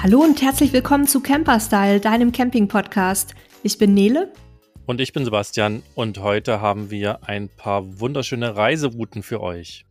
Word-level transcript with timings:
Hallo 0.00 0.22
und 0.22 0.40
herzlich 0.42 0.72
willkommen 0.72 1.08
zu 1.08 1.20
Camperstyle, 1.20 1.98
deinem 1.98 2.30
Camping-Podcast. 2.30 3.34
Ich 3.64 3.78
bin 3.78 3.94
Nele. 3.94 4.32
Und 4.86 5.00
ich 5.00 5.12
bin 5.12 5.24
Sebastian 5.24 5.82
und 5.96 6.20
heute 6.20 6.60
haben 6.60 6.92
wir 6.92 7.28
ein 7.28 7.48
paar 7.48 7.98
wunderschöne 7.98 8.54
Reiserouten 8.54 9.24
für 9.24 9.40
euch. 9.40 9.86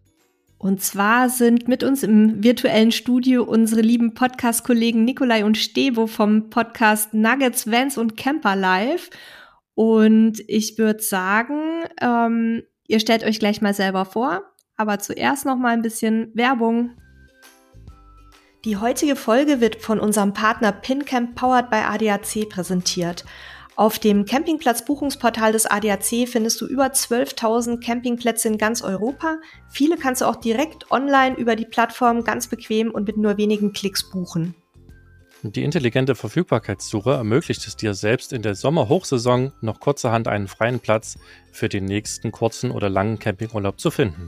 Und 0.57 0.81
zwar 0.81 1.27
sind 1.27 1.67
mit 1.67 1.83
uns 1.83 2.03
im 2.03 2.41
virtuellen 2.41 2.93
Studio 2.93 3.43
unsere 3.43 3.81
lieben 3.81 4.13
Podcast-Kollegen 4.13 5.03
Nikolai 5.03 5.43
und 5.43 5.57
Stebo 5.57 6.07
vom 6.07 6.49
Podcast 6.49 7.13
Nuggets, 7.13 7.69
Vans 7.69 7.97
und 7.97 8.15
Camper 8.15 8.55
Live. 8.55 9.09
Und 9.75 10.39
ich 10.47 10.77
würde 10.77 11.03
sagen, 11.03 11.83
ähm, 11.99 12.63
ihr 12.87 13.01
stellt 13.01 13.25
euch 13.25 13.39
gleich 13.39 13.61
mal 13.61 13.73
selber 13.73 14.05
vor, 14.05 14.43
aber 14.77 14.99
zuerst 14.99 15.45
noch 15.45 15.57
mal 15.57 15.73
ein 15.73 15.81
bisschen 15.81 16.31
Werbung. 16.33 16.91
Die 18.67 18.75
heutige 18.75 19.15
Folge 19.15 19.61
wird 19.61 19.77
von 19.77 19.97
unserem 19.97 20.33
Partner 20.33 20.73
PinCamp 20.73 21.35
Powered 21.35 21.69
by 21.69 21.77
ADAC 21.77 22.49
präsentiert. 22.49 23.23
Auf 23.77 23.97
dem 23.97 24.25
Campingplatz-Buchungsportal 24.25 25.53
des 25.53 25.67
ADAC 25.67 26.27
findest 26.27 26.59
du 26.59 26.67
über 26.67 26.87
12.000 26.87 27.79
Campingplätze 27.81 28.49
in 28.49 28.57
ganz 28.57 28.81
Europa. 28.81 29.37
Viele 29.69 29.95
kannst 29.95 30.19
du 30.19 30.25
auch 30.25 30.35
direkt 30.35 30.91
online 30.91 31.37
über 31.37 31.55
die 31.55 31.63
Plattform 31.63 32.25
ganz 32.25 32.47
bequem 32.47 32.91
und 32.91 33.07
mit 33.07 33.15
nur 33.15 33.37
wenigen 33.37 33.71
Klicks 33.71 34.09
buchen. 34.09 34.53
Die 35.43 35.63
intelligente 35.63 36.15
Verfügbarkeitssuche 36.15 37.11
ermöglicht 37.11 37.65
es 37.65 37.77
dir 37.77 37.93
selbst 37.93 38.33
in 38.33 38.41
der 38.41 38.55
Sommerhochsaison 38.55 39.53
noch 39.61 39.79
kurzerhand 39.79 40.27
einen 40.27 40.49
freien 40.49 40.81
Platz 40.81 41.17
für 41.53 41.69
den 41.69 41.85
nächsten 41.85 42.33
kurzen 42.33 42.71
oder 42.71 42.89
langen 42.89 43.17
Campingurlaub 43.17 43.79
zu 43.79 43.91
finden. 43.91 44.27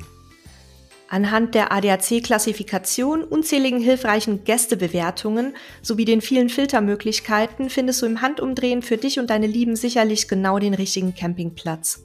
Anhand 1.10 1.56
der 1.56 1.72
ADAC-Klassifikation, 1.72 3.24
unzähligen 3.24 3.82
hilfreichen 3.82 4.44
Gästebewertungen 4.44 5.56
sowie 5.82 6.06
den 6.06 6.22
vielen 6.22 6.50
Filtermöglichkeiten 6.50 7.72
findest 7.72 8.04
du 8.04 8.06
im 8.06 8.22
Handumdrehen 8.22 8.84
für 8.84 8.98
dich 8.98 9.20
und 9.20 9.32
deine 9.32 9.48
Lieben 9.48 9.76
sicherlich 9.76 10.28
genau 10.28 10.60
den 10.60 10.76
richtigen 10.76 11.16
Campingplatz. 11.16 12.04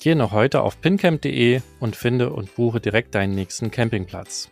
Geh 0.00 0.14
noch 0.14 0.32
heute 0.32 0.62
auf 0.62 0.80
pincamp.de 0.80 1.60
und 1.78 1.94
finde 1.94 2.32
und 2.32 2.54
buche 2.56 2.80
direkt 2.80 3.14
deinen 3.14 3.34
nächsten 3.34 3.70
Campingplatz. 3.70 4.50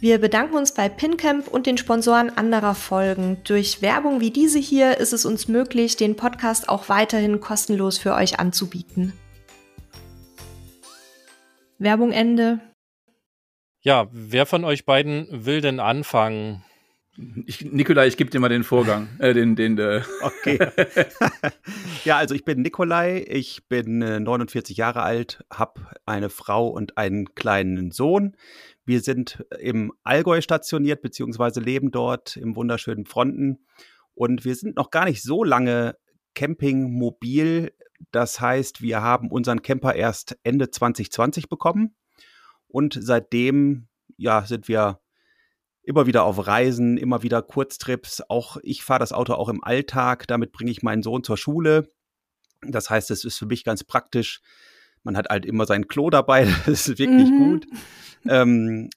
Wir 0.00 0.18
bedanken 0.18 0.56
uns 0.56 0.72
bei 0.72 0.88
PinCamp 0.88 1.46
und 1.48 1.66
den 1.66 1.76
Sponsoren 1.76 2.30
anderer 2.30 2.74
Folgen. 2.74 3.36
Durch 3.44 3.82
Werbung 3.82 4.22
wie 4.22 4.30
diese 4.30 4.58
hier 4.58 4.96
ist 4.96 5.12
es 5.12 5.26
uns 5.26 5.46
möglich, 5.46 5.96
den 5.96 6.16
Podcast 6.16 6.70
auch 6.70 6.88
weiterhin 6.88 7.40
kostenlos 7.40 7.98
für 7.98 8.14
euch 8.14 8.40
anzubieten. 8.40 9.12
Werbung 11.78 12.12
Ende. 12.12 12.60
Ja, 13.82 14.08
wer 14.12 14.44
von 14.44 14.64
euch 14.64 14.84
beiden 14.84 15.26
will 15.30 15.62
denn 15.62 15.80
anfangen? 15.80 16.62
Ich, 17.46 17.64
Nikolai, 17.64 18.06
ich 18.06 18.16
gebe 18.16 18.30
dir 18.30 18.38
mal 18.38 18.48
den 18.48 18.62
Vorgang, 18.62 19.08
äh, 19.18 19.32
den, 19.32 19.56
den, 19.56 19.78
äh. 19.78 20.02
Okay. 20.22 20.58
ja, 22.04 22.18
also 22.18 22.34
ich 22.34 22.44
bin 22.44 22.60
Nikolai, 22.60 23.24
ich 23.26 23.66
bin 23.68 24.02
äh, 24.02 24.20
49 24.20 24.76
Jahre 24.76 25.02
alt, 25.02 25.44
habe 25.50 25.86
eine 26.04 26.28
Frau 26.28 26.68
und 26.68 26.98
einen 26.98 27.34
kleinen 27.34 27.90
Sohn. 27.90 28.36
Wir 28.84 29.00
sind 29.00 29.44
im 29.58 29.92
Allgäu 30.02 30.40
stationiert, 30.40 31.00
beziehungsweise 31.00 31.60
leben 31.60 31.90
dort 31.90 32.36
im 32.36 32.56
wunderschönen 32.56 33.06
Fronten. 33.06 33.64
Und 34.14 34.44
wir 34.44 34.54
sind 34.54 34.76
noch 34.76 34.90
gar 34.90 35.06
nicht 35.06 35.22
so 35.22 35.42
lange 35.42 35.96
campingmobil. 36.34 37.72
Das 38.12 38.40
heißt, 38.40 38.82
wir 38.82 39.02
haben 39.02 39.30
unseren 39.30 39.62
Camper 39.62 39.94
erst 39.94 40.38
Ende 40.42 40.70
2020 40.70 41.48
bekommen. 41.48 41.94
Und 42.70 42.98
seitdem, 43.00 43.88
ja, 44.16 44.44
sind 44.46 44.68
wir 44.68 45.00
immer 45.82 46.06
wieder 46.06 46.24
auf 46.24 46.46
Reisen, 46.46 46.96
immer 46.96 47.22
wieder 47.22 47.42
Kurztrips. 47.42 48.22
Auch 48.28 48.58
ich 48.62 48.82
fahre 48.82 49.00
das 49.00 49.12
Auto 49.12 49.34
auch 49.34 49.48
im 49.48 49.62
Alltag. 49.64 50.26
Damit 50.26 50.52
bringe 50.52 50.70
ich 50.70 50.82
meinen 50.82 51.02
Sohn 51.02 51.24
zur 51.24 51.36
Schule. 51.36 51.88
Das 52.62 52.90
heißt, 52.90 53.10
es 53.10 53.24
ist 53.24 53.38
für 53.38 53.46
mich 53.46 53.64
ganz 53.64 53.84
praktisch. 53.84 54.40
Man 55.02 55.16
hat 55.16 55.28
halt 55.30 55.46
immer 55.46 55.66
sein 55.66 55.88
Klo 55.88 56.10
dabei. 56.10 56.44
Das 56.66 56.88
ist 56.88 56.98
wirklich 56.98 57.30
mhm. 57.30 57.38
gut. 57.38 57.66
Ähm, 58.28 58.90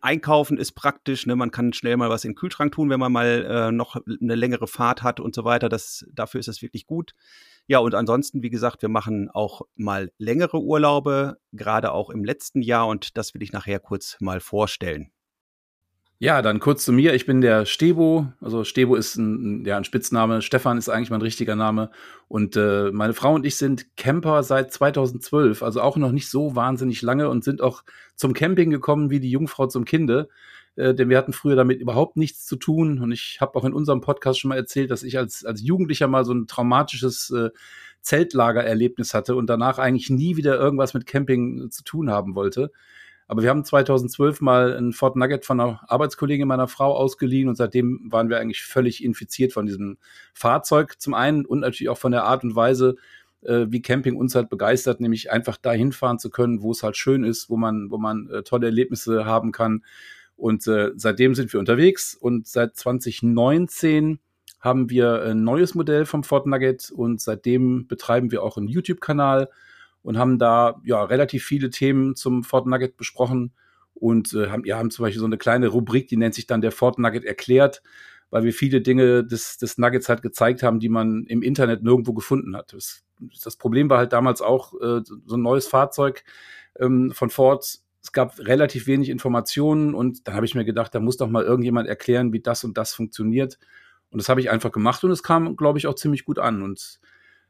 Einkaufen 0.00 0.58
ist 0.58 0.72
praktisch, 0.72 1.24
ne? 1.24 1.34
man 1.34 1.50
kann 1.50 1.72
schnell 1.72 1.96
mal 1.96 2.10
was 2.10 2.24
in 2.24 2.32
den 2.32 2.36
Kühlschrank 2.36 2.72
tun, 2.72 2.90
wenn 2.90 3.00
man 3.00 3.10
mal 3.10 3.46
äh, 3.48 3.72
noch 3.72 3.96
eine 3.96 4.34
längere 4.34 4.66
Fahrt 4.66 5.02
hat 5.02 5.18
und 5.18 5.34
so 5.34 5.44
weiter. 5.44 5.70
Das, 5.70 6.06
dafür 6.12 6.40
ist 6.40 6.48
es 6.48 6.60
wirklich 6.60 6.86
gut. 6.86 7.14
Ja, 7.66 7.78
und 7.78 7.94
ansonsten, 7.94 8.42
wie 8.42 8.50
gesagt, 8.50 8.82
wir 8.82 8.90
machen 8.90 9.30
auch 9.30 9.62
mal 9.74 10.12
längere 10.18 10.60
Urlaube, 10.60 11.38
gerade 11.52 11.92
auch 11.92 12.10
im 12.10 12.24
letzten 12.24 12.60
Jahr 12.60 12.86
und 12.86 13.16
das 13.16 13.32
will 13.32 13.42
ich 13.42 13.52
nachher 13.52 13.80
kurz 13.80 14.16
mal 14.20 14.40
vorstellen. 14.40 15.10
Ja, 16.18 16.42
dann 16.42 16.60
kurz 16.60 16.84
zu 16.84 16.92
mir. 16.92 17.12
Ich 17.14 17.26
bin 17.26 17.40
der 17.40 17.66
Stebo. 17.66 18.28
Also 18.40 18.64
Stebo 18.64 18.94
ist 18.94 19.16
ein, 19.16 19.64
ja, 19.66 19.76
ein 19.76 19.84
Spitzname. 19.84 20.42
Stefan 20.42 20.78
ist 20.78 20.88
eigentlich 20.88 21.10
mein 21.10 21.20
richtiger 21.20 21.56
Name. 21.56 21.90
Und 22.28 22.56
äh, 22.56 22.90
meine 22.92 23.14
Frau 23.14 23.34
und 23.34 23.44
ich 23.44 23.56
sind 23.56 23.96
Camper 23.96 24.42
seit 24.42 24.72
2012, 24.72 25.62
also 25.62 25.80
auch 25.82 25.96
noch 25.96 26.12
nicht 26.12 26.30
so 26.30 26.54
wahnsinnig 26.54 27.02
lange 27.02 27.28
und 27.28 27.44
sind 27.44 27.60
auch 27.60 27.82
zum 28.14 28.32
Camping 28.32 28.70
gekommen 28.70 29.10
wie 29.10 29.20
die 29.20 29.30
Jungfrau 29.30 29.66
zum 29.66 29.84
Kinde. 29.84 30.28
Äh, 30.76 30.94
denn 30.94 31.08
wir 31.08 31.18
hatten 31.18 31.32
früher 31.32 31.56
damit 31.56 31.80
überhaupt 31.80 32.16
nichts 32.16 32.46
zu 32.46 32.56
tun. 32.56 33.00
Und 33.00 33.12
ich 33.12 33.38
habe 33.40 33.56
auch 33.56 33.64
in 33.64 33.72
unserem 33.72 34.00
Podcast 34.00 34.40
schon 34.40 34.50
mal 34.50 34.56
erzählt, 34.56 34.90
dass 34.90 35.02
ich 35.02 35.18
als, 35.18 35.44
als 35.44 35.62
Jugendlicher 35.62 36.08
mal 36.08 36.24
so 36.24 36.32
ein 36.32 36.46
traumatisches 36.46 37.30
äh, 37.30 37.50
Zeltlagererlebnis 38.00 39.14
hatte 39.14 39.34
und 39.34 39.48
danach 39.48 39.78
eigentlich 39.78 40.10
nie 40.10 40.36
wieder 40.36 40.58
irgendwas 40.58 40.94
mit 40.94 41.06
Camping 41.06 41.70
zu 41.70 41.84
tun 41.84 42.10
haben 42.10 42.34
wollte. 42.34 42.70
Aber 43.26 43.42
wir 43.42 43.48
haben 43.48 43.64
2012 43.64 44.40
mal 44.42 44.76
ein 44.76 44.92
Ford 44.92 45.16
Nugget 45.16 45.46
von 45.46 45.58
einer 45.58 45.80
Arbeitskollegin 45.88 46.46
meiner 46.46 46.68
Frau 46.68 46.94
ausgeliehen 46.94 47.48
und 47.48 47.56
seitdem 47.56 48.00
waren 48.10 48.28
wir 48.28 48.38
eigentlich 48.38 48.62
völlig 48.62 49.02
infiziert 49.02 49.52
von 49.52 49.64
diesem 49.64 49.96
Fahrzeug 50.34 51.00
zum 51.00 51.14
einen 51.14 51.46
und 51.46 51.60
natürlich 51.60 51.88
auch 51.88 51.98
von 51.98 52.12
der 52.12 52.24
Art 52.24 52.44
und 52.44 52.54
Weise, 52.54 52.96
äh, 53.40 53.66
wie 53.68 53.80
Camping 53.80 54.16
uns 54.16 54.34
halt 54.34 54.50
begeistert, 54.50 55.00
nämlich 55.00 55.30
einfach 55.30 55.56
dahin 55.56 55.92
fahren 55.92 56.18
zu 56.18 56.28
können, 56.28 56.60
wo 56.60 56.72
es 56.72 56.82
halt 56.82 56.98
schön 56.98 57.24
ist, 57.24 57.48
wo 57.48 57.56
man, 57.56 57.90
wo 57.90 57.96
man 57.96 58.28
äh, 58.28 58.42
tolle 58.42 58.66
Erlebnisse 58.66 59.24
haben 59.24 59.52
kann. 59.52 59.84
Und 60.36 60.66
äh, 60.66 60.90
seitdem 60.96 61.34
sind 61.34 61.52
wir 61.52 61.60
unterwegs 61.60 62.14
und 62.14 62.46
seit 62.46 62.76
2019 62.76 64.18
haben 64.60 64.90
wir 64.90 65.22
ein 65.22 65.44
neues 65.44 65.74
Modell 65.74 66.06
vom 66.06 66.24
Ford 66.24 66.46
Nugget 66.46 66.90
und 66.90 67.20
seitdem 67.20 67.86
betreiben 67.86 68.30
wir 68.30 68.42
auch 68.42 68.56
einen 68.56 68.68
YouTube-Kanal 68.68 69.50
und 70.02 70.18
haben 70.18 70.38
da 70.38 70.80
ja 70.84 71.04
relativ 71.04 71.44
viele 71.44 71.70
Themen 71.70 72.16
zum 72.16 72.44
Fort 72.44 72.66
Nugget 72.66 72.96
besprochen 72.96 73.52
und 73.94 74.32
äh, 74.34 74.48
haben, 74.48 74.64
ja, 74.64 74.78
haben 74.78 74.90
zum 74.90 75.04
Beispiel 75.04 75.20
so 75.20 75.26
eine 75.26 75.38
kleine 75.38 75.68
Rubrik, 75.68 76.08
die 76.08 76.16
nennt 76.16 76.34
sich 76.34 76.46
dann 76.46 76.60
der 76.60 76.72
Fort 76.72 76.98
Nugget 76.98 77.24
erklärt, 77.24 77.82
weil 78.30 78.44
wir 78.44 78.52
viele 78.52 78.80
Dinge 78.80 79.24
des, 79.24 79.58
des 79.58 79.78
Nuggets 79.78 80.08
halt 80.08 80.22
gezeigt 80.22 80.62
haben, 80.62 80.80
die 80.80 80.88
man 80.88 81.24
im 81.24 81.42
Internet 81.42 81.82
nirgendwo 81.82 82.12
gefunden 82.14 82.56
hat. 82.56 82.72
Das, 82.72 83.04
das 83.44 83.56
Problem 83.56 83.88
war 83.88 83.98
halt 83.98 84.12
damals 84.12 84.42
auch 84.42 84.74
äh, 84.74 85.02
so 85.04 85.36
ein 85.36 85.42
neues 85.42 85.68
Fahrzeug 85.68 86.24
ähm, 86.80 87.12
von 87.12 87.30
Ford. 87.30 87.78
Es 88.04 88.12
gab 88.12 88.38
relativ 88.38 88.86
wenig 88.86 89.08
Informationen 89.08 89.94
und 89.94 90.28
dann 90.28 90.34
habe 90.34 90.44
ich 90.44 90.54
mir 90.54 90.66
gedacht, 90.66 90.94
da 90.94 91.00
muss 91.00 91.16
doch 91.16 91.28
mal 91.28 91.42
irgendjemand 91.42 91.88
erklären, 91.88 92.34
wie 92.34 92.40
das 92.40 92.62
und 92.62 92.76
das 92.76 92.94
funktioniert. 92.94 93.58
Und 94.10 94.20
das 94.20 94.28
habe 94.28 94.42
ich 94.42 94.50
einfach 94.50 94.70
gemacht 94.70 95.02
und 95.04 95.10
es 95.10 95.22
kam, 95.22 95.56
glaube 95.56 95.78
ich, 95.78 95.86
auch 95.86 95.94
ziemlich 95.94 96.26
gut 96.26 96.38
an. 96.38 96.62
Und 96.62 97.00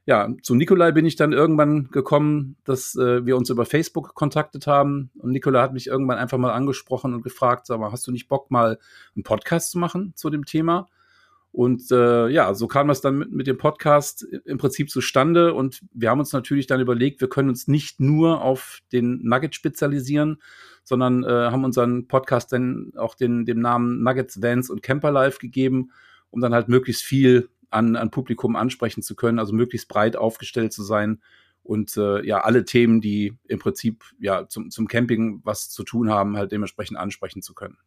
ja, 0.07 0.29
zu 0.43 0.55
Nikolai 0.55 0.93
bin 0.93 1.07
ich 1.07 1.17
dann 1.17 1.33
irgendwann 1.33 1.89
gekommen, 1.91 2.57
dass 2.63 2.95
äh, 2.95 3.27
wir 3.27 3.37
uns 3.37 3.51
über 3.51 3.67
Facebook 3.67 4.15
kontaktet 4.15 4.69
haben. 4.69 5.11
Und 5.19 5.33
Nikolai 5.33 5.61
hat 5.61 5.73
mich 5.73 5.89
irgendwann 5.89 6.19
einfach 6.19 6.39
mal 6.39 6.53
angesprochen 6.53 7.15
und 7.15 7.23
gefragt, 7.23 7.67
sag 7.67 7.81
mal, 7.81 7.91
hast 7.91 8.07
du 8.07 8.13
nicht 8.13 8.29
Bock, 8.29 8.53
mal 8.53 8.79
einen 9.17 9.25
Podcast 9.25 9.73
zu 9.73 9.79
machen 9.81 10.13
zu 10.15 10.31
dem 10.31 10.45
Thema? 10.45 10.89
Und 11.55 11.93
äh, 11.93 12.27
ja, 12.31 12.53
so 12.53 12.67
kam 12.67 12.89
das 12.89 13.01
dann 13.01 13.17
mit, 13.17 13.31
mit 13.31 13.47
dem 13.47 13.59
Podcast 13.59 14.25
im 14.45 14.59
Prinzip 14.59 14.91
zustande. 14.91 15.55
Und 15.55 15.83
wir 15.93 16.11
haben 16.11 16.19
uns 16.19 16.33
natürlich 16.33 16.67
dann 16.67 16.81
überlegt, 16.81 17.21
wir 17.21 17.29
können 17.29 17.49
uns 17.49 17.69
nicht 17.69 18.01
nur 18.01 18.43
auf 18.43 18.81
den 18.91 19.23
Nugget 19.23 19.55
spezialisieren, 19.55 20.43
sondern 20.83 21.23
äh, 21.23 21.29
haben 21.29 21.63
unseren 21.63 22.09
Podcast 22.09 22.53
dann 22.53 22.93
auch 22.97 23.15
den, 23.15 23.47
dem 23.47 23.61
Namen 23.61 24.03
Nuggets, 24.03 24.43
Vans 24.43 24.69
und 24.69 24.83
Camper 24.83 25.13
Life 25.13 25.39
gegeben, 25.39 25.93
um 26.31 26.41
dann 26.41 26.55
halt 26.55 26.67
möglichst 26.67 27.05
viel 27.05 27.49
an, 27.71 27.95
an 27.95 28.11
Publikum 28.11 28.57
ansprechen 28.57 29.05
zu 29.05 29.15
können, 29.15 29.39
also 29.39 29.53
möglichst 29.53 29.87
breit 29.87 30.17
aufgestellt 30.17 30.73
zu 30.73 30.83
sein 30.83 31.21
und 31.63 31.97
äh, 31.97 32.27
ja, 32.27 32.41
alle 32.41 32.65
Themen, 32.65 33.01
die 33.01 33.39
im 33.47 33.61
Prinzip 33.61 34.03
ja 34.19 34.49
zum, 34.49 34.73
zum 34.73 34.89
Camping 34.89 35.41
was 35.45 35.71
zu 35.71 35.85
tun 35.85 36.11
haben, 36.11 36.37
halt 36.37 36.51
dementsprechend 36.51 36.99
ansprechen 36.99 37.43
zu 37.43 37.55
können. 37.55 37.79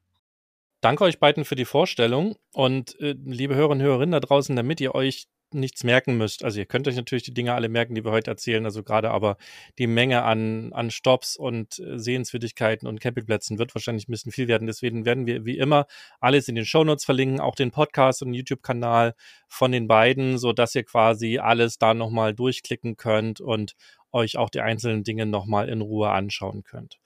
Danke 0.82 1.04
euch 1.04 1.20
beiden 1.20 1.44
für 1.44 1.56
die 1.56 1.66
Vorstellung 1.66 2.36
und 2.54 3.00
äh, 3.00 3.16
liebe 3.26 3.56
Hörerinnen 3.56 3.82
und 3.82 3.88
Hörerinnen 3.88 4.12
da 4.12 4.20
draußen, 4.20 4.56
damit 4.56 4.80
ihr 4.80 4.94
euch 4.94 5.28
nichts 5.54 5.84
merken 5.84 6.18
müsst. 6.18 6.44
Also 6.44 6.60
ihr 6.60 6.66
könnt 6.66 6.88
euch 6.88 6.96
natürlich 6.96 7.24
die 7.24 7.34
Dinge 7.34 7.54
alle 7.54 7.70
merken, 7.70 7.96
die 7.96 8.04
wir 8.04 8.12
heute 8.12 8.32
erzählen, 8.32 8.66
also 8.66 8.84
gerade 8.84 9.12
aber 9.12 9.38
die 9.78 9.88
Menge 9.88 10.24
an, 10.24 10.74
an 10.74 10.92
Stops 10.92 11.38
und 11.38 11.80
äh, 11.80 11.98
Sehenswürdigkeiten 11.98 12.88
und 12.88 13.00
Campingplätzen 13.00 13.58
wird 13.58 13.74
wahrscheinlich 13.74 14.08
ein 14.08 14.12
bisschen 14.12 14.32
viel 14.32 14.48
werden. 14.48 14.68
Deswegen 14.68 15.06
werden 15.06 15.26
wir 15.26 15.46
wie 15.46 15.58
immer 15.58 15.88
alles 16.20 16.48
in 16.48 16.56
den 16.56 16.66
Shownotes 16.66 17.06
verlinken, 17.06 17.40
auch 17.40 17.56
den 17.56 17.72
Podcast 17.72 18.22
und 18.22 18.34
YouTube-Kanal 18.34 19.16
von 19.48 19.72
den 19.72 19.88
beiden, 19.88 20.38
so 20.38 20.54
dass 20.54 20.76
ihr 20.76 20.84
quasi 20.84 21.40
alles 21.40 21.78
da 21.78 21.94
nochmal 21.94 22.34
durchklicken 22.34 22.98
könnt 22.98 23.40
und 23.40 23.74
euch 24.12 24.38
auch 24.38 24.50
die 24.50 24.62
einzelnen 24.62 25.04
Dinge 25.04 25.26
nochmal 25.26 25.70
in 25.70 25.82
Ruhe 25.82 26.10
anschauen 26.10 26.64
könnt. 26.64 27.00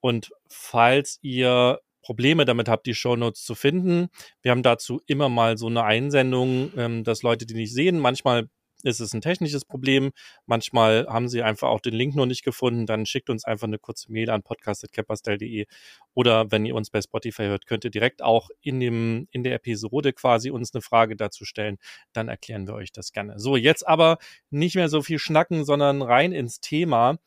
Und 0.00 0.30
falls 0.48 1.18
ihr 1.22 1.80
Probleme 2.02 2.44
damit 2.44 2.68
habt, 2.68 2.86
die 2.86 2.94
Shownotes 2.94 3.44
zu 3.44 3.54
finden. 3.54 4.08
Wir 4.42 4.50
haben 4.50 4.62
dazu 4.62 5.00
immer 5.06 5.28
mal 5.28 5.58
so 5.58 5.66
eine 5.66 5.84
Einsendung, 5.84 6.72
ähm, 6.76 7.04
dass 7.04 7.22
Leute 7.22 7.46
die 7.46 7.54
nicht 7.54 7.72
sehen. 7.72 7.98
Manchmal 7.98 8.48
ist 8.84 9.00
es 9.00 9.12
ein 9.12 9.20
technisches 9.20 9.64
Problem. 9.64 10.12
Manchmal 10.46 11.06
haben 11.08 11.28
sie 11.28 11.42
einfach 11.42 11.68
auch 11.68 11.80
den 11.80 11.94
Link 11.94 12.14
noch 12.14 12.26
nicht 12.26 12.44
gefunden. 12.44 12.86
Dann 12.86 13.06
schickt 13.06 13.30
uns 13.30 13.44
einfach 13.44 13.66
eine 13.66 13.78
kurze 13.78 14.12
Mail 14.12 14.30
an 14.30 14.42
podcast.cappersstyle.de 14.42 15.66
oder 16.14 16.50
wenn 16.50 16.64
ihr 16.64 16.74
uns 16.74 16.90
bei 16.90 17.00
Spotify 17.00 17.44
hört, 17.44 17.66
könnt 17.66 17.84
ihr 17.84 17.90
direkt 17.90 18.22
auch 18.22 18.50
in 18.60 18.80
dem, 18.80 19.26
in 19.30 19.42
der 19.42 19.54
Episode 19.54 20.12
quasi 20.12 20.50
uns 20.50 20.74
eine 20.74 20.82
Frage 20.82 21.16
dazu 21.16 21.44
stellen. 21.44 21.78
Dann 22.12 22.28
erklären 22.28 22.66
wir 22.66 22.74
euch 22.74 22.92
das 22.92 23.12
gerne. 23.12 23.38
So, 23.38 23.56
jetzt 23.56 23.86
aber 23.86 24.18
nicht 24.50 24.76
mehr 24.76 24.88
so 24.88 25.02
viel 25.02 25.18
schnacken, 25.18 25.64
sondern 25.64 26.02
rein 26.02 26.32
ins 26.32 26.60
Thema. 26.60 27.18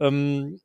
Ähm, 0.00 0.60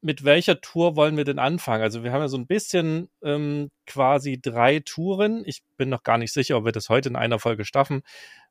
mit 0.00 0.24
welcher 0.24 0.60
Tour 0.60 0.96
wollen 0.96 1.16
wir 1.16 1.24
denn 1.24 1.38
anfangen? 1.38 1.82
Also 1.82 2.04
wir 2.04 2.12
haben 2.12 2.20
ja 2.20 2.28
so 2.28 2.36
ein 2.36 2.46
bisschen 2.46 3.08
ähm, 3.22 3.70
quasi 3.86 4.40
drei 4.40 4.80
Touren. 4.80 5.42
Ich 5.46 5.62
bin 5.76 5.88
noch 5.88 6.02
gar 6.02 6.18
nicht 6.18 6.32
sicher, 6.32 6.56
ob 6.56 6.64
wir 6.64 6.72
das 6.72 6.88
heute 6.88 7.08
in 7.08 7.16
einer 7.16 7.38
Folge 7.38 7.64
schaffen. 7.64 8.02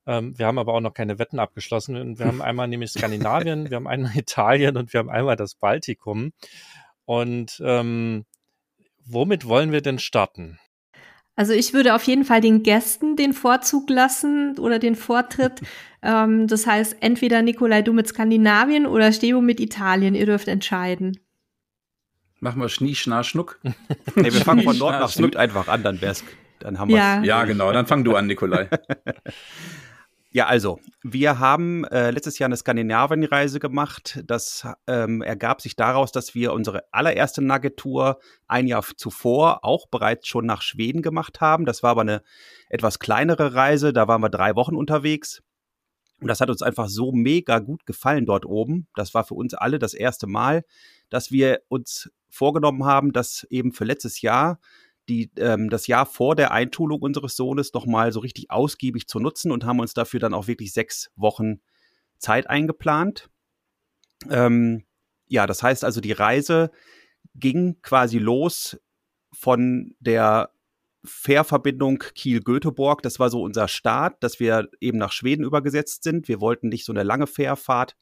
Ähm, 0.06 0.38
wir 0.38 0.48
haben 0.48 0.60
aber 0.60 0.74
auch 0.74 0.82
noch 0.82 0.94
keine 0.94 1.20
Wetten 1.20 1.40
abgeschlossen. 1.40 1.96
Und 1.96 2.20
wir 2.20 2.26
haben 2.26 2.42
einmal 2.42 2.68
nämlich 2.68 2.92
Skandinavien, 2.92 3.70
wir 3.70 3.78
haben 3.78 3.88
einmal 3.88 4.18
Italien 4.18 4.78
und 4.78 4.94
wir 4.94 5.00
haben 5.00 5.10
einmal 5.10 5.36
das 5.36 5.56
Baltikum. 5.56 6.34
Und 7.06 7.62
ähm, 7.64 8.26
womit 9.06 9.48
wollen 9.48 9.72
wir 9.72 9.82
denn 9.82 10.00
starten? 10.00 10.60
Also 11.38 11.52
ich 11.52 11.74
würde 11.74 11.96
auf 11.96 12.04
jeden 12.04 12.24
Fall 12.24 12.40
den 12.40 12.64
Gästen 12.64 13.18
den 13.18 13.34
Vorzug 13.34 13.90
lassen 13.90 14.58
oder 14.58 14.80
den 14.80 14.96
Vortritt. 14.96 15.62
ähm, 16.02 16.48
das 16.48 16.66
heißt, 16.66 16.98
entweder 17.02 17.42
Nikolai, 17.42 17.82
du 17.82 17.94
mit 17.94 18.08
Skandinavien 18.08 18.86
oder 18.86 19.12
Steo 19.12 19.42
mit 19.42 19.60
Italien. 19.60 20.16
Ihr 20.16 20.26
dürft 20.26 20.48
entscheiden. 20.48 21.20
Machen 22.46 22.62
wir 22.62 22.70
Schnie, 22.70 22.94
Schnar, 22.94 23.24
Schnuck. 23.24 23.60
nee, 24.16 24.32
wir 24.32 24.34
fangen 24.34 24.62
von 24.62 24.78
Nord 24.78 25.00
nach 25.00 25.10
Süd 25.10 25.36
einfach 25.36 25.68
an, 25.68 25.82
dann 25.82 26.00
wär's, 26.00 26.24
dann 26.60 26.78
haben 26.78 26.90
wir 26.90 26.98
ja. 26.98 27.24
ja, 27.24 27.44
genau, 27.44 27.72
dann 27.72 27.88
fang 27.88 28.04
du 28.04 28.16
an, 28.16 28.28
Nikolai. 28.28 28.70
Ja, 30.30 30.48
also, 30.48 30.82
wir 31.02 31.40
haben 31.40 31.86
äh, 31.86 32.12
letztes 32.12 32.38
Jahr 32.40 32.50
eine 32.50 32.58
Skandinavien-Reise 32.58 33.62
gemacht. 33.62 34.22
Das 34.28 34.68
ähm, 34.86 35.22
ergab 35.22 35.62
sich 35.62 35.78
daraus, 35.78 36.12
dass 36.12 36.36
wir 36.36 36.52
unsere 36.52 36.84
allererste 36.92 37.42
Nugget-Tour 37.42 38.20
ein 38.46 38.68
Jahr 38.68 38.84
zuvor 38.98 39.64
auch 39.64 39.88
bereits 39.88 40.28
schon 40.28 40.46
nach 40.46 40.62
Schweden 40.62 41.02
gemacht 41.02 41.40
haben. 41.40 41.66
Das 41.66 41.84
war 41.84 41.92
aber 41.92 42.02
eine 42.02 42.22
etwas 42.70 43.00
kleinere 43.00 43.54
Reise. 43.54 43.94
Da 43.94 44.10
waren 44.10 44.20
wir 44.20 44.28
drei 44.30 44.58
Wochen 44.58 44.76
unterwegs. 44.76 45.42
Und 46.20 46.28
das 46.28 46.42
hat 46.42 46.50
uns 46.50 46.62
einfach 46.62 46.90
so 46.90 47.14
mega 47.14 47.60
gut 47.60 47.86
gefallen 47.86 48.26
dort 48.26 48.46
oben. 48.46 48.88
Das 48.94 49.14
war 49.14 49.24
für 49.24 49.36
uns 49.36 49.54
alle 49.54 49.80
das 49.80 49.94
erste 49.94 50.28
Mal, 50.28 50.64
dass 51.10 51.32
wir 51.32 51.62
uns 51.70 52.10
vorgenommen 52.36 52.84
haben, 52.84 53.14
das 53.14 53.46
eben 53.50 53.72
für 53.72 53.86
letztes 53.86 54.22
Jahr 54.22 54.60
die, 55.10 55.32
ähm, 55.38 55.70
das 55.70 55.88
Jahr 55.88 56.06
vor 56.06 56.36
der 56.36 56.52
Einschulung 56.52 57.02
unseres 57.02 57.36
Sohnes 57.36 57.74
noch 57.74 57.86
mal 57.86 58.12
so 58.12 58.20
richtig 58.20 58.50
ausgiebig 58.50 59.08
zu 59.08 59.20
nutzen 59.20 59.52
und 59.52 59.64
haben 59.66 59.80
uns 59.80 59.94
dafür 59.94 60.20
dann 60.20 60.34
auch 60.34 60.48
wirklich 60.48 60.74
sechs 60.74 61.12
Wochen 61.16 61.62
Zeit 62.18 62.50
eingeplant. 62.50 63.30
Ähm, 64.30 64.84
ja, 65.28 65.48
das 65.48 65.62
heißt 65.64 65.84
also, 65.84 66.02
die 66.02 66.12
Reise 66.12 66.72
ging 67.36 67.82
quasi 67.82 68.18
los 68.18 68.80
von 69.32 69.96
der 70.00 70.52
Fährverbindung 71.04 72.00
Kiel-Göteborg. 72.00 73.02
Das 73.04 73.20
war 73.20 73.30
so 73.30 73.44
unser 73.44 73.68
Start, 73.68 74.24
dass 74.24 74.40
wir 74.40 74.70
eben 74.80 74.98
nach 74.98 75.12
Schweden 75.12 75.44
übergesetzt 75.44 76.04
sind. 76.04 76.28
Wir 76.28 76.42
wollten 76.42 76.70
nicht 76.70 76.86
so 76.86 76.94
eine 76.94 77.04
lange 77.04 77.28
Fährfahrt 77.28 77.96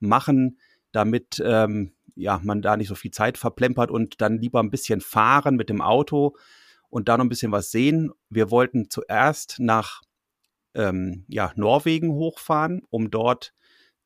machen, 0.00 0.58
damit 0.92 1.40
ähm, 1.44 1.92
ja, 2.18 2.40
man 2.42 2.62
da 2.62 2.76
nicht 2.76 2.88
so 2.88 2.94
viel 2.94 3.12
Zeit 3.12 3.38
verplempert 3.38 3.90
und 3.90 4.20
dann 4.20 4.38
lieber 4.38 4.60
ein 4.60 4.70
bisschen 4.70 5.00
fahren 5.00 5.56
mit 5.56 5.68
dem 5.68 5.80
Auto 5.80 6.36
und 6.90 7.08
da 7.08 7.16
noch 7.16 7.24
ein 7.24 7.28
bisschen 7.28 7.52
was 7.52 7.70
sehen. 7.70 8.10
Wir 8.28 8.50
wollten 8.50 8.90
zuerst 8.90 9.56
nach 9.58 10.02
ähm, 10.74 11.24
ja, 11.28 11.52
Norwegen 11.54 12.10
hochfahren, 12.12 12.82
um 12.90 13.10
dort 13.10 13.54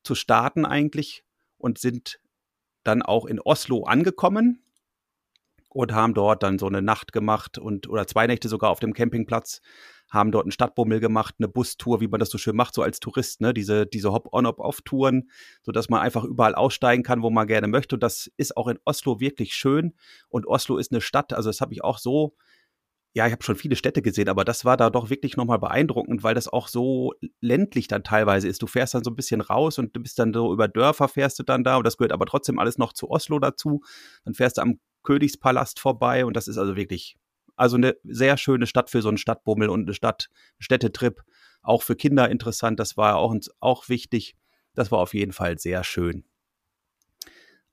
zu 0.03 0.15
starten 0.15 0.65
eigentlich 0.65 1.23
und 1.57 1.79
sind 1.79 2.19
dann 2.83 3.01
auch 3.01 3.25
in 3.25 3.39
Oslo 3.39 3.83
angekommen 3.85 4.61
und 5.69 5.93
haben 5.93 6.13
dort 6.13 6.43
dann 6.43 6.59
so 6.59 6.67
eine 6.67 6.81
Nacht 6.81 7.13
gemacht 7.13 7.57
und 7.57 7.89
oder 7.89 8.05
zwei 8.05 8.27
Nächte 8.27 8.47
sogar 8.47 8.69
auf 8.69 8.79
dem 8.79 8.93
Campingplatz 8.93 9.61
haben 10.13 10.31
dort 10.31 10.45
einen 10.45 10.51
Stadtbummel 10.51 10.99
gemacht, 10.99 11.35
eine 11.39 11.47
Bustour, 11.47 11.99
wie 11.99 12.07
man 12.07 12.19
das 12.19 12.29
so 12.29 12.37
schön 12.37 12.55
macht, 12.55 12.75
so 12.75 12.83
als 12.83 12.99
Tourist, 12.99 13.41
ne? 13.41 13.53
Diese, 13.53 13.87
diese 13.87 14.13
Hop-on-Hop-off-Touren, 14.13 15.29
sodass 15.63 15.89
man 15.89 16.01
einfach 16.01 16.23
überall 16.23 16.53
aussteigen 16.53 17.03
kann, 17.03 17.23
wo 17.23 17.31
man 17.31 17.47
gerne 17.47 17.67
möchte. 17.67 17.95
Und 17.95 18.03
das 18.03 18.31
ist 18.37 18.55
auch 18.55 18.67
in 18.67 18.79
Oslo 18.85 19.19
wirklich 19.19 19.55
schön. 19.55 19.93
Und 20.29 20.45
Oslo 20.45 20.77
ist 20.77 20.91
eine 20.91 21.01
Stadt, 21.01 21.33
also 21.33 21.49
das 21.49 21.61
habe 21.61 21.73
ich 21.73 21.83
auch 21.83 21.97
so, 21.97 22.35
ja, 23.15 23.27
ich 23.27 23.31
habe 23.31 23.43
schon 23.43 23.55
viele 23.55 23.75
Städte 23.75 24.01
gesehen, 24.01 24.29
aber 24.29 24.43
das 24.43 24.65
war 24.65 24.77
da 24.77 24.89
doch 24.89 25.09
wirklich 25.09 25.37
nochmal 25.37 25.59
beeindruckend, 25.59 26.23
weil 26.23 26.33
das 26.33 26.47
auch 26.47 26.67
so 26.67 27.13
ländlich 27.41 27.87
dann 27.87 28.03
teilweise 28.03 28.47
ist. 28.47 28.61
Du 28.61 28.67
fährst 28.67 28.95
dann 28.95 29.03
so 29.03 29.11
ein 29.11 29.15
bisschen 29.15 29.41
raus 29.41 29.77
und 29.77 29.95
du 29.95 30.01
bist 30.01 30.17
dann 30.17 30.33
so 30.33 30.51
über 30.51 30.67
Dörfer 30.67 31.07
fährst 31.07 31.37
du 31.37 31.43
dann 31.43 31.63
da 31.63 31.77
und 31.77 31.85
das 31.85 31.97
gehört 31.97 32.11
aber 32.11 32.25
trotzdem 32.25 32.57
alles 32.57 32.77
noch 32.77 32.93
zu 32.93 33.09
Oslo 33.11 33.39
dazu. 33.39 33.81
Dann 34.25 34.33
fährst 34.33 34.57
du 34.57 34.61
am 34.61 34.79
Königspalast 35.03 35.79
vorbei 35.79 36.25
und 36.25 36.35
das 36.35 36.47
ist 36.47 36.57
also 36.57 36.75
wirklich 36.75 37.17
also 37.55 37.77
eine 37.77 37.95
sehr 38.03 38.37
schöne 38.37 38.67
Stadt 38.67 38.89
für 38.89 39.01
so 39.01 39.09
einen 39.09 39.17
Stadtbummel 39.17 39.69
und 39.69 39.83
eine 39.83 39.93
Stadt, 39.93 40.29
Städtetrip. 40.59 41.21
Auch 41.61 41.83
für 41.83 41.95
Kinder 41.95 42.29
interessant. 42.29 42.79
Das 42.79 42.97
war 42.97 43.17
auch, 43.17 43.35
auch 43.59 43.89
wichtig. 43.89 44.35
Das 44.73 44.91
war 44.91 44.99
auf 44.99 45.13
jeden 45.13 45.33
Fall 45.33 45.57
sehr 45.57 45.83
schön. 45.83 46.25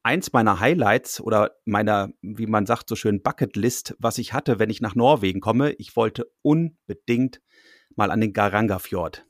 Eins 0.03 0.33
meiner 0.33 0.61
Highlights 0.61 1.21
oder 1.21 1.57
meiner, 1.65 2.11
wie 2.23 2.47
man 2.47 2.65
sagt, 2.65 2.89
so 2.89 2.97
schön 2.97 3.23
Bucketlist, 3.23 3.97
was 3.99 4.17
ich 4.19 4.33
hatte, 4.33 4.59
wenn 4.59 4.71
ich 4.71 4.81
nach 4.81 4.95
Norwegen 4.95 5.41
komme, 5.41 5.73
ich 5.73 5.95
wollte 5.95 6.31
unbedingt 6.41 7.41
mal 7.97 8.11
an 8.11 8.21
den 8.21 8.33
Garangafjord. 8.33 9.27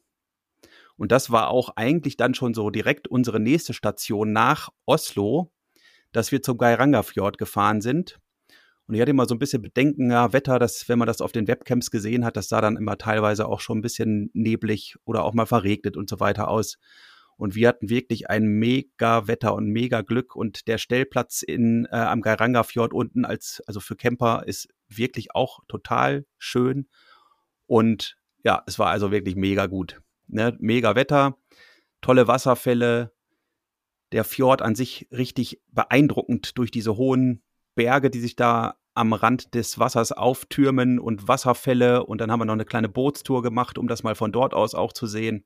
Und 0.96 1.12
das 1.12 1.31
war 1.31 1.49
auch 1.49 1.70
eigentlich 1.76 2.17
dann 2.17 2.35
schon 2.35 2.55
so 2.55 2.70
direkt 2.70 3.08
unsere 3.08 3.41
nächste 3.41 3.73
Station 3.73 4.32
nach 4.32 4.69
Oslo, 4.85 5.50
dass 6.12 6.31
wir 6.31 6.43
zum 6.43 6.58
Geirangafjord 6.58 7.38
gefahren 7.38 7.81
sind. 7.81 8.20
Und 8.90 8.96
ich 8.96 9.02
hatte 9.02 9.12
immer 9.12 9.26
so 9.26 9.37
ein 9.37 9.38
bisschen 9.38 9.62
Bedenken, 9.62 10.10
ja, 10.10 10.32
Wetter, 10.32 10.58
dass, 10.58 10.88
wenn 10.88 10.98
man 10.98 11.06
das 11.06 11.20
auf 11.20 11.31
den 11.31 11.46
Webcams 11.46 11.92
gesehen 11.92 12.25
hat, 12.25 12.37
das 12.37 12.48
sah 12.48 12.60
dann 12.60 12.76
immer 12.76 12.98
teilweise 12.98 13.46
auch 13.46 13.60
schon 13.60 13.78
ein 13.78 13.82
bisschen 13.82 14.31
neblig 14.32 14.96
oder 15.04 15.22
auch 15.22 15.32
mal 15.32 15.46
verregnet 15.46 15.96
und 15.96 16.10
so 16.10 16.19
weiter 16.19 16.48
aus. 16.48 16.76
Und 17.37 17.54
wir 17.54 17.69
hatten 17.69 17.88
wirklich 17.88 18.31
ein 18.31 18.46
mega 18.46 19.28
Wetter 19.28 19.54
und 19.54 19.69
mega 19.69 20.00
Glück. 20.00 20.34
Und 20.34 20.66
der 20.66 20.79
Stellplatz 20.79 21.43
in, 21.43 21.86
äh, 21.93 21.98
am 21.98 22.20
Geiranga 22.20 22.65
Fjord 22.65 22.93
unten 22.93 23.24
als, 23.24 23.62
also 23.65 23.79
für 23.79 23.94
Camper 23.94 24.43
ist 24.46 24.67
wirklich 24.88 25.36
auch 25.36 25.60
total 25.69 26.26
schön. 26.36 26.88
Und 27.69 28.17
ja, 28.43 28.65
es 28.67 28.81
war 28.81 28.88
also 28.88 29.12
wirklich 29.12 29.36
mega 29.36 29.67
gut. 29.67 30.03
Ne? 30.26 30.56
Mega 30.58 30.96
Wetter, 30.96 31.38
tolle 32.00 32.26
Wasserfälle, 32.26 33.12
der 34.10 34.24
Fjord 34.24 34.62
an 34.62 34.74
sich 34.74 35.06
richtig 35.12 35.62
beeindruckend 35.69 36.58
durch 36.58 36.72
diese 36.72 36.96
hohen 36.96 37.44
Berge, 37.76 38.10
die 38.10 38.19
sich 38.19 38.34
da 38.34 38.80
am 38.94 39.13
Rand 39.13 39.55
des 39.55 39.79
Wassers 39.79 40.13
auftürmen 40.13 40.99
und 40.99 41.29
Wasserfälle. 41.29 42.05
Und 42.05 42.20
dann 42.20 42.31
haben 42.31 42.41
wir 42.41 42.44
noch 42.44 42.55
eine 42.55 42.65
kleine 42.65 42.89
Bootstour 42.89 43.43
gemacht, 43.43 43.79
um 43.79 43.89
das 43.89 44.03
mal 44.03 44.15
von 44.15 44.32
dort 44.32 44.55
aus 44.55 44.75
auch 44.75 44.93
zu 44.93 45.06
sehen. 45.06 45.44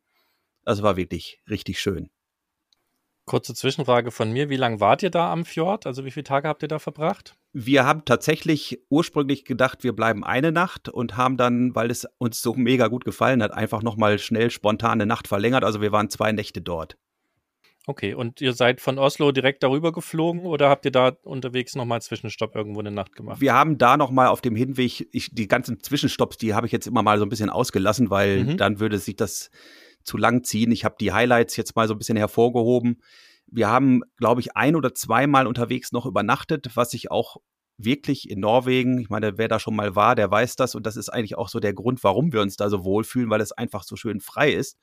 Also 0.65 0.83
war 0.83 0.97
wirklich 0.97 1.41
richtig 1.49 1.81
schön. 1.81 2.11
Kurze 3.27 3.55
Zwischenfrage 3.55 4.11
von 4.11 4.33
mir. 4.33 4.51
Wie 4.51 4.57
lange 4.57 4.81
wart 4.81 5.03
ihr 5.03 5.11
da 5.11 5.33
am 5.33 5.47
Fjord? 5.47 5.87
Also 5.87 6.05
wie 6.05 6.11
viele 6.11 6.25
Tage 6.25 6.47
habt 6.47 6.63
ihr 6.63 6.69
da 6.69 6.79
verbracht? 6.79 7.37
Wir 7.55 7.87
haben 7.87 8.05
tatsächlich 8.05 8.83
ursprünglich 8.91 9.47
gedacht, 9.47 9.83
wir 9.83 9.95
bleiben 9.95 10.25
eine 10.25 10.53
Nacht 10.53 10.91
und 10.91 11.17
haben 11.17 11.39
dann, 11.39 11.75
weil 11.75 11.91
es 11.91 12.07
uns 12.19 12.43
so 12.43 12.55
mega 12.55 12.89
gut 12.89 13.05
gefallen 13.05 13.43
hat, 13.43 13.53
einfach 13.53 13.83
nochmal 13.83 14.19
schnell 14.19 14.51
spontan 14.51 14.93
eine 14.93 15.07
Nacht 15.07 15.29
verlängert. 15.29 15.65
Also 15.65 15.81
wir 15.81 15.93
waren 15.93 16.11
zwei 16.11 16.33
Nächte 16.33 16.61
dort. 16.61 16.99
Okay, 17.87 18.14
und 18.14 18.41
ihr 18.41 18.55
seid 18.55 18.81
von 18.81 18.99
Oslo 18.99 19.31
direkt 19.31 19.62
darüber 19.62 19.93
geflogen 19.93 20.47
oder 20.47 20.71
habt 20.71 20.87
ihr 20.87 20.91
da 20.91 21.17
unterwegs 21.23 21.75
nochmal 21.75 22.00
Zwischenstopp 22.00 22.55
irgendwo 22.55 22.81
eine 22.81 22.91
Nacht 22.91 23.14
gemacht? 23.14 23.43
Wir 23.43 23.53
haben 23.53 23.76
da 23.76 23.99
nochmal 23.99 24.29
auf 24.29 24.41
dem 24.41 24.57
Hinweg, 24.57 25.07
ich, 25.12 25.31
die 25.33 25.49
ganzen 25.49 25.83
Zwischenstopps, 25.83 26.38
die 26.38 26.55
habe 26.55 26.67
ich 26.67 26.73
jetzt 26.73 26.87
immer 26.87 27.03
mal 27.03 27.19
so 27.19 27.26
ein 27.26 27.29
bisschen 27.29 27.50
ausgelassen, 27.50 28.09
weil 28.09 28.45
mhm. 28.45 28.57
dann 28.57 28.81
würde 28.81 28.99
sich 28.99 29.17
das 29.17 29.50
zu 30.03 30.17
lang 30.17 30.45
ziehen. 30.45 30.73
Ich 30.73 30.85
habe 30.87 30.97
die 30.99 31.12
Highlights 31.12 31.57
jetzt 31.57 31.76
mal 31.76 31.87
so 31.87 31.95
ein 31.95 31.99
bisschen 31.99 32.17
hervorgehoben. 32.17 33.03
Wir 33.47 33.69
haben, 33.69 34.00
glaube 34.17 34.41
ich, 34.41 34.57
ein 34.57 34.76
oder 34.76 34.95
zweimal 34.95 35.47
unterwegs 35.47 35.93
noch 35.93 36.07
übernachtet, 36.07 36.71
was 36.75 36.95
ich 36.95 37.11
auch 37.11 37.37
wirklich 37.76 38.31
in 38.31 38.41
Norwegen, 38.41 38.99
ich 38.99 39.11
meine, 39.11 39.37
wer 39.37 39.49
da 39.49 39.59
schon 39.59 39.76
mal 39.76 39.95
war, 39.95 40.14
der 40.14 40.31
weiß 40.31 40.57
das 40.57 40.75
und 40.75 40.87
das 40.87 40.97
ist 40.97 41.11
eigentlich 41.11 41.37
auch 41.37 41.49
so 41.49 41.61
der 41.61 41.75
Grund, 41.75 42.03
warum 42.05 42.33
wir 42.33 42.41
uns 42.41 42.57
da 42.57 42.71
so 42.71 42.85
wohlfühlen, 42.85 43.29
weil 43.31 43.41
es 43.41 43.53
einfach 43.53 43.83
so 43.83 43.97
schön 43.97 44.21
frei 44.21 44.53
ist, 44.53 44.79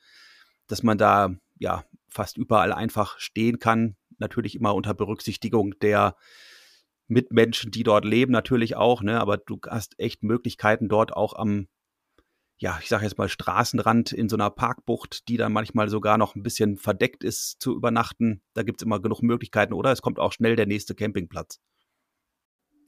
dass 0.68 0.84
man 0.84 0.98
da 0.98 1.34
ja 1.58 1.84
fast 2.12 2.38
überall 2.38 2.74
einfach 2.74 3.20
stehen 3.20 3.60
kann. 3.60 3.96
Natürlich 4.18 4.56
immer 4.56 4.76
unter 4.76 4.94
Berücksichtigung 4.94 5.74
der 5.80 6.16
Mitmenschen, 7.08 7.72
die 7.72 7.84
dort 7.84 8.06
leben, 8.06 8.32
natürlich 8.32 8.76
auch, 8.76 9.02
ne? 9.02 9.20
Aber 9.20 9.38
du 9.38 9.60
hast 9.68 10.00
echt 10.00 10.24
Möglichkeiten 10.24 10.88
dort 10.88 11.14
auch 11.14 11.34
am, 11.34 11.68
ja, 12.58 12.78
ich 12.82 12.90
sage 12.90 13.04
jetzt 13.04 13.18
mal 13.18 13.28
Straßenrand 13.28 14.14
in 14.14 14.30
so 14.30 14.36
einer 14.36 14.50
Parkbucht, 14.50 15.28
die 15.28 15.38
dann 15.38 15.52
manchmal 15.52 15.90
sogar 15.90 16.18
noch 16.18 16.36
ein 16.36 16.44
bisschen 16.44 16.78
verdeckt 16.78 17.24
ist, 17.24 17.60
zu 17.60 17.76
übernachten. 17.76 18.42
Da 18.54 18.64
gibt 18.64 18.82
es 18.82 18.86
immer 18.86 19.02
genug 19.02 19.24
Möglichkeiten, 19.24 19.74
oder? 19.74 19.92
Es 19.92 20.02
kommt 20.02 20.20
auch 20.20 20.32
schnell 20.32 20.56
der 20.56 20.68
nächste 20.68 20.96
Campingplatz. 20.96 21.60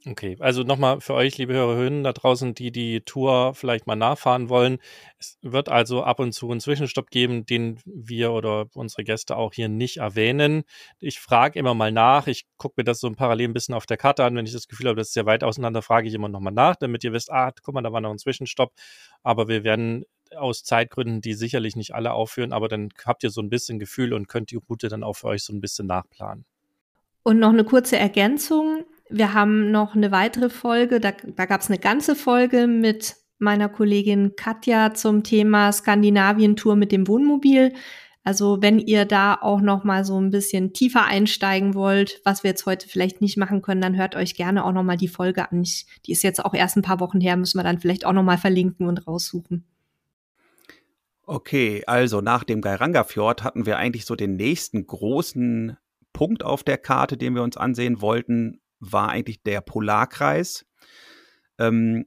Okay, 0.05 0.35
also 0.39 0.63
nochmal 0.63 0.99
für 0.99 1.13
euch, 1.13 1.37
liebe 1.37 1.53
Hörerinnen 1.53 2.03
da 2.03 2.11
draußen, 2.11 2.53
die 2.53 2.73
die 2.73 2.99
Tour 3.01 3.53
vielleicht 3.55 3.87
mal 3.87 3.95
nachfahren 3.95 4.49
wollen. 4.49 4.79
Es 5.17 5.37
wird 5.41 5.69
also 5.69 6.03
ab 6.03 6.19
und 6.19 6.33
zu 6.33 6.51
einen 6.51 6.59
Zwischenstopp 6.59 7.09
geben, 7.09 7.45
den 7.45 7.79
wir 7.85 8.33
oder 8.33 8.65
unsere 8.73 9.05
Gäste 9.05 9.37
auch 9.37 9.53
hier 9.53 9.69
nicht 9.69 9.97
erwähnen. 9.97 10.63
Ich 10.99 11.21
frage 11.21 11.57
immer 11.57 11.73
mal 11.73 11.93
nach. 11.93 12.27
Ich 12.27 12.45
gucke 12.57 12.73
mir 12.77 12.83
das 12.83 12.99
so 12.99 13.09
parallel 13.11 13.47
ein 13.47 13.53
bisschen 13.53 13.75
auf 13.75 13.85
der 13.85 13.95
Karte 13.95 14.25
an. 14.25 14.35
Wenn 14.35 14.45
ich 14.45 14.51
das 14.51 14.67
Gefühl 14.67 14.87
habe, 14.87 14.97
das 14.97 15.07
ist 15.07 15.13
sehr 15.13 15.25
weit 15.25 15.41
auseinander, 15.41 15.81
frage 15.81 16.09
ich 16.09 16.13
immer 16.13 16.27
nochmal 16.27 16.53
nach, 16.53 16.75
damit 16.75 17.05
ihr 17.05 17.13
wisst, 17.13 17.31
ah, 17.31 17.53
guck 17.63 17.73
mal, 17.73 17.81
da 17.81 17.93
war 17.93 18.01
noch 18.01 18.11
ein 18.11 18.19
Zwischenstopp. 18.19 18.73
Aber 19.23 19.47
wir 19.47 19.63
werden 19.63 20.03
aus 20.35 20.65
Zeitgründen 20.65 21.21
die 21.21 21.33
sicherlich 21.33 21.77
nicht 21.77 21.95
alle 21.95 22.11
aufführen, 22.11 22.51
aber 22.51 22.67
dann 22.67 22.89
habt 23.05 23.23
ihr 23.23 23.29
so 23.29 23.41
ein 23.41 23.49
bisschen 23.49 23.79
Gefühl 23.79 24.13
und 24.13 24.27
könnt 24.27 24.51
die 24.51 24.57
Route 24.57 24.89
dann 24.89 25.03
auch 25.03 25.13
für 25.13 25.27
euch 25.27 25.43
so 25.43 25.53
ein 25.53 25.61
bisschen 25.61 25.87
nachplanen. 25.87 26.43
Und 27.23 27.39
noch 27.39 27.51
eine 27.51 27.63
kurze 27.63 27.97
Ergänzung. 27.97 28.83
Wir 29.15 29.35
haben 29.35 29.69
noch 29.69 29.93
eine 29.93 30.11
weitere 30.11 30.49
Folge, 30.49 30.99
da, 30.99 31.11
da 31.11 31.45
gab 31.45 31.61
es 31.61 31.69
eine 31.69 31.77
ganze 31.77 32.15
Folge 32.15 32.65
mit 32.65 33.15
meiner 33.37 33.69
Kollegin 33.69 34.35
Katja 34.35 34.95
zum 34.95 35.23
Thema 35.23 35.71
Skandinavien-Tour 35.71 36.75
mit 36.75 36.91
dem 36.91 37.07
Wohnmobil. 37.07 37.73
Also 38.23 38.63
wenn 38.63 38.79
ihr 38.79 39.05
da 39.05 39.37
auch 39.39 39.61
noch 39.61 39.83
mal 39.83 40.03
so 40.03 40.19
ein 40.19 40.31
bisschen 40.31 40.73
tiefer 40.73 41.05
einsteigen 41.05 41.75
wollt, 41.75 42.21
was 42.25 42.41
wir 42.41 42.49
jetzt 42.49 42.65
heute 42.65 42.89
vielleicht 42.89 43.21
nicht 43.21 43.37
machen 43.37 43.61
können, 43.61 43.81
dann 43.81 43.95
hört 43.95 44.15
euch 44.15 44.33
gerne 44.33 44.65
auch 44.65 44.71
noch 44.71 44.81
mal 44.81 44.97
die 44.97 45.07
Folge 45.07 45.51
an. 45.51 45.61
Ich, 45.61 45.85
die 46.07 46.11
ist 46.11 46.23
jetzt 46.23 46.43
auch 46.43 46.55
erst 46.55 46.77
ein 46.77 46.81
paar 46.81 46.99
Wochen 46.99 47.21
her, 47.21 47.37
müssen 47.37 47.59
wir 47.59 47.63
dann 47.63 47.79
vielleicht 47.79 48.07
auch 48.07 48.13
noch 48.13 48.23
mal 48.23 48.39
verlinken 48.39 48.87
und 48.87 49.05
raussuchen. 49.05 49.63
Okay, 51.27 51.83
also 51.85 52.21
nach 52.21 52.43
dem 52.43 52.61
Geiranga-Fjord 52.61 53.43
hatten 53.43 53.67
wir 53.67 53.77
eigentlich 53.77 54.05
so 54.05 54.15
den 54.15 54.37
nächsten 54.37 54.87
großen 54.87 55.77
Punkt 56.13 56.43
auf 56.43 56.63
der 56.63 56.79
Karte, 56.79 57.15
den 57.15 57.35
wir 57.35 57.43
uns 57.43 57.57
ansehen 57.57 58.01
wollten, 58.01 58.59
war 58.91 59.09
eigentlich 59.09 59.43
der 59.43 59.61
Polarkreis. 59.61 60.65
Ähm, 61.57 62.05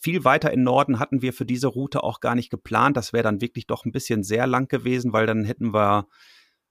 viel 0.00 0.24
weiter 0.24 0.52
in 0.52 0.62
Norden 0.62 0.98
hatten 0.98 1.22
wir 1.22 1.32
für 1.32 1.46
diese 1.46 1.68
Route 1.68 2.02
auch 2.02 2.20
gar 2.20 2.34
nicht 2.34 2.50
geplant. 2.50 2.96
Das 2.96 3.12
wäre 3.12 3.22
dann 3.22 3.40
wirklich 3.40 3.66
doch 3.66 3.84
ein 3.84 3.92
bisschen 3.92 4.22
sehr 4.22 4.46
lang 4.46 4.68
gewesen, 4.68 5.12
weil 5.12 5.26
dann 5.26 5.44
hätten 5.44 5.72
wir 5.72 6.08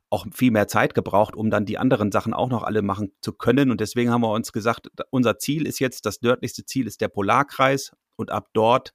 auch 0.09 0.25
viel 0.33 0.51
mehr 0.51 0.67
Zeit 0.67 0.95
gebraucht, 0.95 1.35
um 1.35 1.49
dann 1.49 1.65
die 1.65 1.77
anderen 1.77 2.11
Sachen 2.11 2.33
auch 2.33 2.49
noch 2.49 2.63
alle 2.63 2.81
machen 2.81 3.11
zu 3.21 3.31
können. 3.31 3.71
Und 3.71 3.79
deswegen 3.79 4.09
haben 4.09 4.21
wir 4.21 4.31
uns 4.31 4.51
gesagt, 4.51 4.89
unser 5.11 5.37
Ziel 5.37 5.67
ist 5.67 5.79
jetzt, 5.79 6.05
das 6.05 6.21
nördlichste 6.21 6.65
Ziel 6.65 6.87
ist 6.87 7.01
der 7.01 7.09
Polarkreis 7.09 7.91
und 8.15 8.31
ab 8.31 8.49
dort 8.53 8.93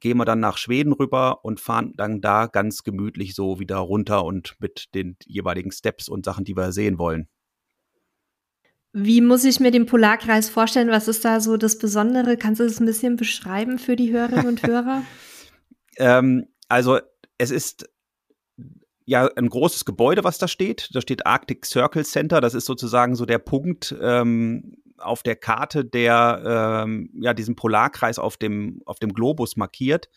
gehen 0.00 0.18
wir 0.18 0.24
dann 0.24 0.40
nach 0.40 0.58
Schweden 0.58 0.92
rüber 0.92 1.44
und 1.44 1.60
fahren 1.60 1.92
dann 1.96 2.20
da 2.20 2.46
ganz 2.46 2.82
gemütlich 2.82 3.34
so 3.34 3.58
wieder 3.58 3.78
runter 3.78 4.24
und 4.24 4.56
mit 4.58 4.94
den 4.94 5.16
jeweiligen 5.24 5.72
Steps 5.72 6.08
und 6.08 6.24
Sachen, 6.26 6.44
die 6.44 6.56
wir 6.56 6.72
sehen 6.72 6.98
wollen. 6.98 7.28
Wie 8.92 9.20
muss 9.20 9.44
ich 9.44 9.60
mir 9.60 9.70
den 9.70 9.86
Polarkreis 9.86 10.48
vorstellen? 10.48 10.88
Was 10.88 11.08
ist 11.08 11.24
da 11.24 11.40
so 11.40 11.56
das 11.56 11.78
Besondere? 11.78 12.36
Kannst 12.36 12.60
du 12.60 12.64
das 12.64 12.80
ein 12.80 12.86
bisschen 12.86 13.16
beschreiben 13.16 13.78
für 13.78 13.96
die 13.96 14.12
Hörerinnen 14.12 14.46
und 14.46 14.62
Hörer? 14.62 15.02
ähm, 15.96 16.46
also 16.68 16.98
es 17.36 17.50
ist 17.50 17.88
ja 19.04 19.28
ein 19.36 19.48
großes 19.48 19.84
Gebäude, 19.84 20.24
was 20.24 20.38
da 20.38 20.48
steht. 20.48 20.90
Da 20.94 21.00
steht 21.00 21.26
Arctic 21.26 21.66
Circle 21.66 22.04
Center. 22.04 22.40
Das 22.40 22.54
ist 22.54 22.64
sozusagen 22.64 23.14
so 23.14 23.26
der 23.26 23.38
Punkt 23.38 23.94
ähm, 24.00 24.76
auf 24.96 25.22
der 25.22 25.36
Karte, 25.36 25.84
der 25.84 26.84
ähm, 26.84 27.10
ja 27.20 27.34
diesen 27.34 27.56
Polarkreis 27.56 28.18
auf 28.18 28.36
dem 28.36 28.82
auf 28.86 28.98
dem 28.98 29.12
Globus 29.12 29.56
markiert. 29.56 30.08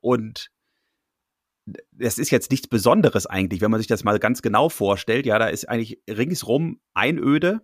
Und 0.00 0.50
das 1.92 2.18
ist 2.18 2.30
jetzt 2.30 2.50
nichts 2.50 2.68
Besonderes 2.68 3.26
eigentlich, 3.26 3.60
wenn 3.60 3.70
man 3.70 3.80
sich 3.80 3.86
das 3.86 4.02
mal 4.02 4.18
ganz 4.18 4.42
genau 4.42 4.68
vorstellt. 4.68 5.26
Ja, 5.26 5.38
da 5.38 5.46
ist 5.46 5.68
eigentlich 5.68 6.00
ringsrum 6.08 6.80
Einöde 6.94 7.60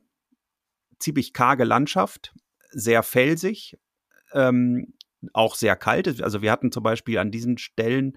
ziemlich 0.98 1.32
karge 1.32 1.64
Landschaft, 1.64 2.34
sehr 2.70 3.02
felsig, 3.02 3.78
ähm, 4.32 4.94
auch 5.32 5.54
sehr 5.54 5.76
kalt. 5.76 6.22
Also 6.22 6.42
wir 6.42 6.52
hatten 6.52 6.72
zum 6.72 6.82
Beispiel 6.82 7.18
an 7.18 7.30
diesen 7.30 7.58
Stellen 7.58 8.16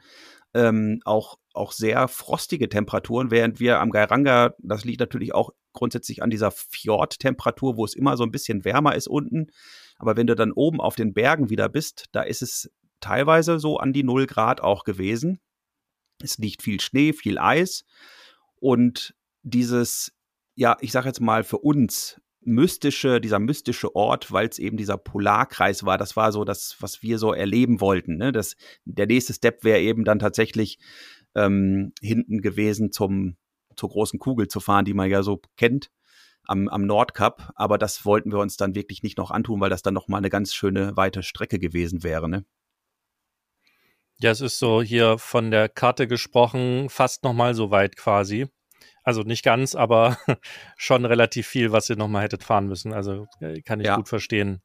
ähm, 0.53 1.01
auch, 1.05 1.37
auch 1.53 1.71
sehr 1.71 2.07
frostige 2.07 2.69
Temperaturen, 2.69 3.31
während 3.31 3.59
wir 3.59 3.79
am 3.79 3.91
Gairanga, 3.91 4.55
das 4.59 4.85
liegt 4.85 4.99
natürlich 4.99 5.33
auch 5.33 5.51
grundsätzlich 5.73 6.23
an 6.23 6.29
dieser 6.29 6.51
Fjordtemperatur, 6.51 7.77
wo 7.77 7.85
es 7.85 7.95
immer 7.95 8.17
so 8.17 8.23
ein 8.23 8.31
bisschen 8.31 8.65
wärmer 8.65 8.95
ist 8.95 9.07
unten. 9.07 9.47
Aber 9.97 10.17
wenn 10.17 10.27
du 10.27 10.35
dann 10.35 10.51
oben 10.51 10.81
auf 10.81 10.95
den 10.95 11.13
Bergen 11.13 11.49
wieder 11.49 11.69
bist, 11.69 12.05
da 12.11 12.21
ist 12.21 12.41
es 12.41 12.71
teilweise 12.99 13.59
so 13.59 13.77
an 13.77 13.93
die 13.93 14.03
0 14.03 14.25
Grad 14.25 14.61
auch 14.61 14.83
gewesen. 14.83 15.39
Es 16.21 16.37
liegt 16.37 16.63
viel 16.63 16.81
Schnee, 16.81 17.13
viel 17.13 17.37
Eis 17.37 17.85
und 18.55 19.13
dieses, 19.41 20.11
ja, 20.55 20.77
ich 20.81 20.91
sag 20.91 21.05
jetzt 21.05 21.21
mal 21.21 21.43
für 21.43 21.59
uns 21.59 22.19
mystische, 22.41 23.19
dieser 23.19 23.39
mystische 23.39 23.95
Ort, 23.95 24.31
weil 24.31 24.47
es 24.47 24.59
eben 24.59 24.77
dieser 24.77 24.97
Polarkreis 24.97 25.85
war. 25.85 25.97
Das 25.97 26.15
war 26.15 26.31
so 26.31 26.45
das, 26.45 26.77
was 26.79 27.01
wir 27.01 27.17
so 27.17 27.33
erleben 27.33 27.81
wollten. 27.81 28.17
Ne? 28.17 28.31
Das, 28.31 28.55
der 28.85 29.07
nächste 29.07 29.33
Step 29.33 29.63
wäre 29.63 29.81
eben 29.81 30.05
dann 30.05 30.19
tatsächlich 30.19 30.79
ähm, 31.35 31.93
hinten 32.01 32.41
gewesen 32.41 32.91
zum, 32.91 33.37
zur 33.75 33.89
großen 33.89 34.19
Kugel 34.19 34.47
zu 34.47 34.59
fahren, 34.59 34.85
die 34.85 34.93
man 34.93 35.09
ja 35.09 35.23
so 35.23 35.41
kennt 35.57 35.91
am, 36.43 36.67
am 36.69 36.85
Nordkap. 36.85 37.51
Aber 37.55 37.77
das 37.77 38.05
wollten 38.05 38.31
wir 38.31 38.39
uns 38.39 38.57
dann 38.57 38.75
wirklich 38.75 39.03
nicht 39.03 39.17
noch 39.17 39.31
antun, 39.31 39.59
weil 39.59 39.69
das 39.69 39.81
dann 39.81 39.93
noch 39.93 40.07
mal 40.07 40.17
eine 40.17 40.29
ganz 40.29 40.53
schöne 40.53 40.95
weite 40.95 41.23
Strecke 41.23 41.59
gewesen 41.59 42.03
wäre. 42.03 42.29
Ne? 42.29 42.45
Ja, 44.21 44.31
es 44.31 44.41
ist 44.41 44.59
so 44.59 44.81
hier 44.81 45.17
von 45.17 45.51
der 45.51 45.69
Karte 45.69 46.07
gesprochen, 46.07 46.89
fast 46.89 47.23
noch 47.23 47.33
mal 47.33 47.53
so 47.53 47.71
weit 47.71 47.95
quasi. 47.95 48.47
Also 49.09 49.23
nicht 49.23 49.43
ganz, 49.43 49.73
aber 49.73 50.19
schon 50.77 51.03
relativ 51.03 51.47
viel, 51.47 51.71
was 51.71 51.89
ihr 51.89 51.95
nochmal 51.95 52.21
hättet 52.21 52.43
fahren 52.43 52.67
müssen. 52.67 52.93
Also 52.93 53.25
äh, 53.41 53.59
kann 53.63 53.79
ich 53.79 53.87
ja. 53.87 53.95
gut 53.95 54.07
verstehen, 54.07 54.61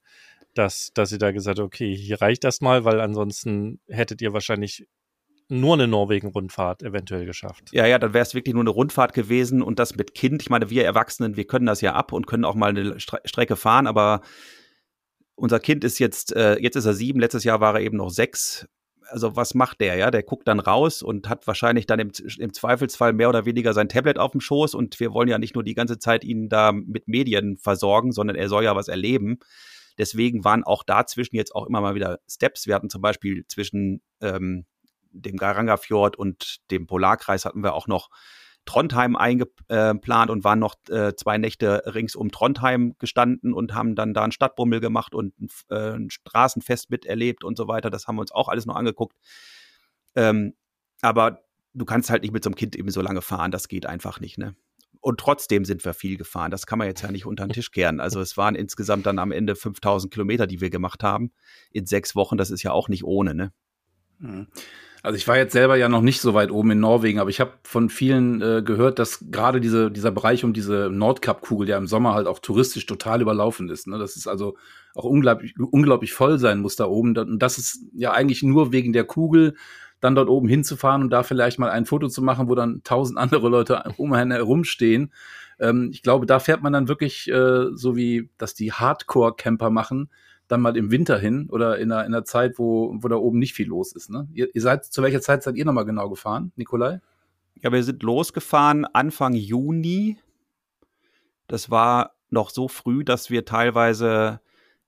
dass, 0.52 0.92
dass 0.92 1.12
ihr 1.12 1.18
da 1.18 1.32
gesagt 1.32 1.58
habt, 1.58 1.66
okay, 1.66 1.96
hier 1.96 2.20
reicht 2.20 2.44
das 2.44 2.60
mal, 2.60 2.84
weil 2.84 3.00
ansonsten 3.00 3.80
hättet 3.88 4.20
ihr 4.20 4.34
wahrscheinlich 4.34 4.86
nur 5.48 5.72
eine 5.72 5.88
Norwegen-Rundfahrt 5.88 6.82
eventuell 6.82 7.24
geschafft. 7.24 7.70
Ja, 7.72 7.86
ja, 7.86 7.98
dann 7.98 8.12
wäre 8.12 8.20
es 8.20 8.34
wirklich 8.34 8.52
nur 8.52 8.62
eine 8.62 8.68
Rundfahrt 8.68 9.14
gewesen 9.14 9.62
und 9.62 9.78
das 9.78 9.96
mit 9.96 10.14
Kind. 10.14 10.42
Ich 10.42 10.50
meine, 10.50 10.68
wir 10.68 10.84
Erwachsenen, 10.84 11.38
wir 11.38 11.46
können 11.46 11.64
das 11.64 11.80
ja 11.80 11.94
ab 11.94 12.12
und 12.12 12.26
können 12.26 12.44
auch 12.44 12.54
mal 12.54 12.68
eine 12.68 13.00
Stre 13.00 13.20
Strecke 13.24 13.56
fahren, 13.56 13.86
aber 13.86 14.20
unser 15.36 15.58
Kind 15.58 15.84
ist 15.84 15.98
jetzt, 15.98 16.36
äh, 16.36 16.58
jetzt 16.60 16.76
ist 16.76 16.84
er 16.84 16.92
sieben, 16.92 17.18
letztes 17.18 17.44
Jahr 17.44 17.62
war 17.62 17.76
er 17.76 17.80
eben 17.80 17.96
noch 17.96 18.10
sechs 18.10 18.68
also 19.08 19.36
was 19.36 19.54
macht 19.54 19.80
der, 19.80 19.96
ja? 19.96 20.10
Der 20.10 20.22
guckt 20.22 20.48
dann 20.48 20.60
raus 20.60 21.02
und 21.02 21.28
hat 21.28 21.46
wahrscheinlich 21.46 21.86
dann 21.86 21.98
im, 21.98 22.10
im 22.38 22.52
Zweifelsfall 22.52 23.12
mehr 23.12 23.28
oder 23.28 23.44
weniger 23.44 23.72
sein 23.72 23.88
Tablet 23.88 24.18
auf 24.18 24.32
dem 24.32 24.40
Schoß 24.40 24.74
und 24.74 24.98
wir 25.00 25.12
wollen 25.12 25.28
ja 25.28 25.38
nicht 25.38 25.54
nur 25.54 25.64
die 25.64 25.74
ganze 25.74 25.98
Zeit 25.98 26.24
ihn 26.24 26.48
da 26.48 26.72
mit 26.72 27.08
Medien 27.08 27.56
versorgen, 27.56 28.12
sondern 28.12 28.36
er 28.36 28.48
soll 28.48 28.64
ja 28.64 28.76
was 28.76 28.88
erleben. 28.88 29.38
Deswegen 29.98 30.44
waren 30.44 30.64
auch 30.64 30.82
dazwischen 30.82 31.36
jetzt 31.36 31.54
auch 31.54 31.66
immer 31.66 31.80
mal 31.80 31.94
wieder 31.94 32.18
Steps. 32.28 32.66
Wir 32.66 32.74
hatten 32.74 32.90
zum 32.90 33.00
Beispiel 33.00 33.46
zwischen 33.46 34.02
ähm, 34.20 34.66
dem 35.10 35.36
Garanga-Fjord 35.36 36.16
und 36.16 36.56
dem 36.70 36.86
Polarkreis 36.86 37.44
hatten 37.44 37.62
wir 37.62 37.74
auch 37.74 37.86
noch 37.86 38.10
Trondheim 38.66 39.16
eingeplant 39.16 40.30
und 40.30 40.44
waren 40.44 40.58
noch 40.58 40.76
äh, 40.88 41.14
zwei 41.14 41.38
Nächte 41.38 41.82
rings 41.86 42.16
um 42.16 42.30
Trondheim 42.30 42.94
gestanden 42.98 43.52
und 43.52 43.74
haben 43.74 43.94
dann 43.94 44.14
da 44.14 44.22
einen 44.22 44.32
Stadtbummel 44.32 44.80
gemacht 44.80 45.14
und 45.14 45.34
äh, 45.68 45.92
ein 45.92 46.10
Straßenfest 46.10 46.90
miterlebt 46.90 47.44
und 47.44 47.56
so 47.56 47.68
weiter. 47.68 47.90
Das 47.90 48.06
haben 48.06 48.16
wir 48.16 48.22
uns 48.22 48.32
auch 48.32 48.48
alles 48.48 48.66
noch 48.66 48.76
angeguckt. 48.76 49.16
Ähm, 50.14 50.54
aber 51.02 51.44
du 51.74 51.84
kannst 51.84 52.10
halt 52.10 52.22
nicht 52.22 52.32
mit 52.32 52.44
so 52.44 52.48
einem 52.48 52.56
Kind 52.56 52.76
eben 52.76 52.90
so 52.90 53.02
lange 53.02 53.22
fahren, 53.22 53.50
das 53.50 53.68
geht 53.68 53.86
einfach 53.86 54.20
nicht, 54.20 54.38
ne? 54.38 54.54
Und 55.00 55.20
trotzdem 55.20 55.66
sind 55.66 55.84
wir 55.84 55.92
viel 55.92 56.16
gefahren. 56.16 56.50
Das 56.50 56.64
kann 56.64 56.78
man 56.78 56.88
jetzt 56.88 57.02
ja 57.02 57.10
nicht 57.12 57.26
unter 57.26 57.46
den 57.46 57.52
Tisch 57.52 57.72
kehren. 57.72 58.00
Also 58.00 58.22
es 58.22 58.38
waren 58.38 58.54
insgesamt 58.54 59.04
dann 59.04 59.18
am 59.18 59.32
Ende 59.32 59.54
5000 59.54 60.10
Kilometer, 60.10 60.46
die 60.46 60.62
wir 60.62 60.70
gemacht 60.70 61.02
haben 61.02 61.30
in 61.70 61.84
sechs 61.84 62.16
Wochen. 62.16 62.38
Das 62.38 62.50
ist 62.50 62.62
ja 62.62 62.72
auch 62.72 62.88
nicht 62.88 63.04
ohne, 63.04 63.34
ne? 63.34 63.52
Mhm. 64.18 64.46
Also 65.04 65.18
ich 65.18 65.28
war 65.28 65.36
jetzt 65.36 65.52
selber 65.52 65.76
ja 65.76 65.90
noch 65.90 66.00
nicht 66.00 66.22
so 66.22 66.32
weit 66.32 66.50
oben 66.50 66.70
in 66.70 66.80
Norwegen, 66.80 67.18
aber 67.18 67.28
ich 67.28 67.38
habe 67.38 67.52
von 67.62 67.90
vielen 67.90 68.40
äh, 68.40 68.62
gehört, 68.64 68.98
dass 68.98 69.26
gerade 69.30 69.60
diese, 69.60 69.90
dieser 69.90 70.10
Bereich 70.10 70.44
um 70.44 70.54
diese 70.54 70.88
Nordkap-Kugel 70.90 71.68
ja 71.68 71.76
im 71.76 71.86
Sommer 71.86 72.14
halt 72.14 72.26
auch 72.26 72.38
touristisch 72.38 72.86
total 72.86 73.20
überlaufen 73.20 73.68
ist. 73.68 73.86
Ne? 73.86 73.98
Das 73.98 74.16
ist 74.16 74.26
also 74.26 74.56
auch 74.94 75.04
unglaublich, 75.04 75.54
unglaublich 75.58 76.14
voll 76.14 76.38
sein 76.38 76.60
muss 76.60 76.76
da 76.76 76.86
oben. 76.86 77.14
Und 77.18 77.38
das 77.38 77.58
ist 77.58 77.84
ja 77.92 78.12
eigentlich 78.12 78.42
nur 78.42 78.72
wegen 78.72 78.94
der 78.94 79.04
Kugel, 79.04 79.56
dann 80.00 80.14
dort 80.14 80.30
oben 80.30 80.48
hinzufahren 80.48 81.02
und 81.02 81.10
da 81.10 81.22
vielleicht 81.22 81.58
mal 81.58 81.68
ein 81.68 81.84
Foto 81.84 82.08
zu 82.08 82.22
machen, 82.22 82.48
wo 82.48 82.54
dann 82.54 82.80
tausend 82.82 83.18
andere 83.18 83.50
Leute 83.50 83.82
um 83.98 84.10
einen 84.14 84.30
herumstehen. 84.30 85.12
Ähm, 85.60 85.90
ich 85.92 86.02
glaube, 86.02 86.24
da 86.24 86.38
fährt 86.38 86.62
man 86.62 86.72
dann 86.72 86.88
wirklich 86.88 87.30
äh, 87.30 87.66
so 87.74 87.94
wie 87.94 88.30
das 88.38 88.54
die 88.54 88.72
Hardcore-Camper 88.72 89.68
machen, 89.68 90.08
dann 90.48 90.60
mal 90.60 90.76
im 90.76 90.90
Winter 90.90 91.18
hin 91.18 91.48
oder 91.50 91.78
in 91.78 91.90
einer, 91.90 92.04
in 92.04 92.14
einer 92.14 92.24
Zeit, 92.24 92.58
wo, 92.58 92.94
wo 92.98 93.08
da 93.08 93.16
oben 93.16 93.38
nicht 93.38 93.54
viel 93.54 93.68
los 93.68 93.92
ist. 93.92 94.10
Ne? 94.10 94.28
Ihr, 94.32 94.54
ihr 94.54 94.60
seid, 94.60 94.84
zu 94.84 95.02
welcher 95.02 95.20
Zeit 95.20 95.42
seid 95.42 95.56
ihr 95.56 95.64
nochmal 95.64 95.86
genau 95.86 96.08
gefahren, 96.10 96.52
Nikolai? 96.56 97.00
Ja, 97.62 97.72
wir 97.72 97.82
sind 97.82 98.02
losgefahren 98.02 98.84
Anfang 98.84 99.34
Juni. 99.34 100.18
Das 101.46 101.70
war 101.70 102.14
noch 102.30 102.50
so 102.50 102.68
früh, 102.68 103.04
dass 103.04 103.30
wir 103.30 103.44
teilweise 103.44 104.40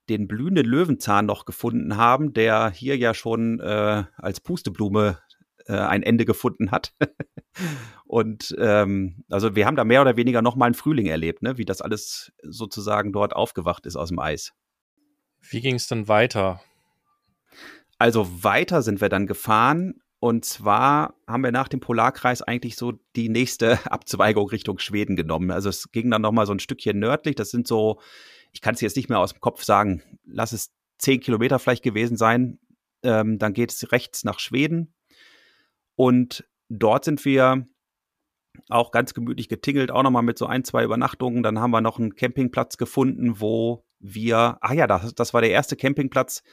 den 0.09 0.27
blühenden 0.27 0.65
Löwenzahn 0.65 1.25
noch 1.25 1.45
gefunden 1.45 1.97
haben, 1.97 2.33
der 2.33 2.69
hier 2.69 2.97
ja 2.97 3.13
schon 3.13 3.59
äh, 3.59 4.03
als 4.15 4.39
Pusteblume 4.39 5.19
äh, 5.65 5.73
ein 5.73 6.03
Ende 6.03 6.25
gefunden 6.25 6.71
hat. 6.71 6.93
Und 8.05 8.55
ähm, 8.59 9.23
also 9.29 9.55
wir 9.55 9.65
haben 9.65 9.75
da 9.75 9.83
mehr 9.83 10.01
oder 10.01 10.15
weniger 10.15 10.41
nochmal 10.41 10.67
einen 10.67 10.75
Frühling 10.75 11.07
erlebt, 11.07 11.41
ne? 11.41 11.57
wie 11.57 11.65
das 11.65 11.81
alles 11.81 12.31
sozusagen 12.41 13.11
dort 13.11 13.35
aufgewacht 13.35 13.85
ist 13.85 13.95
aus 13.95 14.09
dem 14.09 14.19
Eis. 14.19 14.53
Wie 15.41 15.61
ging 15.61 15.75
es 15.75 15.87
dann 15.87 16.07
weiter? 16.07 16.61
Also 17.97 18.43
weiter 18.43 18.81
sind 18.81 19.01
wir 19.01 19.09
dann 19.09 19.27
gefahren 19.27 20.01
und 20.19 20.45
zwar 20.45 21.15
haben 21.27 21.43
wir 21.43 21.51
nach 21.51 21.67
dem 21.67 21.79
Polarkreis 21.79 22.41
eigentlich 22.41 22.75
so 22.75 22.93
die 23.15 23.29
nächste 23.29 23.79
Abzweigung 23.91 24.49
Richtung 24.49 24.79
Schweden 24.79 25.15
genommen. 25.15 25.51
Also 25.51 25.69
es 25.69 25.91
ging 25.91 26.09
dann 26.09 26.21
nochmal 26.21 26.45
so 26.45 26.53
ein 26.53 26.59
Stückchen 26.59 26.99
nördlich. 26.99 27.35
Das 27.35 27.51
sind 27.51 27.67
so, 27.67 27.99
ich 28.51 28.61
kann 28.61 28.75
es 28.75 28.81
jetzt 28.81 28.97
nicht 28.97 29.09
mehr 29.09 29.19
aus 29.19 29.33
dem 29.33 29.41
Kopf 29.41 29.63
sagen, 29.63 30.01
lass 30.25 30.53
es 30.53 30.73
zehn 30.97 31.19
Kilometer 31.19 31.59
vielleicht 31.59 31.83
gewesen 31.83 32.17
sein. 32.17 32.59
Ähm, 33.03 33.37
dann 33.37 33.53
geht 33.53 33.71
es 33.71 33.91
rechts 33.91 34.23
nach 34.23 34.39
Schweden. 34.39 34.93
Und 35.95 36.47
dort 36.69 37.05
sind 37.05 37.23
wir 37.23 37.67
auch 38.69 38.91
ganz 38.91 39.13
gemütlich 39.13 39.49
getingelt, 39.49 39.91
auch 39.91 40.01
nochmal 40.01 40.23
mit 40.23 40.39
so 40.39 40.47
ein, 40.47 40.63
zwei 40.63 40.83
Übernachtungen. 40.83 41.43
Dann 41.43 41.59
haben 41.59 41.71
wir 41.71 41.81
noch 41.81 41.99
einen 41.99 42.15
Campingplatz 42.15 42.77
gefunden, 42.77 43.39
wo 43.39 43.85
wir, 43.99 44.57
ah 44.61 44.73
ja, 44.73 44.87
das, 44.87 45.13
das 45.15 45.33
war 45.33 45.41
der 45.41 45.51
erste 45.51 45.75
Campingplatz, 45.75 46.43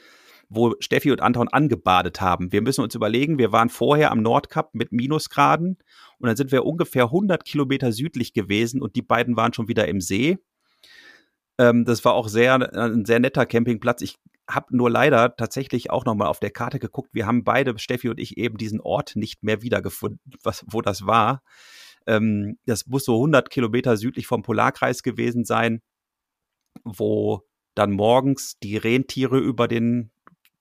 wo 0.49 0.75
Steffi 0.79 1.11
und 1.11 1.21
Anton 1.21 1.47
angebadet 1.47 2.21
haben. 2.21 2.51
Wir 2.51 2.61
müssen 2.61 2.81
uns 2.81 2.95
überlegen, 2.95 3.37
wir 3.37 3.51
waren 3.51 3.69
vorher 3.69 4.11
am 4.11 4.21
Nordkap 4.21 4.73
mit 4.73 4.91
Minusgraden 4.91 5.77
und 6.19 6.27
dann 6.27 6.35
sind 6.35 6.51
wir 6.51 6.65
ungefähr 6.65 7.05
100 7.05 7.43
Kilometer 7.45 7.91
südlich 7.91 8.33
gewesen 8.33 8.81
und 8.81 8.95
die 8.95 9.01
beiden 9.01 9.35
waren 9.37 9.53
schon 9.53 9.67
wieder 9.67 9.87
im 9.87 10.01
See. 10.01 10.37
Ähm, 11.57 11.85
das 11.85 12.05
war 12.05 12.13
auch 12.13 12.27
sehr, 12.27 12.53
ein 12.75 13.05
sehr 13.05 13.19
netter 13.19 13.45
Campingplatz. 13.45 14.01
Ich 14.01 14.17
habe 14.49 14.75
nur 14.75 14.89
leider 14.89 15.35
tatsächlich 15.35 15.89
auch 15.89 16.05
nochmal 16.05 16.27
auf 16.27 16.39
der 16.39 16.51
Karte 16.51 16.79
geguckt. 16.79 17.09
Wir 17.13 17.25
haben 17.25 17.43
beide, 17.43 17.77
Steffi 17.79 18.09
und 18.09 18.19
ich, 18.19 18.37
eben 18.37 18.57
diesen 18.57 18.79
Ort 18.79 19.15
nicht 19.15 19.43
mehr 19.43 19.61
wiedergefunden, 19.61 20.19
was, 20.43 20.63
wo 20.67 20.81
das 20.81 21.07
war. 21.07 21.41
Ähm, 22.05 22.59
das 22.65 22.85
muss 22.87 23.05
so 23.05 23.15
100 23.15 23.49
Kilometer 23.49 23.97
südlich 23.97 24.27
vom 24.27 24.43
Polarkreis 24.43 25.01
gewesen 25.01 25.45
sein, 25.45 25.81
wo 26.85 27.43
dann 27.73 27.91
morgens 27.91 28.57
die 28.59 28.77
Rentiere 28.77 29.37
über 29.37 29.67
den 29.67 30.11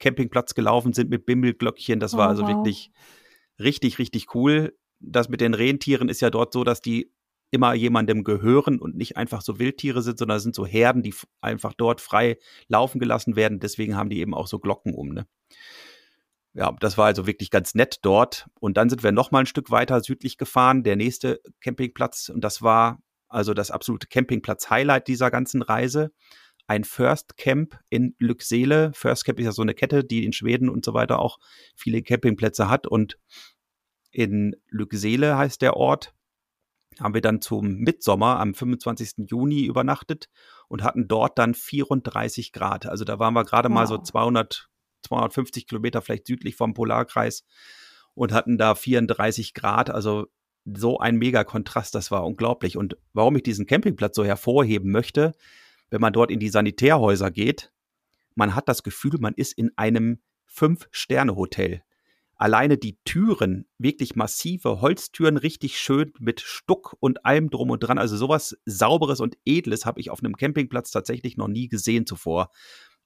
Campingplatz 0.00 0.54
gelaufen 0.54 0.93
sind 0.93 1.11
mit 1.11 1.26
Bimmelglöckchen. 1.26 2.00
Das 2.00 2.16
war 2.16 2.26
oh, 2.26 2.31
also 2.31 2.43
wow. 2.43 2.49
wirklich 2.49 2.90
richtig, 3.61 3.99
richtig 3.99 4.35
cool. 4.35 4.76
Das 4.99 5.28
mit 5.28 5.40
den 5.40 5.54
Rentieren 5.54 6.09
ist 6.09 6.21
ja 6.21 6.31
dort 6.31 6.52
so, 6.52 6.64
dass 6.64 6.81
die 6.81 7.12
immer 7.50 7.73
jemandem 7.75 8.25
gehören 8.25 8.81
und 8.81 8.97
nicht 8.97 9.16
einfach 9.16 9.40
so 9.40 9.61
Wildtiere 9.61 10.02
sind, 10.02 10.19
sondern 10.19 10.40
sind 10.40 10.57
so 10.57 10.66
Herden, 10.66 11.02
die 11.02 11.14
einfach 11.40 11.73
dort 11.73 12.00
frei 12.00 12.38
laufen 12.66 12.99
gelassen 12.99 13.37
werden. 13.37 13.61
Deswegen 13.61 13.97
haben 13.97 14.11
die 14.11 14.19
eben 14.19 14.35
auch 14.35 14.49
so 14.49 14.59
Glocken 14.59 14.93
um. 14.93 15.11
Ne? 15.11 15.26
Ja, 16.52 16.73
das 16.81 16.99
war 16.99 17.07
also 17.07 17.26
wirklich 17.26 17.50
ganz 17.50 17.75
nett 17.75 17.99
dort. 18.02 18.49
Und 18.59 18.76
dann 18.76 18.90
sind 18.90 19.04
wir 19.04 19.12
noch 19.12 19.31
mal 19.31 19.40
ein 19.40 19.47
Stück 19.47 19.71
weiter 19.71 20.00
südlich 20.00 20.37
gefahren, 20.37 20.83
der 20.83 20.97
nächste 20.97 21.40
Campingplatz. 21.61 22.28
Und 22.28 22.43
das 22.43 22.61
war 22.61 22.99
also 23.34 23.54
das 23.54 23.70
absolute 23.70 24.06
Campingplatz-Highlight 24.06 25.08
dieser 25.08 25.30
ganzen 25.30 25.62
Reise 25.62 26.12
ein 26.66 26.84
First 26.84 27.36
Camp 27.36 27.78
in 27.90 28.14
Lycksele. 28.18 28.92
First 28.94 29.24
Camp 29.24 29.38
ist 29.38 29.44
ja 29.44 29.52
so 29.52 29.62
eine 29.62 29.74
Kette, 29.74 30.04
die 30.04 30.24
in 30.24 30.32
Schweden 30.32 30.68
und 30.68 30.84
so 30.84 30.94
weiter 30.94 31.18
auch 31.18 31.38
viele 31.76 32.02
Campingplätze 32.02 32.68
hat. 32.68 32.86
Und 32.86 33.18
in 34.10 34.56
Lycksele 34.70 35.36
heißt 35.36 35.60
der 35.62 35.76
Ort, 35.76 36.14
haben 37.00 37.14
wir 37.14 37.20
dann 37.20 37.40
zum 37.40 37.78
Mitsommer 37.78 38.38
am 38.38 38.54
25. 38.54 39.28
Juni 39.28 39.64
übernachtet 39.64 40.28
und 40.68 40.82
hatten 40.82 41.08
dort 41.08 41.38
dann 41.38 41.54
34 41.54 42.52
Grad. 42.52 42.86
Also 42.86 43.04
da 43.04 43.18
waren 43.18 43.34
wir 43.34 43.44
gerade 43.44 43.68
wow. 43.68 43.74
mal 43.74 43.86
so 43.86 43.98
200, 43.98 44.68
250 45.02 45.66
Kilometer 45.66 46.00
vielleicht 46.02 46.26
südlich 46.26 46.54
vom 46.56 46.72
Polarkreis 46.72 47.44
und 48.14 48.32
hatten 48.32 48.58
da 48.58 48.74
34 48.74 49.54
Grad. 49.54 49.90
Also 49.90 50.28
so 50.64 50.99
ein 50.99 51.16
mega 51.16 51.44
Kontrast, 51.44 51.94
das 51.94 52.11
war 52.11 52.25
unglaublich. 52.25 52.76
Und 52.76 52.97
warum 53.12 53.37
ich 53.37 53.42
diesen 53.42 53.66
Campingplatz 53.66 54.16
so 54.16 54.25
hervorheben 54.25 54.90
möchte, 54.90 55.33
wenn 55.90 56.00
man 56.00 56.12
dort 56.12 56.30
in 56.30 56.40
die 56.40 56.49
Sanitärhäuser 56.49 57.30
geht, 57.30 57.73
man 58.34 58.54
hat 58.54 58.69
das 58.69 58.82
Gefühl, 58.82 59.19
man 59.21 59.34
ist 59.34 59.52
in 59.52 59.71
einem 59.76 60.21
Fünf-Sterne-Hotel. 60.47 61.82
Alleine 62.36 62.78
die 62.78 62.99
Türen, 63.04 63.67
wirklich 63.78 64.17
massive 64.17 64.80
Holztüren, 64.80 65.36
richtig 65.36 65.78
schön 65.78 66.12
mit 66.19 66.41
Stuck 66.41 66.97
und 66.99 67.25
allem 67.25 67.49
drum 67.49 67.71
und 67.71 67.80
dran. 67.80 67.99
Also 67.99 68.17
sowas 68.17 68.56
Sauberes 68.65 69.21
und 69.21 69.36
Edles 69.45 69.86
habe 69.86 70.00
ich 70.00 70.10
auf 70.10 70.19
einem 70.19 70.36
Campingplatz 70.36 70.91
tatsächlich 70.91 71.36
noch 71.36 71.49
nie 71.49 71.69
gesehen 71.69 72.06
zuvor. 72.06 72.50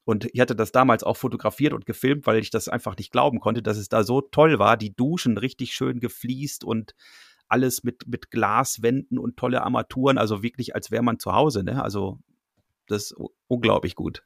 Und 0.05 0.27
ich 0.33 0.41
hatte 0.41 0.57
das 0.57 0.73
damals 0.73 1.05
auch 1.05 1.19
fotografiert 1.19 1.75
und 1.75 1.85
gefilmt, 1.85 2.27
weil 2.27 2.39
ich 2.39 2.49
das 2.49 2.69
einfach 2.69 2.97
nicht 2.97 3.13
glauben 3.13 3.41
konnte, 3.41 3.63
dass 3.63 3.77
es 3.77 3.91
da 3.91 4.03
so 4.03 4.23
toll 4.23 4.59
war. 4.59 4.79
Die 4.79 4.97
Duschen 4.97 5.37
richtig 5.37 5.75
schön 5.75 6.01
gefliest 6.01 6.65
und 6.65 6.95
alles 7.49 7.85
mit, 7.85 8.07
mit 8.07 8.31
Glaswänden 8.31 9.19
und 9.19 9.37
tolle 9.37 9.63
Armaturen. 9.63 10.19
Also 10.19 10.43
wirklich, 10.43 10.75
als 10.75 10.91
wäre 10.91 11.03
man 11.03 11.19
zu 11.19 11.33
Hause. 11.33 11.65
Ne? 11.65 11.83
Also 11.83 12.19
das 12.87 13.11
ist 13.11 13.17
unglaublich 13.49 13.95
gut. 13.95 14.23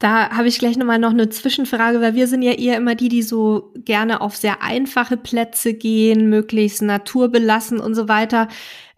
Da 0.00 0.30
habe 0.30 0.48
ich 0.48 0.58
gleich 0.58 0.78
nochmal 0.78 0.98
noch 0.98 1.10
eine 1.10 1.28
Zwischenfrage, 1.28 2.00
weil 2.00 2.14
wir 2.14 2.26
sind 2.26 2.40
ja 2.40 2.52
eher 2.52 2.78
immer 2.78 2.94
die, 2.94 3.10
die 3.10 3.20
so 3.20 3.74
gerne 3.76 4.22
auf 4.22 4.34
sehr 4.34 4.62
einfache 4.62 5.18
Plätze 5.18 5.74
gehen, 5.74 6.30
möglichst 6.30 6.80
naturbelassen 6.80 7.78
und 7.80 7.94
so 7.94 8.08
weiter. 8.08 8.48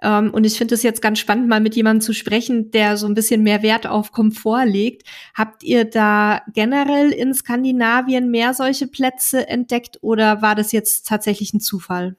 Ähm, 0.01 0.31
und 0.33 0.45
ich 0.45 0.57
finde 0.57 0.77
es 0.77 0.85
jetzt 0.85 1.03
ganz 1.03 1.19
spannend, 1.19 1.49
mal 1.49 1.59
mit 1.59 1.75
jemandem 1.75 2.03
zu 2.03 2.13
sprechen, 2.13 2.71
der 2.71 2.97
so 2.97 3.09
ein 3.09 3.15
bisschen 3.15 3.43
mehr 3.43 3.65
Wert 3.65 3.89
auf 3.89 4.13
Komfort 4.13 4.67
legt. 4.67 5.03
Habt 5.35 5.65
ihr 5.65 5.85
da 5.85 6.43
generell 6.55 7.11
in 7.11 7.35
Skandinavien 7.35 8.31
mehr 8.31 8.55
solche 8.55 8.87
Plätze 8.87 9.49
entdeckt 9.49 9.99
oder 10.03 10.41
war 10.41 10.55
das 10.55 10.71
jetzt 10.71 11.09
tatsächlich 11.09 11.53
ein 11.53 11.59
Zufall? 11.59 12.17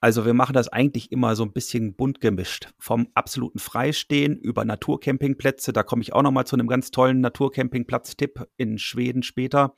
Also 0.00 0.24
wir 0.24 0.32
machen 0.32 0.54
das 0.54 0.68
eigentlich 0.68 1.12
immer 1.12 1.36
so 1.36 1.44
ein 1.44 1.52
bisschen 1.52 1.94
bunt 1.94 2.20
gemischt. 2.20 2.72
Vom 2.78 3.08
absoluten 3.14 3.58
Freistehen 3.58 4.38
über 4.38 4.64
Naturcampingplätze, 4.64 5.74
da 5.74 5.82
komme 5.82 6.02
ich 6.02 6.14
auch 6.14 6.22
noch 6.22 6.30
mal 6.30 6.46
zu 6.46 6.56
einem 6.56 6.68
ganz 6.68 6.90
tollen 6.90 7.20
Naturcampingplatz-Tipp 7.20 8.48
in 8.56 8.78
Schweden 8.78 9.22
später. 9.22 9.74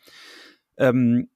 Ähm, 0.76 1.28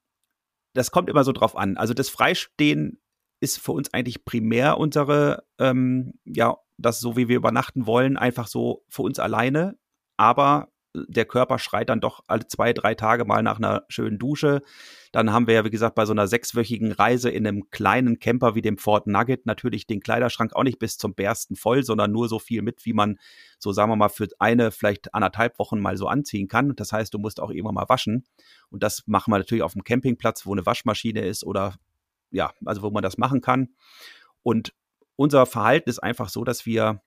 das 0.73 0.93
kommt 0.93 1.11
immer 1.11 1.25
so 1.25 1.33
drauf 1.33 1.57
an. 1.57 1.77
Also 1.77 1.95
das 1.95 2.09
Freistehen 2.09 3.01
ist 3.41 3.59
für 3.59 3.73
uns 3.73 3.93
eigentlich 3.93 4.25
primär 4.25 4.79
unsere, 4.79 5.45
ähm, 5.59 6.15
ja, 6.25 6.57
das 6.79 7.01
so 7.01 7.17
wie 7.17 7.29
wir 7.29 7.37
übernachten 7.37 7.87
wollen, 7.87 8.17
einfach 8.17 8.47
so 8.47 8.85
für 8.89 9.03
uns 9.03 9.19
alleine. 9.19 9.77
Aber 10.17 10.69
der 11.09 11.25
Körper 11.25 11.59
schreit 11.59 11.89
dann 11.89 12.01
doch 12.01 12.25
alle 12.27 12.47
zwei, 12.47 12.73
drei 12.73 12.95
Tage 12.95 13.25
mal 13.25 13.43
nach 13.43 13.59
einer 13.59 13.85
schönen 13.89 14.19
Dusche. 14.19 14.63
Dann 15.13 15.33
haben 15.33 15.47
wir 15.47 15.55
ja, 15.55 15.65
wie 15.65 15.71
gesagt, 15.71 15.95
bei 15.95 16.05
so 16.05 16.13
einer 16.13 16.27
sechswöchigen 16.27 16.93
Reise 16.93 17.31
in 17.31 17.47
einem 17.47 17.71
kleinen 17.71 18.19
Camper 18.19 18.55
wie 18.55 18.63
dem 18.63 18.79
Ford 18.79 19.07
Nugget 19.07 19.47
natürlich 19.47 19.87
den 19.87 20.01
Kleiderschrank 20.01 20.55
auch 20.55 20.63
nicht 20.63 20.79
bis 20.79 20.99
zum 20.99 21.15
Bersten 21.15 21.57
voll, 21.57 21.83
sondern 21.83 22.13
nur 22.13 22.29
so 22.29 22.39
viel 22.39 22.63
mit, 22.63 22.85
wie 22.85 22.93
man 22.93 23.19
so, 23.59 23.73
sagen 23.73 23.91
wir 23.91 23.97
mal, 23.97 24.09
für 24.09 24.29
eine, 24.39 24.71
vielleicht 24.71 25.15
anderthalb 25.15 25.59
Wochen 25.59 25.81
mal 25.81 25.97
so 25.97 26.09
anziehen 26.09 26.49
kann. 26.49 26.75
Das 26.77 26.93
heißt, 26.93 27.15
du 27.15 27.19
musst 27.19 27.41
auch 27.41 27.51
immer 27.51 27.73
mal 27.73 27.89
waschen. 27.89 28.25
Und 28.71 28.83
das 28.83 29.05
machen 29.07 29.33
wir 29.33 29.39
natürlich 29.39 29.63
auf 29.63 29.73
dem 29.73 29.85
Campingplatz, 29.85 30.47
wo 30.47 30.53
eine 30.53 30.67
Waschmaschine 30.67 31.25
ist 31.25 31.45
oder 31.45 31.77
ja, 32.31 32.53
also 32.65 32.83
wo 32.83 32.91
man 32.91 33.03
das 33.03 33.19
machen 33.19 33.41
kann. 33.41 33.69
Und 34.43 34.75
unser 35.17 35.47
Verhalten 35.47 35.89
ist 35.89 35.99
einfach 35.99 36.29
so, 36.29 36.45
dass 36.45 36.67
wir 36.67 37.01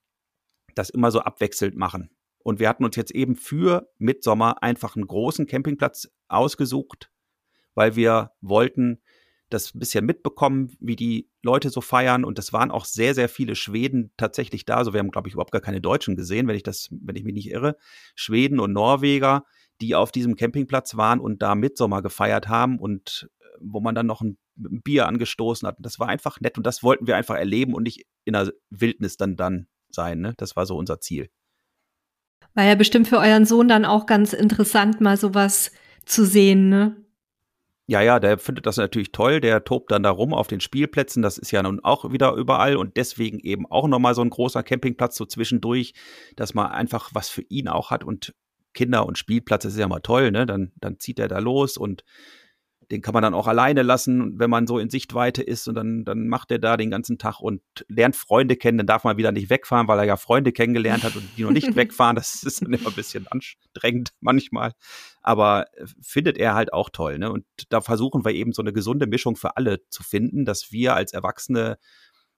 das 0.75 0.89
immer 0.89 1.12
so 1.12 1.19
abwechselnd 1.21 1.75
machen. 1.75 2.10
Und 2.43 2.60
wir 2.60 2.69
hatten 2.69 2.86
uns 2.86 2.95
jetzt 2.95 3.12
eben 3.12 3.36
für 3.36 3.89
Mitsommer 3.97 4.63
einfach 4.63 4.95
einen 4.95 5.08
großen 5.08 5.45
Campingplatz 5.45 6.10
ausgesucht, 6.28 7.12
weil 7.75 7.95
wir 7.95 8.32
wollten 8.41 9.02
das 9.49 9.73
ein 9.73 9.80
bisschen 9.80 10.06
mitbekommen, 10.06 10.75
wie 10.80 10.95
die 10.95 11.30
Leute 11.41 11.69
so 11.69 11.82
feiern. 11.82 12.23
Und 12.23 12.39
es 12.39 12.54
waren 12.54 12.71
auch 12.71 12.86
sehr, 12.86 13.15
sehr 13.15 13.30
viele 13.30 13.56
Schweden 13.56 14.12
tatsächlich 14.15 14.65
da. 14.65 14.78
Also 14.78 14.93
wir 14.93 14.99
haben, 14.99 15.12
glaube 15.12 15.28
ich, 15.28 15.34
überhaupt 15.34 15.52
gar 15.52 15.62
keine 15.62 15.82
Deutschen 15.82 16.15
gesehen, 16.15 16.47
wenn 16.47 16.56
ich 16.56 16.63
das, 16.63 16.89
wenn 16.91 17.15
ich 17.15 17.23
mich 17.23 17.34
nicht 17.34 17.49
irre. 17.49 17.75
Schweden 18.15 18.60
und 18.60 18.73
Norweger, 18.73 19.43
die 19.82 19.95
auf 19.95 20.12
diesem 20.12 20.36
Campingplatz 20.36 20.97
waren 20.97 21.19
und 21.19 21.41
da 21.41 21.56
Mitsommer 21.56 22.02
gefeiert 22.02 22.47
haben 22.47 22.80
und 22.80 23.30
äh, 23.39 23.45
wo 23.60 23.80
man 23.80 23.95
dann 23.95 24.06
noch 24.06 24.21
ein 24.21 24.38
Bier 24.56 25.08
angestoßen 25.08 25.67
hat. 25.67 25.78
Das 25.80 25.99
war 25.99 26.10
einfach 26.10 26.39
nett 26.41 26.58
und 26.58 26.67
das 26.67 26.84
wollten 26.84 27.08
wir 27.08 27.15
einfach 27.15 27.36
erleben 27.36 27.73
und 27.73 27.84
nicht 27.84 28.06
in 28.25 28.34
der 28.34 28.52
Wildnis 28.69 29.17
dann 29.17 29.36
dann 29.36 29.67
sein. 29.89 30.19
Ne? 30.19 30.34
Das 30.38 30.56
war 30.56 30.65
so 30.65 30.78
unser 30.78 30.99
Ziel. 30.99 31.30
War 32.53 32.65
ja 32.65 32.75
bestimmt 32.75 33.07
für 33.07 33.19
euren 33.19 33.45
Sohn 33.45 33.67
dann 33.67 33.85
auch 33.85 34.05
ganz 34.05 34.33
interessant, 34.33 35.01
mal 35.01 35.17
sowas 35.17 35.71
zu 36.05 36.25
sehen, 36.25 36.69
ne? 36.69 36.95
Ja, 37.89 38.01
ja, 38.01 38.19
der 38.19 38.38
findet 38.38 38.67
das 38.67 38.77
natürlich 38.77 39.12
toll. 39.12 39.41
Der 39.41 39.63
tobt 39.63 39.91
dann 39.91 40.03
da 40.03 40.12
rum 40.12 40.31
auf 40.31 40.45
den 40.45 40.59
Spielplätzen. 40.59 41.23
Das 41.23 41.39
ist 41.39 41.49
ja 41.49 41.63
nun 41.63 41.79
auch 41.79 42.12
wieder 42.12 42.33
überall 42.33 42.77
und 42.77 42.97
deswegen 42.97 43.39
eben 43.39 43.65
auch 43.65 43.88
nochmal 43.88 44.13
so 44.13 44.21
ein 44.21 44.29
großer 44.29 44.62
Campingplatz 44.62 45.15
so 45.15 45.25
zwischendurch, 45.25 45.95
dass 46.35 46.53
man 46.53 46.67
einfach 46.67 47.09
was 47.13 47.29
für 47.29 47.41
ihn 47.49 47.67
auch 47.67 47.89
hat 47.89 48.03
und 48.03 48.35
Kinder 48.75 49.07
und 49.07 49.17
Spielplatz, 49.17 49.63
das 49.63 49.73
ist 49.73 49.79
ja 49.79 49.88
mal 49.88 50.01
toll, 50.01 50.29
ne? 50.29 50.45
Dann, 50.45 50.71
dann 50.75 50.99
zieht 50.99 51.17
er 51.17 51.27
da 51.27 51.39
los 51.39 51.77
und 51.77 52.03
den 52.91 53.02
kann 53.02 53.13
man 53.13 53.21
dann 53.21 53.36
auch 53.36 53.47
alleine 53.47 53.84
lassen, 53.84 54.39
wenn 54.39 54.49
man 54.49 54.65
so 54.65 54.80
in 54.80 54.89
Sichtweite 54.89 55.43
ist 55.43 55.67
und 55.67 55.75
dann, 55.75 56.06
dann 56.06 56.28
macht 56.28 56.49
er 56.49 56.58
da 56.58 56.75
den 56.75 56.89
ganzen 56.89 57.19
Tag 57.19 57.39
und 57.39 57.62
lernt 57.88 58.15
Freunde 58.15 58.56
kennen. 58.56 58.80
Dann 58.80 58.88
darf 58.88 59.04
man 59.04 59.17
wieder 59.17 59.32
nicht 59.32 59.52
wegfahren, 59.52 59.88
weil 59.88 59.99
er 59.99 60.06
ja 60.06 60.17
Freunde 60.17 60.52
kennengelernt 60.52 61.04
hat 61.04 61.15
und 61.15 61.23
die 61.38 61.43
noch 61.43 61.52
nicht 61.52 61.75
wegfahren. 61.75 62.15
Das 62.15 62.41
ist 62.41 62.62
dann 62.62 62.73
immer 62.73 62.89
ein 62.89 62.95
bisschen 62.95 63.28
anstrengend 63.28 64.13
manchmal. 64.21 64.73
aber 65.21 65.65
findet 66.02 66.38
er 66.38 66.56
halt 66.56 66.73
auch 66.73 66.89
toll. 66.89 67.19
Ne? 67.19 67.32
Und 67.32 67.45
da 67.69 67.82
versuchen 67.82 68.25
wir 68.25 68.34
eben 68.34 68.54
so 68.54 68.63
eine 68.63 68.73
gesunde 68.73 69.06
Mischung 69.06 69.36
für 69.36 69.56
alle 69.56 69.88
zu 69.89 70.02
finden, 70.02 70.45
dass 70.45 70.71
wir 70.71 70.95
als 70.95 71.13
Erwachsene 71.13 71.78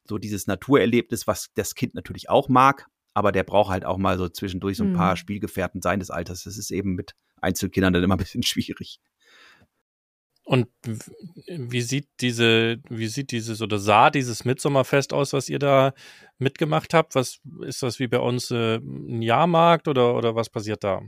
so 0.08 0.18
dieses 0.18 0.48
Naturerlebnis, 0.48 1.28
was 1.28 1.52
das 1.56 1.76
Kind 1.76 1.96
natürlich 1.96 2.30
auch 2.30 2.50
mag, 2.50 2.88
aber 3.14 3.32
der 3.32 3.44
braucht 3.44 3.72
halt 3.72 3.86
auch 3.86 3.98
mal 3.98 4.18
so 4.18 4.28
zwischendurch 4.28 4.78
so 4.78 4.84
ein 4.84 4.94
paar 4.94 5.12
mhm. 5.12 5.18
Spielgefährten 5.18 5.82
seines 5.82 6.10
Alters. 6.10 6.44
Das 6.44 6.58
ist 6.58 6.72
eben 6.72 6.96
mit 6.96 7.14
Einzelkindern 7.42 7.94
dann 7.94 8.04
immer 8.04 8.16
ein 8.16 8.20
bisschen 8.20 8.44
schwierig. 8.44 9.00
Und 10.52 10.68
wie 11.48 11.80
sieht 11.80 12.10
diese, 12.20 12.80
wie 12.90 13.08
sieht 13.08 13.32
dieses 13.32 13.62
oder 13.62 13.80
sah 13.80 14.10
dieses 14.10 14.44
Mitsommerfest 14.44 15.14
aus, 15.14 15.32
was 15.32 15.48
ihr 15.48 15.60
da 15.60 15.94
mitgemacht 16.40 16.94
habt? 16.94 17.16
Was 17.16 17.40
ist 17.62 17.82
das 17.84 18.00
wie 18.00 18.08
bei 18.08 18.20
uns 18.20 18.52
äh, 18.52 18.76
ein 18.80 19.22
Jahrmarkt 19.22 19.88
oder, 19.88 20.14
oder 20.14 20.36
was 20.36 20.50
passiert 20.50 20.84
da? 20.84 21.04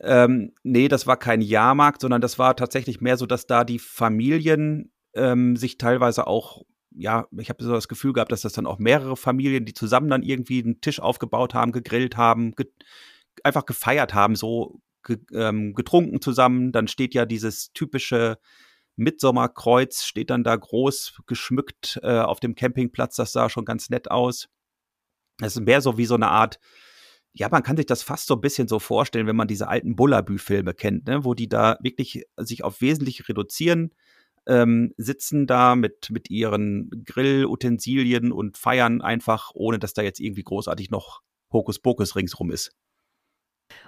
Ähm, 0.00 0.54
nee, 0.64 0.88
das 0.88 1.06
war 1.06 1.16
kein 1.16 1.40
Jahrmarkt, 1.40 2.00
sondern 2.00 2.20
das 2.20 2.36
war 2.40 2.56
tatsächlich 2.56 3.00
mehr 3.00 3.16
so, 3.16 3.26
dass 3.26 3.46
da 3.46 3.62
die 3.62 3.78
Familien 3.78 4.90
ähm, 5.14 5.54
sich 5.54 5.78
teilweise 5.78 6.26
auch, 6.26 6.62
ja, 6.90 7.28
ich 7.38 7.50
habe 7.50 7.62
so 7.62 7.72
das 7.72 7.86
Gefühl 7.86 8.12
gehabt, 8.12 8.32
dass 8.32 8.42
das 8.42 8.54
dann 8.54 8.66
auch 8.66 8.80
mehrere 8.80 9.16
Familien, 9.16 9.66
die 9.66 9.74
zusammen 9.74 10.08
dann 10.08 10.24
irgendwie 10.24 10.60
einen 10.60 10.80
Tisch 10.80 10.98
aufgebaut 10.98 11.54
haben, 11.54 11.70
gegrillt 11.70 12.16
haben, 12.16 12.56
ge 12.56 12.66
einfach 13.44 13.66
gefeiert 13.66 14.14
haben, 14.14 14.34
so 14.34 14.80
ähm, 15.32 15.74
getrunken 15.74 16.20
zusammen. 16.20 16.72
Dann 16.72 16.88
steht 16.88 17.14
ja 17.14 17.26
dieses 17.26 17.72
typische 17.72 18.38
Mitsommerkreuz, 18.96 20.04
steht 20.04 20.30
dann 20.30 20.44
da 20.44 20.54
groß 20.54 21.20
geschmückt 21.26 21.98
äh, 22.02 22.18
auf 22.18 22.40
dem 22.40 22.54
Campingplatz. 22.54 23.16
Das 23.16 23.32
sah 23.32 23.48
schon 23.48 23.64
ganz 23.64 23.90
nett 23.90 24.10
aus. 24.10 24.48
Es 25.40 25.56
ist 25.56 25.62
mehr 25.62 25.80
so 25.80 25.98
wie 25.98 26.06
so 26.06 26.14
eine 26.14 26.28
Art, 26.28 26.60
ja, 27.36 27.48
man 27.50 27.64
kann 27.64 27.76
sich 27.76 27.86
das 27.86 28.04
fast 28.04 28.28
so 28.28 28.34
ein 28.34 28.40
bisschen 28.40 28.68
so 28.68 28.78
vorstellen, 28.78 29.26
wenn 29.26 29.34
man 29.34 29.48
diese 29.48 29.66
alten 29.66 29.96
Bullabü-Filme 29.96 30.72
kennt, 30.72 31.06
ne? 31.06 31.24
wo 31.24 31.34
die 31.34 31.48
da 31.48 31.76
wirklich 31.82 32.24
sich 32.36 32.62
auf 32.62 32.80
wesentlich 32.80 33.28
reduzieren, 33.28 33.92
ähm, 34.46 34.94
sitzen 34.96 35.48
da 35.48 35.74
mit, 35.74 36.10
mit 36.10 36.30
ihren 36.30 36.90
Grillutensilien 37.04 38.30
und 38.30 38.56
feiern 38.56 39.02
einfach, 39.02 39.50
ohne 39.54 39.80
dass 39.80 39.94
da 39.94 40.02
jetzt 40.02 40.20
irgendwie 40.20 40.44
großartig 40.44 40.90
noch 40.90 41.22
Hokuspokus 41.52 42.14
ringsrum 42.14 42.52
ist. 42.52 42.72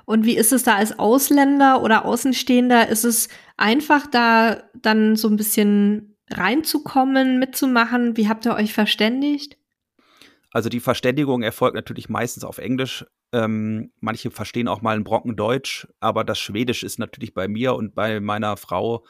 Und 0.05 0.25
wie 0.25 0.37
ist 0.37 0.53
es 0.53 0.63
da 0.63 0.77
als 0.77 0.99
Ausländer 0.99 1.83
oder 1.83 2.05
Außenstehender? 2.05 2.89
Ist 2.89 3.05
es 3.05 3.29
einfach, 3.57 4.07
da 4.07 4.63
dann 4.75 5.17
so 5.17 5.29
ein 5.29 5.37
bisschen 5.37 6.17
reinzukommen, 6.31 7.39
mitzumachen? 7.39 8.17
Wie 8.17 8.29
habt 8.29 8.47
ihr 8.47 8.55
euch 8.55 8.73
verständigt? 8.73 9.59
Also 10.53 10.69
die 10.69 10.81
Verständigung 10.81 11.43
erfolgt 11.43 11.75
natürlich 11.75 12.09
meistens 12.09 12.45
auf 12.45 12.59
Englisch. 12.59 13.05
Ähm, 13.33 13.93
manche 14.01 14.31
verstehen 14.31 14.69
auch 14.69 14.81
mal 14.81 14.95
einen 14.95 15.05
Brocken 15.05 15.37
Deutsch, 15.37 15.89
aber 16.01 16.25
das 16.25 16.39
Schwedisch 16.39 16.83
ist 16.83 16.99
natürlich 16.99 17.35
bei 17.35 17.49
mir 17.49 17.75
und 17.75 17.95
bei 17.95 18.21
meiner 18.21 18.57
Frau 18.57 19.05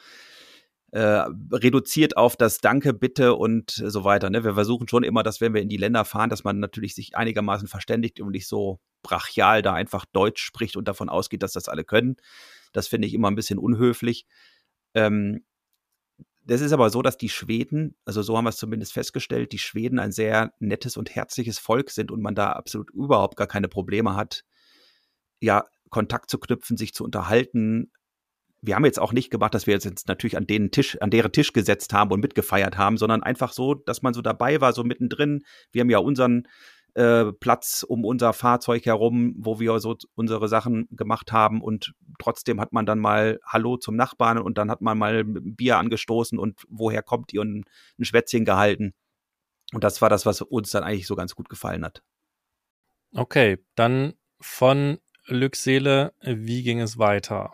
äh, 0.97 1.27
reduziert 1.51 2.17
auf 2.17 2.35
das 2.35 2.57
Danke, 2.57 2.91
bitte 2.91 3.35
und 3.35 3.69
so 3.69 4.03
weiter. 4.03 4.31
Ne? 4.31 4.43
Wir 4.43 4.55
versuchen 4.55 4.87
schon 4.87 5.03
immer, 5.03 5.21
dass 5.21 5.41
wenn 5.41 5.53
wir 5.53 5.61
in 5.61 5.69
die 5.69 5.77
Länder 5.77 6.05
fahren, 6.05 6.31
dass 6.31 6.43
man 6.43 6.59
natürlich 6.59 6.95
sich 6.95 7.15
einigermaßen 7.15 7.67
verständigt 7.67 8.19
und 8.19 8.31
nicht 8.31 8.47
so 8.47 8.79
brachial 9.03 9.61
da 9.61 9.75
einfach 9.75 10.05
Deutsch 10.05 10.41
spricht 10.41 10.75
und 10.75 10.87
davon 10.87 11.07
ausgeht, 11.07 11.43
dass 11.43 11.51
das 11.51 11.69
alle 11.69 11.83
können. 11.83 12.15
Das 12.73 12.87
finde 12.87 13.07
ich 13.07 13.13
immer 13.13 13.29
ein 13.29 13.35
bisschen 13.35 13.59
unhöflich. 13.59 14.25
Ähm, 14.95 15.45
das 16.43 16.61
ist 16.61 16.71
aber 16.71 16.89
so, 16.89 17.03
dass 17.03 17.15
die 17.15 17.29
Schweden, 17.29 17.95
also 18.03 18.23
so 18.23 18.35
haben 18.35 18.45
wir 18.45 18.49
es 18.49 18.57
zumindest 18.57 18.93
festgestellt, 18.93 19.51
die 19.51 19.59
Schweden 19.59 19.99
ein 19.99 20.11
sehr 20.11 20.51
nettes 20.57 20.97
und 20.97 21.13
herzliches 21.13 21.59
Volk 21.59 21.91
sind 21.91 22.09
und 22.09 22.23
man 22.23 22.33
da 22.33 22.53
absolut 22.53 22.89
überhaupt 22.89 23.37
gar 23.37 23.47
keine 23.47 23.67
Probleme 23.67 24.15
hat, 24.15 24.45
ja, 25.41 25.63
Kontakt 25.91 26.31
zu 26.31 26.39
knüpfen, 26.39 26.75
sich 26.75 26.95
zu 26.95 27.03
unterhalten. 27.03 27.91
Wir 28.61 28.75
haben 28.75 28.85
jetzt 28.85 28.99
auch 28.99 29.13
nicht 29.13 29.29
gemacht, 29.29 29.53
dass 29.53 29.67
wir 29.67 29.73
jetzt 29.73 30.07
natürlich 30.07 30.35
an 30.37 30.47
den 30.47 30.71
Tisch, 30.71 30.99
an 31.01 31.11
deren 31.11 31.31
Tisch 31.31 31.53
gesetzt 31.53 31.93
haben 31.93 32.11
und 32.11 32.19
mitgefeiert 32.19 32.77
haben, 32.77 32.97
sondern 32.97 33.23
einfach 33.23 33.53
so, 33.53 33.75
dass 33.75 34.01
man 34.01 34.13
so 34.13 34.21
dabei 34.21 34.61
war, 34.61 34.73
so 34.73 34.83
mittendrin. 34.83 35.43
Wir 35.71 35.81
haben 35.81 35.89
ja 35.89 35.99
unseren 35.99 36.47
äh, 36.97 37.31
Platz 37.33 37.85
um 37.87 38.03
unser 38.03 38.33
Fahrzeug 38.33 38.85
herum, 38.87 39.35
wo 39.37 39.59
wir 39.59 39.79
so 39.79 39.95
unsere 40.15 40.47
Sachen 40.47 40.87
gemacht 40.89 41.31
haben 41.31 41.61
und 41.61 41.93
trotzdem 42.17 42.59
hat 42.59 42.73
man 42.73 42.87
dann 42.87 42.97
mal 42.97 43.39
Hallo 43.45 43.77
zum 43.77 43.95
Nachbarn 43.95 44.39
und 44.39 44.57
dann 44.57 44.71
hat 44.71 44.81
man 44.81 44.97
mal 44.97 45.23
Bier 45.23 45.77
angestoßen 45.77 46.39
und 46.39 46.65
woher 46.67 47.03
kommt 47.03 47.31
ihr 47.33 47.41
und 47.41 47.65
ein 47.99 48.05
Schwätzchen 48.05 48.45
gehalten. 48.45 48.95
Und 49.73 49.83
das 49.83 50.01
war 50.01 50.09
das, 50.09 50.25
was 50.25 50.41
uns 50.41 50.71
dann 50.71 50.83
eigentlich 50.83 51.05
so 51.05 51.15
ganz 51.15 51.35
gut 51.35 51.49
gefallen 51.49 51.85
hat. 51.85 52.01
Okay, 53.13 53.59
dann 53.75 54.13
von 54.39 54.97
Lüxele, 55.27 56.13
wie 56.21 56.63
ging 56.63 56.79
es 56.79 56.97
weiter? 56.97 57.51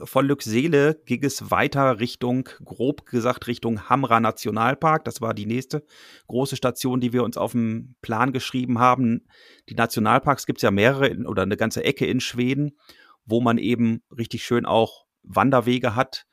Von 0.00 0.26
Lüxele 0.26 1.00
ging 1.06 1.24
es 1.24 1.50
weiter 1.50 2.00
Richtung, 2.00 2.48
grob 2.64 3.06
gesagt, 3.06 3.46
Richtung 3.46 3.88
Hamra 3.88 4.20
Nationalpark. 4.20 5.04
Das 5.04 5.20
war 5.20 5.32
die 5.32 5.46
nächste 5.46 5.84
große 6.26 6.56
Station, 6.56 7.00
die 7.00 7.12
wir 7.12 7.24
uns 7.24 7.36
auf 7.36 7.52
dem 7.52 7.94
Plan 8.02 8.32
geschrieben 8.32 8.78
haben. 8.78 9.26
Die 9.68 9.74
Nationalparks 9.74 10.46
gibt 10.46 10.58
es 10.58 10.62
ja 10.62 10.70
mehrere 10.70 11.06
in, 11.06 11.26
oder 11.26 11.42
eine 11.42 11.56
ganze 11.56 11.84
Ecke 11.84 12.06
in 12.06 12.20
Schweden, 12.20 12.76
wo 13.24 13.40
man 13.40 13.58
eben 13.58 14.02
richtig 14.16 14.44
schön 14.44 14.66
auch 14.66 15.06
Wanderwege 15.22 15.94
hat, 15.94 16.26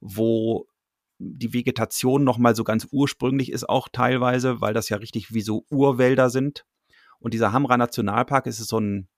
wo 0.00 0.66
die 1.18 1.52
Vegetation 1.52 2.22
nochmal 2.22 2.54
so 2.54 2.62
ganz 2.62 2.86
ursprünglich 2.90 3.50
ist, 3.50 3.68
auch 3.68 3.88
teilweise, 3.90 4.60
weil 4.60 4.74
das 4.74 4.88
ja 4.88 4.98
richtig 4.98 5.32
wie 5.32 5.40
so 5.40 5.64
Urwälder 5.70 6.30
sind. 6.30 6.64
Und 7.18 7.34
dieser 7.34 7.52
Hamra 7.52 7.76
Nationalpark 7.76 8.46
ist 8.46 8.58
so 8.58 8.78
ein, 8.78 9.08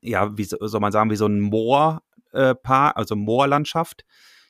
ja, 0.00 0.36
wie 0.38 0.44
soll 0.44 0.80
man 0.80 0.92
sagen, 0.92 1.10
wie 1.10 1.16
so 1.16 1.26
ein 1.26 1.40
Moor 1.40 2.02
äh, 2.34 2.54
Park, 2.54 2.96
also 2.96 3.16
Moorlandschaft. 3.16 4.04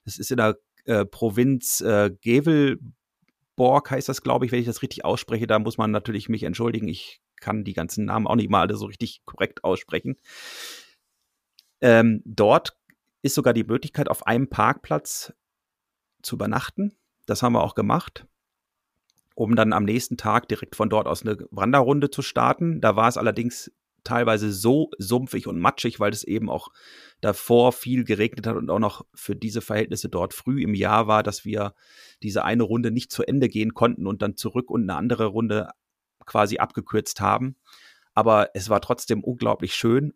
Das 0.05 0.18
ist 0.18 0.31
in 0.31 0.38
der 0.38 0.59
äh, 0.85 1.05
Provinz 1.05 1.81
äh, 1.81 2.11
Gevelborg, 2.20 3.90
heißt 3.90 4.09
das, 4.09 4.23
glaube 4.23 4.47
ich, 4.47 4.53
wenn 4.53 4.61
ich 4.61 4.66
das 4.66 4.83
richtig 4.83 5.05
ausspreche. 5.05 5.47
Da 5.47 5.59
muss 5.59 5.79
man 5.79 5.90
natürlich 5.90 6.29
mich 6.29 6.42
entschuldigen. 6.42 6.88
Ich 6.88 7.20
kann 7.40 7.64
die 7.64 7.75
ganzen 7.75 8.07
Namen 8.07 8.27
auch 8.27 8.37
nicht 8.37 8.51
mal 8.51 8.61
alle 8.61 8.77
so 8.77 8.87
richtig 8.87 9.23
korrekt 9.25 9.64
aussprechen. 9.64 10.16
Ähm, 11.81 12.23
dort 12.25 12.77
ist 13.23 13.35
sogar 13.35 13.53
die 13.53 13.64
Möglichkeit, 13.64 14.09
auf 14.09 14.27
einem 14.27 14.49
Parkplatz 14.49 15.33
zu 16.23 16.37
übernachten. 16.37 16.97
Das 17.27 17.42
haben 17.42 17.55
wir 17.55 17.62
auch 17.62 17.75
gemacht, 17.75 18.27
um 19.35 19.57
dann 19.57 19.73
am 19.73 19.85
nächsten 19.85 20.16
Tag 20.16 20.49
direkt 20.49 20.77
von 20.77 20.90
dort 20.90 21.07
aus 21.07 21.23
eine 21.23 21.38
Wanderrunde 21.51 22.11
zu 22.11 22.23
starten. 22.23 22.81
Da 22.81 22.97
war 22.97 23.09
es 23.09 23.16
allerdings 23.16 23.70
teilweise 24.05 24.53
so 24.53 24.90
sumpfig 24.99 25.47
und 25.47 25.59
matschig, 25.59 26.01
weil 26.01 26.12
es 26.12 26.25
eben 26.25 26.51
auch 26.51 26.69
davor 27.21 27.73
viel 27.73 28.05
geregnet 28.05 28.47
hat 28.47 28.57
und 28.57 28.71
auch 28.71 28.79
noch 28.79 29.05
für 29.14 29.35
diese 29.35 29.61
Verhältnisse 29.61 30.09
dort 30.09 30.35
früh 30.35 30.62
im 30.62 30.75
Jahr 30.75 31.07
war, 31.07 31.23
dass 31.23 31.45
wir 31.45 31.75
diese 32.23 32.45
eine 32.45 32.62
Runde 32.62 32.90
nicht 32.90 33.11
zu 33.11 33.23
Ende 33.25 33.49
gehen 33.49 33.75
konnten 33.75 34.07
und 34.07 34.23
dann 34.23 34.37
zurück 34.37 34.71
und 34.71 34.83
eine 34.83 34.97
andere 34.97 35.27
Runde 35.27 35.71
quasi 36.27 36.59
abgekürzt 36.59 37.21
haben. 37.21 37.57
Aber 38.14 38.51
es 38.55 38.69
war 38.69 38.81
trotzdem 38.81 39.25
unglaublich 39.25 39.75
schön, 39.75 40.12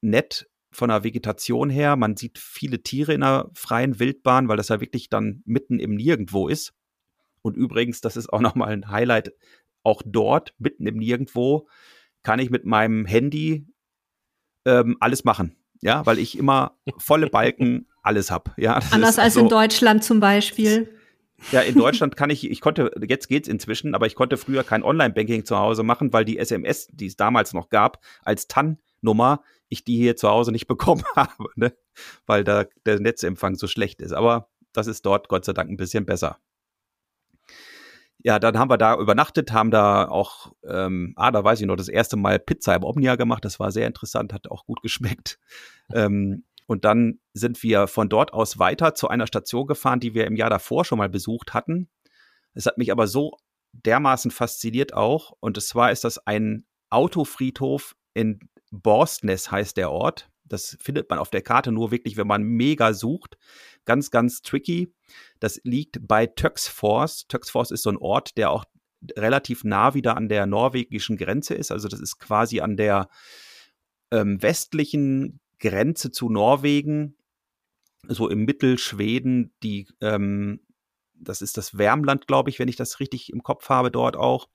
nett 0.00 0.48
von 0.70 0.88
der 0.88 1.04
Vegetation 1.04 1.70
her. 1.70 1.96
Man 1.96 2.16
sieht 2.16 2.38
viele 2.38 2.82
Tiere 2.82 3.14
in 3.14 3.20
der 3.20 3.50
freien 3.54 3.98
Wildbahn, 3.98 4.48
weil 4.48 4.56
das 4.56 4.68
ja 4.68 4.80
wirklich 4.80 5.08
dann 5.08 5.42
mitten 5.44 5.78
im 5.78 5.94
Nirgendwo 5.94 6.48
ist. 6.48 6.74
Und 7.42 7.56
übrigens, 7.56 8.00
das 8.00 8.16
ist 8.16 8.32
auch 8.32 8.40
nochmal 8.40 8.70
ein 8.70 8.88
Highlight, 8.88 9.32
auch 9.82 10.02
dort, 10.04 10.54
mitten 10.58 10.86
im 10.86 10.96
Nirgendwo, 10.96 11.68
kann 12.24 12.40
ich 12.40 12.50
mit 12.50 12.64
meinem 12.64 13.06
Handy 13.06 13.68
ähm, 14.64 14.96
alles 14.98 15.22
machen. 15.24 15.56
Ja, 15.80 16.04
weil 16.06 16.18
ich 16.18 16.36
immer 16.38 16.78
volle 16.96 17.28
Balken 17.28 17.86
alles 18.02 18.30
habe. 18.30 18.52
Ja, 18.56 18.80
Anders 18.90 19.18
als 19.18 19.34
so, 19.34 19.40
in 19.40 19.48
Deutschland 19.48 20.02
zum 20.02 20.18
Beispiel. 20.18 20.88
Ja, 21.52 21.60
in 21.60 21.74
Deutschland 21.74 22.16
kann 22.16 22.30
ich, 22.30 22.50
ich 22.50 22.60
konnte, 22.60 22.90
jetzt 23.06 23.28
geht's 23.28 23.48
inzwischen, 23.48 23.94
aber 23.94 24.06
ich 24.06 24.14
konnte 24.14 24.38
früher 24.38 24.64
kein 24.64 24.82
Online-Banking 24.82 25.44
zu 25.44 25.58
Hause 25.58 25.82
machen, 25.82 26.12
weil 26.12 26.24
die 26.24 26.38
SMS, 26.38 26.88
die 26.90 27.06
es 27.06 27.16
damals 27.16 27.52
noch 27.52 27.68
gab, 27.68 28.02
als 28.24 28.48
TAN-Nummer, 28.48 29.42
ich 29.68 29.84
die 29.84 29.96
hier 29.96 30.16
zu 30.16 30.28
Hause 30.28 30.52
nicht 30.52 30.66
bekommen 30.68 31.04
habe, 31.14 31.48
ne? 31.56 31.74
weil 32.24 32.44
da 32.44 32.64
der 32.86 33.00
Netzempfang 33.00 33.56
so 33.56 33.66
schlecht 33.66 34.00
ist. 34.00 34.12
Aber 34.12 34.48
das 34.72 34.86
ist 34.86 35.04
dort 35.04 35.28
Gott 35.28 35.44
sei 35.44 35.52
Dank 35.52 35.70
ein 35.70 35.76
bisschen 35.76 36.06
besser 36.06 36.38
ja, 38.24 38.38
dann 38.38 38.58
haben 38.58 38.70
wir 38.70 38.78
da 38.78 38.96
übernachtet, 38.96 39.52
haben 39.52 39.70
da 39.70 40.08
auch, 40.08 40.52
ähm, 40.66 41.12
ah, 41.16 41.30
da 41.30 41.44
weiß 41.44 41.60
ich 41.60 41.66
noch, 41.66 41.76
das 41.76 41.88
erste 41.88 42.16
Mal 42.16 42.38
Pizza 42.38 42.74
im 42.74 42.82
Omnia 42.82 43.16
gemacht. 43.16 43.44
Das 43.44 43.60
war 43.60 43.70
sehr 43.70 43.86
interessant, 43.86 44.32
hat 44.32 44.50
auch 44.50 44.64
gut 44.64 44.80
geschmeckt. 44.80 45.38
ähm, 45.94 46.44
und 46.66 46.86
dann 46.86 47.20
sind 47.34 47.62
wir 47.62 47.86
von 47.86 48.08
dort 48.08 48.32
aus 48.32 48.58
weiter 48.58 48.94
zu 48.94 49.08
einer 49.08 49.26
Station 49.26 49.66
gefahren, 49.66 50.00
die 50.00 50.14
wir 50.14 50.26
im 50.26 50.36
Jahr 50.36 50.48
davor 50.48 50.86
schon 50.86 50.96
mal 50.96 51.10
besucht 51.10 51.52
hatten. 51.52 51.90
Es 52.54 52.64
hat 52.64 52.78
mich 52.78 52.90
aber 52.90 53.06
so 53.06 53.36
dermaßen 53.72 54.30
fasziniert 54.30 54.94
auch. 54.94 55.34
Und 55.40 55.60
zwar 55.60 55.92
ist 55.92 56.04
das 56.04 56.18
ein 56.26 56.64
Autofriedhof 56.88 57.94
in 58.14 58.40
Borstnes 58.70 59.50
heißt 59.50 59.76
der 59.76 59.90
Ort. 59.90 60.30
Das 60.54 60.76
findet 60.80 61.10
man 61.10 61.18
auf 61.18 61.30
der 61.30 61.42
Karte 61.42 61.72
nur 61.72 61.90
wirklich, 61.90 62.16
wenn 62.16 62.28
man 62.28 62.44
mega 62.44 62.94
sucht. 62.94 63.36
Ganz, 63.84 64.10
ganz 64.10 64.42
tricky. 64.42 64.94
Das 65.40 65.60
liegt 65.64 66.06
bei 66.06 66.26
Töcksfors. 66.26 67.26
Töcksfors 67.26 67.72
ist 67.72 67.82
so 67.82 67.90
ein 67.90 67.96
Ort, 67.96 68.36
der 68.36 68.50
auch 68.50 68.64
relativ 69.16 69.64
nah 69.64 69.94
wieder 69.94 70.16
an 70.16 70.28
der 70.28 70.46
norwegischen 70.46 71.16
Grenze 71.16 71.54
ist. 71.54 71.72
Also 71.72 71.88
das 71.88 72.00
ist 72.00 72.18
quasi 72.20 72.60
an 72.60 72.76
der 72.76 73.08
ähm, 74.12 74.40
westlichen 74.40 75.40
Grenze 75.58 76.12
zu 76.12 76.30
Norwegen. 76.30 77.16
so 78.06 78.28
im 78.28 78.44
Mittelschweden, 78.44 79.52
die, 79.62 79.88
ähm, 80.00 80.60
das 81.14 81.42
ist 81.42 81.56
das 81.56 81.78
Wärmland, 81.78 82.26
glaube 82.26 82.50
ich, 82.50 82.58
wenn 82.58 82.68
ich 82.68 82.76
das 82.76 83.00
richtig 83.00 83.32
im 83.32 83.42
Kopf 83.42 83.68
habe, 83.70 83.90
dort 83.90 84.16
auch. 84.16 84.48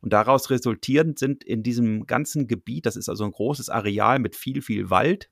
Und 0.00 0.12
daraus 0.12 0.48
resultierend 0.48 1.18
sind 1.18 1.44
in 1.44 1.62
diesem 1.62 2.06
ganzen 2.06 2.48
Gebiet, 2.48 2.86
das 2.86 2.96
ist 2.96 3.08
also 3.08 3.24
ein 3.24 3.32
großes 3.32 3.68
Areal 3.68 4.18
mit 4.18 4.34
viel, 4.34 4.62
viel 4.62 4.88
Wald, 4.88 5.30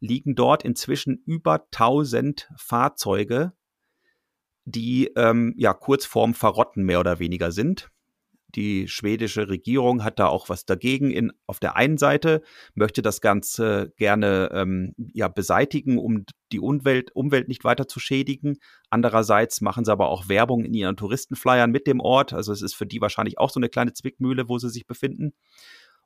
liegen 0.00 0.34
dort 0.34 0.64
inzwischen 0.64 1.22
über 1.26 1.66
1000 1.72 2.50
Fahrzeuge, 2.56 3.52
die 4.64 5.12
ähm, 5.16 5.54
ja 5.56 5.74
kurz 5.74 6.06
vorm 6.06 6.34
Verrotten 6.34 6.84
mehr 6.84 7.00
oder 7.00 7.18
weniger 7.18 7.52
sind. 7.52 7.90
Die 8.54 8.88
schwedische 8.88 9.48
Regierung 9.48 10.04
hat 10.04 10.18
da 10.18 10.28
auch 10.28 10.48
was 10.48 10.64
dagegen. 10.64 11.10
In, 11.10 11.32
auf 11.46 11.58
der 11.58 11.76
einen 11.76 11.98
Seite 11.98 12.42
möchte 12.74 13.02
das 13.02 13.20
Ganze 13.20 13.92
gerne 13.96 14.50
ähm, 14.52 14.94
ja, 14.96 15.28
beseitigen, 15.28 15.98
um 15.98 16.24
die 16.52 16.60
Umwelt, 16.60 17.10
Umwelt 17.14 17.48
nicht 17.48 17.64
weiter 17.64 17.88
zu 17.88 17.98
schädigen. 17.98 18.58
Andererseits 18.88 19.60
machen 19.60 19.84
sie 19.84 19.92
aber 19.92 20.08
auch 20.08 20.28
Werbung 20.28 20.64
in 20.64 20.74
ihren 20.74 20.96
Touristenflyern 20.96 21.70
mit 21.70 21.86
dem 21.86 22.00
Ort. 22.00 22.32
Also 22.32 22.52
es 22.52 22.62
ist 22.62 22.74
für 22.74 22.86
die 22.86 23.00
wahrscheinlich 23.00 23.38
auch 23.38 23.50
so 23.50 23.58
eine 23.58 23.68
kleine 23.68 23.92
Zwickmühle, 23.92 24.48
wo 24.48 24.58
sie 24.58 24.70
sich 24.70 24.86
befinden. 24.86 25.32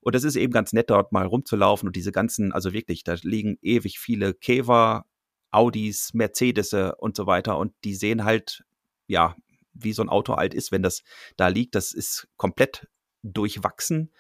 Und 0.00 0.14
es 0.14 0.24
ist 0.24 0.36
eben 0.36 0.52
ganz 0.52 0.72
nett, 0.72 0.90
dort 0.90 1.12
mal 1.12 1.26
rumzulaufen 1.26 1.86
und 1.86 1.94
diese 1.94 2.10
ganzen, 2.10 2.52
also 2.52 2.72
wirklich, 2.72 3.04
da 3.04 3.16
liegen 3.22 3.58
ewig 3.60 3.98
viele 3.98 4.32
Käfer, 4.32 5.04
Audis, 5.50 6.14
Mercedes 6.14 6.74
und 6.98 7.16
so 7.16 7.26
weiter 7.26 7.58
und 7.58 7.74
die 7.84 7.94
sehen 7.94 8.24
halt, 8.24 8.64
ja, 9.06 9.36
wie 9.72 9.92
so 9.92 10.02
ein 10.02 10.08
Auto 10.08 10.34
alt 10.34 10.54
ist, 10.54 10.72
wenn 10.72 10.82
das 10.82 11.02
da 11.36 11.48
liegt. 11.48 11.74
Das 11.74 11.92
ist 11.92 12.28
komplett 12.36 12.88
durchwachsen. 13.22 14.10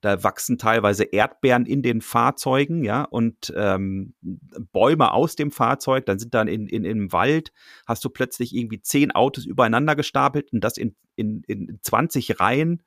Da 0.00 0.24
wachsen 0.24 0.56
teilweise 0.56 1.04
Erdbeeren 1.04 1.66
in 1.66 1.82
den 1.82 2.00
Fahrzeugen, 2.00 2.84
ja, 2.84 3.02
und 3.04 3.52
ähm, 3.54 4.14
Bäume 4.72 5.12
aus 5.12 5.36
dem 5.36 5.50
Fahrzeug. 5.50 6.06
Dann 6.06 6.18
sind 6.18 6.32
dann 6.32 6.48
in, 6.48 6.66
in, 6.68 6.84
im 6.84 7.12
Wald, 7.12 7.52
hast 7.86 8.04
du 8.04 8.08
plötzlich 8.08 8.54
irgendwie 8.54 8.80
zehn 8.80 9.10
Autos 9.10 9.44
übereinander 9.44 9.96
gestapelt 9.96 10.52
und 10.52 10.64
das 10.64 10.78
in, 10.78 10.96
in, 11.16 11.42
in 11.46 11.78
20 11.82 12.40
Reihen. 12.40 12.82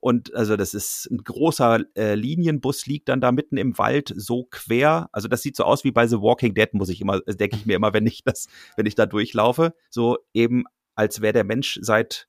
Und 0.00 0.34
also 0.34 0.56
das 0.56 0.74
ist 0.74 1.08
ein 1.10 1.18
großer 1.18 1.80
äh, 1.96 2.14
Linienbus 2.14 2.86
liegt 2.86 3.08
dann 3.08 3.20
da 3.20 3.32
mitten 3.32 3.56
im 3.56 3.78
Wald 3.78 4.12
so 4.16 4.44
quer. 4.50 5.08
Also 5.12 5.28
das 5.28 5.42
sieht 5.42 5.56
so 5.56 5.64
aus 5.64 5.84
wie 5.84 5.92
bei 5.92 6.06
The 6.06 6.20
Walking 6.20 6.54
Dead, 6.54 6.74
muss 6.74 6.88
ich 6.88 7.00
immer, 7.00 7.20
denke 7.20 7.56
ich 7.56 7.66
mir 7.66 7.76
immer, 7.76 7.92
wenn 7.92 8.06
ich 8.06 8.22
das, 8.24 8.46
wenn 8.76 8.86
ich 8.86 8.94
da 8.94 9.06
durchlaufe. 9.06 9.72
So 9.88 10.18
eben 10.34 10.64
als 10.96 11.20
wäre 11.20 11.32
der 11.32 11.44
Mensch 11.44 11.78
seit, 11.80 12.28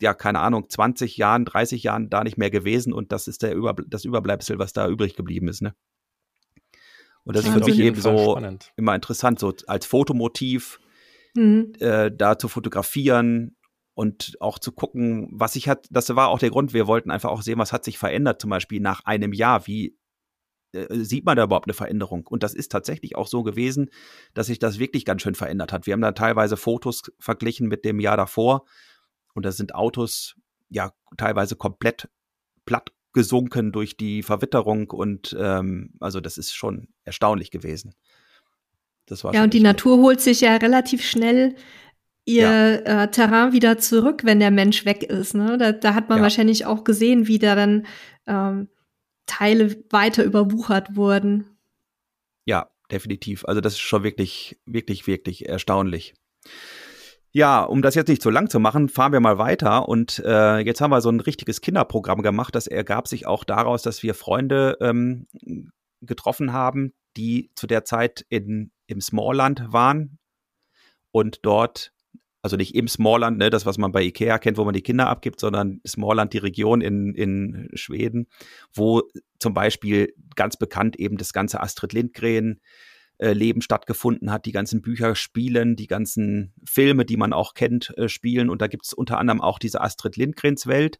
ja, 0.00 0.12
keine 0.12 0.40
Ahnung, 0.40 0.68
20 0.68 1.16
Jahren, 1.16 1.44
30 1.44 1.82
Jahren 1.82 2.10
da 2.10 2.22
nicht 2.24 2.36
mehr 2.36 2.50
gewesen 2.50 2.92
und 2.92 3.12
das 3.12 3.28
ist 3.28 3.42
der 3.42 3.54
Über, 3.54 3.74
das 3.74 4.04
Überbleibsel, 4.04 4.58
was 4.58 4.72
da 4.72 4.88
übrig 4.88 5.16
geblieben 5.16 5.48
ist, 5.48 5.62
ne? 5.62 5.74
Und 7.24 7.36
das 7.36 7.44
ja, 7.44 7.54
ist 7.54 7.58
für 7.58 7.70
mich 7.70 7.80
eben 7.80 8.00
so 8.00 8.32
spannend. 8.36 8.72
immer 8.76 8.94
interessant, 8.94 9.38
so 9.38 9.52
als 9.66 9.84
Fotomotiv 9.84 10.80
mhm. 11.34 11.72
äh, 11.78 12.10
da 12.10 12.38
zu 12.38 12.48
fotografieren 12.48 13.56
und 13.94 14.36
auch 14.40 14.58
zu 14.58 14.72
gucken, 14.72 15.28
was 15.32 15.52
sich 15.52 15.68
hat, 15.68 15.86
das 15.90 16.14
war 16.14 16.28
auch 16.28 16.38
der 16.38 16.50
Grund, 16.50 16.72
wir 16.72 16.86
wollten 16.86 17.10
einfach 17.10 17.30
auch 17.30 17.42
sehen, 17.42 17.58
was 17.58 17.72
hat 17.72 17.84
sich 17.84 17.98
verändert, 17.98 18.40
zum 18.40 18.48
Beispiel 18.48 18.80
nach 18.80 19.04
einem 19.04 19.32
Jahr, 19.32 19.66
wie 19.66 19.98
sieht 20.72 21.24
man 21.24 21.36
da 21.36 21.44
überhaupt 21.44 21.66
eine 21.66 21.74
Veränderung? 21.74 22.26
Und 22.26 22.42
das 22.42 22.54
ist 22.54 22.70
tatsächlich 22.70 23.16
auch 23.16 23.26
so 23.26 23.42
gewesen, 23.42 23.90
dass 24.34 24.48
sich 24.48 24.58
das 24.58 24.78
wirklich 24.78 25.04
ganz 25.04 25.22
schön 25.22 25.34
verändert 25.34 25.72
hat. 25.72 25.86
Wir 25.86 25.92
haben 25.92 26.00
da 26.00 26.12
teilweise 26.12 26.56
Fotos 26.56 27.02
verglichen 27.18 27.68
mit 27.68 27.84
dem 27.84 28.00
Jahr 28.00 28.16
davor 28.16 28.64
und 29.34 29.44
da 29.44 29.52
sind 29.52 29.74
Autos 29.74 30.34
ja 30.68 30.92
teilweise 31.16 31.56
komplett 31.56 32.08
platt 32.66 32.92
gesunken 33.14 33.72
durch 33.72 33.96
die 33.96 34.22
Verwitterung 34.22 34.90
und 34.90 35.34
ähm, 35.38 35.94
also 36.00 36.20
das 36.20 36.36
ist 36.38 36.54
schon 36.54 36.88
erstaunlich 37.04 37.50
gewesen. 37.50 37.94
Das 39.06 39.24
war 39.24 39.34
ja, 39.34 39.42
und 39.42 39.54
die 39.54 39.60
Natur 39.60 39.98
holt 39.98 40.20
sich 40.20 40.42
ja 40.42 40.56
relativ 40.56 41.02
schnell 41.02 41.56
ihr 42.26 42.82
ja. 42.84 43.04
äh, 43.04 43.10
Terrain 43.10 43.52
wieder 43.52 43.78
zurück, 43.78 44.20
wenn 44.24 44.38
der 44.38 44.50
Mensch 44.50 44.84
weg 44.84 45.02
ist. 45.02 45.34
Ne? 45.34 45.56
Da, 45.56 45.72
da 45.72 45.94
hat 45.94 46.10
man 46.10 46.18
ja. 46.18 46.22
wahrscheinlich 46.22 46.66
auch 46.66 46.84
gesehen, 46.84 47.26
wie 47.26 47.38
da 47.38 47.54
dann 47.54 47.86
ähm, 48.26 48.68
Teile 49.28 49.76
weiter 49.90 50.24
überwuchert 50.24 50.96
wurden. 50.96 51.56
Ja, 52.44 52.68
definitiv. 52.90 53.44
Also 53.44 53.60
das 53.60 53.74
ist 53.74 53.80
schon 53.80 54.02
wirklich, 54.02 54.58
wirklich, 54.66 55.06
wirklich 55.06 55.48
erstaunlich. 55.48 56.14
Ja, 57.30 57.62
um 57.62 57.82
das 57.82 57.94
jetzt 57.94 58.08
nicht 58.08 58.22
zu 58.22 58.30
lang 58.30 58.48
zu 58.48 58.58
machen, 58.58 58.88
fahren 58.88 59.12
wir 59.12 59.20
mal 59.20 59.38
weiter. 59.38 59.88
Und 59.88 60.20
äh, 60.24 60.58
jetzt 60.58 60.80
haben 60.80 60.90
wir 60.90 61.00
so 61.00 61.10
ein 61.10 61.20
richtiges 61.20 61.60
Kinderprogramm 61.60 62.22
gemacht. 62.22 62.54
Das 62.54 62.66
ergab 62.66 63.06
sich 63.06 63.26
auch 63.26 63.44
daraus, 63.44 63.82
dass 63.82 64.02
wir 64.02 64.14
Freunde 64.14 64.76
ähm, 64.80 65.26
getroffen 66.00 66.52
haben, 66.52 66.94
die 67.16 67.50
zu 67.54 67.66
der 67.66 67.84
Zeit 67.84 68.24
in, 68.28 68.72
im 68.86 69.00
Smallland 69.00 69.72
waren 69.72 70.18
und 71.10 71.40
dort 71.42 71.92
also 72.42 72.56
nicht 72.56 72.74
im 72.74 72.88
Smallland, 72.88 73.38
ne, 73.38 73.50
das, 73.50 73.66
was 73.66 73.78
man 73.78 73.92
bei 73.92 74.02
Ikea 74.02 74.38
kennt, 74.38 74.58
wo 74.58 74.64
man 74.64 74.74
die 74.74 74.82
Kinder 74.82 75.08
abgibt, 75.08 75.40
sondern 75.40 75.80
Smallland, 75.86 76.32
die 76.32 76.38
Region 76.38 76.80
in, 76.80 77.14
in 77.14 77.68
Schweden, 77.74 78.28
wo 78.72 79.02
zum 79.38 79.54
Beispiel 79.54 80.14
ganz 80.36 80.56
bekannt 80.56 80.96
eben 80.96 81.16
das 81.16 81.32
ganze 81.32 81.60
Astrid 81.60 81.92
Lindgren 81.92 82.60
äh, 83.18 83.32
Leben 83.32 83.62
stattgefunden 83.62 84.30
hat, 84.30 84.46
die 84.46 84.52
ganzen 84.52 84.80
Bücher 84.80 85.16
spielen, 85.16 85.74
die 85.74 85.88
ganzen 85.88 86.54
Filme, 86.64 87.04
die 87.04 87.16
man 87.16 87.32
auch 87.32 87.54
kennt, 87.54 87.92
äh, 87.98 88.08
spielen. 88.08 88.48
Und 88.48 88.62
da 88.62 88.68
gibt 88.68 88.86
es 88.86 88.92
unter 88.92 89.18
anderem 89.18 89.40
auch 89.40 89.58
diese 89.58 89.80
Astrid 89.80 90.16
Lindgrens 90.16 90.68
Welt. 90.68 90.98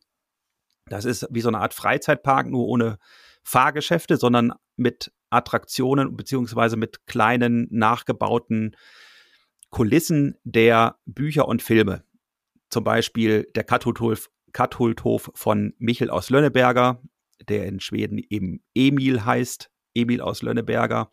Das 0.87 1.05
ist 1.05 1.29
wie 1.31 1.41
so 1.41 1.49
eine 1.49 1.59
Art 1.59 1.75
Freizeitpark, 1.75 2.49
nur 2.49 2.67
ohne 2.67 2.99
Fahrgeschäfte, 3.45 4.17
sondern 4.17 4.53
mit 4.77 5.13
Attraktionen 5.31 6.17
beziehungsweise 6.17 6.77
mit 6.77 7.07
kleinen 7.07 7.69
nachgebauten 7.71 8.75
Kulissen 9.71 10.37
der 10.45 10.97
Bücher 11.07 11.49
und 11.49 11.63
Filme. 11.63 12.05
Zum 12.71 12.85
Beispiel 12.85 13.49
der 13.55 13.65
Katthulthof, 13.65 14.31
Katthulthof 14.53 15.31
von 15.35 15.75
Michel 15.79 16.11
aus 16.11 16.31
Lönneberger, 16.31 17.03
der 17.49 17.67
in 17.67 17.81
Schweden 17.81 18.19
eben 18.31 18.63
Emil 18.75 19.25
heißt, 19.25 19.71
Emil 19.95 20.21
aus 20.21 20.43
Lönneberger. 20.43 21.11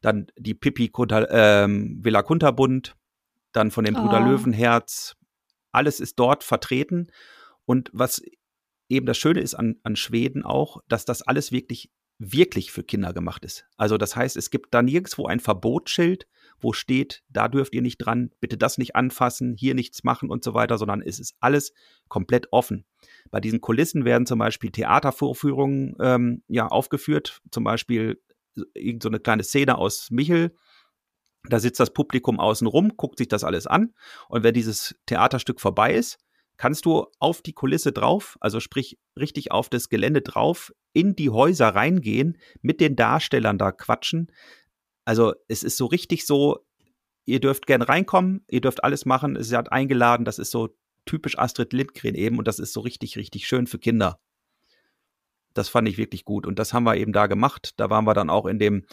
Dann 0.00 0.26
die 0.36 0.54
Pippi 0.54 0.88
Kunter, 0.88 1.28
ähm, 1.30 1.98
Villa 2.02 2.22
Kunterbund, 2.22 2.96
dann 3.52 3.70
von 3.70 3.84
dem 3.84 3.94
Bruder 3.94 4.20
oh. 4.22 4.28
Löwenherz. 4.28 5.16
Alles 5.72 6.00
ist 6.00 6.18
dort 6.18 6.44
vertreten. 6.44 7.08
Und 7.64 7.90
was 7.92 8.22
eben 8.88 9.06
das 9.06 9.18
Schöne 9.18 9.40
ist 9.40 9.54
an, 9.54 9.76
an 9.82 9.96
Schweden 9.96 10.44
auch, 10.44 10.82
dass 10.88 11.04
das 11.04 11.22
alles 11.22 11.52
wirklich, 11.52 11.90
wirklich 12.18 12.70
für 12.70 12.84
Kinder 12.84 13.12
gemacht 13.12 13.44
ist. 13.44 13.66
Also 13.76 13.98
das 13.98 14.16
heißt, 14.16 14.36
es 14.36 14.50
gibt 14.50 14.72
da 14.74 14.82
nirgendwo 14.82 15.26
ein 15.26 15.40
Verbotsschild, 15.40 16.26
wo 16.60 16.72
steht, 16.72 17.22
da 17.28 17.48
dürft 17.48 17.74
ihr 17.74 17.82
nicht 17.82 17.98
dran, 17.98 18.30
bitte 18.40 18.56
das 18.56 18.78
nicht 18.78 18.96
anfassen, 18.96 19.54
hier 19.54 19.74
nichts 19.74 20.04
machen 20.04 20.30
und 20.30 20.44
so 20.44 20.54
weiter, 20.54 20.78
sondern 20.78 21.02
es 21.02 21.18
ist 21.18 21.36
alles 21.40 21.72
komplett 22.08 22.48
offen. 22.52 22.84
Bei 23.30 23.40
diesen 23.40 23.60
Kulissen 23.60 24.04
werden 24.04 24.26
zum 24.26 24.38
Beispiel 24.38 24.70
Theatervorführungen 24.70 25.96
ähm, 26.00 26.42
ja 26.48 26.66
aufgeführt, 26.66 27.42
zum 27.50 27.64
Beispiel 27.64 28.20
irgend 28.74 29.02
so 29.02 29.08
eine 29.08 29.20
kleine 29.20 29.42
Szene 29.42 29.76
aus 29.78 30.10
Michel. 30.10 30.54
Da 31.48 31.60
sitzt 31.60 31.78
das 31.78 31.92
Publikum 31.92 32.40
außen 32.40 32.66
rum, 32.66 32.92
guckt 32.96 33.18
sich 33.18 33.28
das 33.28 33.44
alles 33.44 33.66
an 33.66 33.94
und 34.28 34.42
wenn 34.42 34.54
dieses 34.54 34.96
Theaterstück 35.06 35.60
vorbei 35.60 35.94
ist, 35.94 36.18
kannst 36.56 36.86
du 36.86 37.06
auf 37.18 37.42
die 37.42 37.52
Kulisse 37.52 37.92
drauf, 37.92 38.36
also 38.40 38.60
sprich 38.60 38.98
richtig 39.18 39.52
auf 39.52 39.68
das 39.68 39.88
Gelände 39.88 40.22
drauf, 40.22 40.72
in 40.92 41.14
die 41.14 41.30
Häuser 41.30 41.68
reingehen, 41.68 42.38
mit 42.62 42.80
den 42.80 42.96
Darstellern 42.96 43.58
da 43.58 43.72
quatschen. 43.72 44.32
Also 45.06 45.34
es 45.48 45.62
ist 45.62 45.76
so 45.78 45.86
richtig 45.86 46.26
so, 46.26 46.66
ihr 47.24 47.40
dürft 47.40 47.66
gern 47.66 47.80
reinkommen, 47.80 48.44
ihr 48.50 48.60
dürft 48.60 48.84
alles 48.84 49.06
machen, 49.06 49.42
sie 49.42 49.56
hat 49.56 49.72
eingeladen, 49.72 50.24
das 50.24 50.38
ist 50.38 50.50
so 50.50 50.76
typisch 51.06 51.38
Astrid 51.38 51.72
Lindgren 51.72 52.16
eben 52.16 52.38
und 52.38 52.48
das 52.48 52.58
ist 52.58 52.72
so 52.72 52.80
richtig, 52.80 53.16
richtig 53.16 53.46
schön 53.46 53.68
für 53.68 53.78
Kinder. 53.78 54.18
Das 55.54 55.68
fand 55.68 55.88
ich 55.88 55.96
wirklich 55.96 56.24
gut 56.24 56.44
und 56.44 56.58
das 56.58 56.74
haben 56.74 56.84
wir 56.84 56.96
eben 56.96 57.12
da 57.12 57.28
gemacht. 57.28 57.74
Da 57.78 57.88
waren 57.88 58.04
wir 58.04 58.14
dann 58.14 58.28
auch 58.28 58.46
in 58.46 58.58
dem 58.58 58.84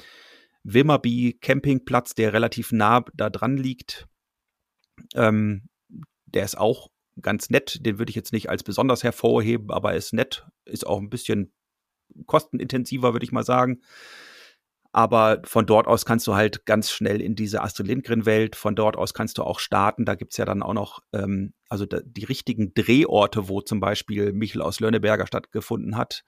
Wimmerby 0.63 1.39
Campingplatz, 1.41 2.13
der 2.13 2.31
relativ 2.31 2.71
nah 2.71 3.03
da 3.15 3.29
dran 3.31 3.57
liegt. 3.57 4.07
Ähm, 5.15 5.67
der 6.27 6.45
ist 6.45 6.57
auch 6.57 6.89
ganz 7.21 7.49
nett. 7.49 7.85
Den 7.85 7.97
würde 7.97 8.11
ich 8.11 8.15
jetzt 8.15 8.33
nicht 8.33 8.49
als 8.49 8.63
besonders 8.63 9.03
hervorheben, 9.03 9.71
aber 9.71 9.91
er 9.91 9.97
ist 9.97 10.13
nett. 10.13 10.45
Ist 10.63 10.85
auch 10.85 10.99
ein 10.99 11.09
bisschen 11.09 11.51
kostenintensiver, 12.27 13.13
würde 13.13 13.25
ich 13.25 13.31
mal 13.31 13.43
sagen. 13.43 13.81
Aber 14.95 15.41
von 15.43 15.65
dort 15.65 15.87
aus 15.87 16.05
kannst 16.05 16.27
du 16.27 16.35
halt 16.35 16.67
ganz 16.67 16.91
schnell 16.91 17.19
in 17.19 17.33
diese 17.33 17.63
Astrid 17.63 17.87
Lindgren-Welt. 17.87 18.55
Von 18.55 18.75
dort 18.75 18.95
aus 18.95 19.15
kannst 19.15 19.39
du 19.39 19.43
auch 19.43 19.59
starten. 19.59 20.05
Da 20.05 20.13
gibt's 20.13 20.37
ja 20.37 20.45
dann 20.45 20.61
auch 20.61 20.75
noch 20.75 20.99
ähm, 21.13 21.53
also 21.67 21.87
da, 21.87 21.99
die 22.05 22.23
richtigen 22.23 22.75
Drehorte, 22.75 23.49
wo 23.49 23.61
zum 23.61 23.79
Beispiel 23.79 24.31
Michel 24.31 24.61
aus 24.61 24.79
Lönneberger 24.79 25.25
stattgefunden 25.25 25.97
hat. 25.97 26.23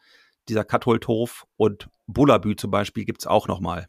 Dieser 0.49 0.63
Katholdhof 0.63 1.45
und 1.58 1.88
Bullabü 2.08 2.56
zum 2.56 2.71
Beispiel 2.71 3.06
gibt's 3.06 3.28
auch 3.28 3.47
noch 3.47 3.60
mal. 3.60 3.88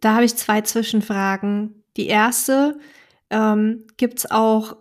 Da 0.00 0.14
habe 0.14 0.24
ich 0.24 0.34
zwei 0.34 0.60
Zwischenfragen. 0.60 1.84
Die 1.96 2.08
erste, 2.08 2.80
ähm, 3.30 3.86
gibt's 3.96 4.28
auch 4.28 4.76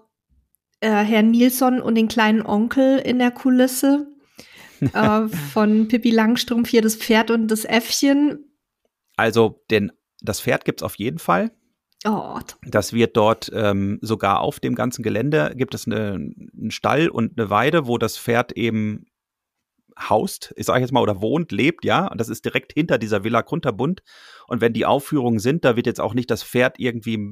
äh, 0.79 0.89
Herrn 0.89 1.29
Nilsson 1.29 1.79
und 1.79 1.93
den 1.93 2.07
kleinen 2.07 2.43
Onkel 2.43 2.97
in 2.97 3.19
der 3.19 3.29
Kulisse? 3.29 4.07
äh, 4.93 5.27
von 5.27 5.87
Pippi 5.87 6.09
Langstrumpf 6.09 6.69
hier 6.69 6.81
das 6.81 6.95
Pferd 6.95 7.31
und 7.31 7.47
das 7.47 7.65
Äffchen. 7.65 8.49
Also 9.23 9.63
den, 9.71 9.93
das 10.19 10.41
Pferd 10.41 10.65
gibt's 10.65 10.83
auf 10.83 10.95
jeden 10.95 11.17
Fall. 11.17 11.55
Oh. 12.03 12.37
Das 12.67 12.91
wird 12.91 13.15
dort 13.15 13.49
ähm, 13.55 13.97
sogar 14.01 14.41
auf 14.41 14.59
dem 14.59 14.75
ganzen 14.75 15.01
Gelände 15.01 15.53
gibt 15.55 15.73
es 15.73 15.87
eine, 15.87 16.15
einen 16.15 16.71
Stall 16.71 17.07
und 17.07 17.39
eine 17.39 17.49
Weide, 17.49 17.87
wo 17.87 17.97
das 17.97 18.17
Pferd 18.17 18.51
eben 18.51 19.05
haust, 19.97 20.53
ich 20.57 20.65
sage 20.65 20.81
jetzt 20.81 20.91
mal, 20.91 20.99
oder 20.99 21.21
wohnt, 21.21 21.53
lebt, 21.53 21.85
ja. 21.85 22.05
Und 22.07 22.19
das 22.19 22.27
ist 22.27 22.43
direkt 22.43 22.73
hinter 22.73 22.97
dieser 22.97 23.23
Villa 23.23 23.43
Kunterbund. 23.43 24.03
Und 24.47 24.59
wenn 24.59 24.73
die 24.73 24.85
Aufführungen 24.85 25.39
sind, 25.39 25.63
da 25.63 25.77
wird 25.77 25.87
jetzt 25.87 26.01
auch 26.01 26.15
nicht 26.15 26.29
das 26.29 26.43
Pferd 26.43 26.77
irgendwie, 26.77 27.31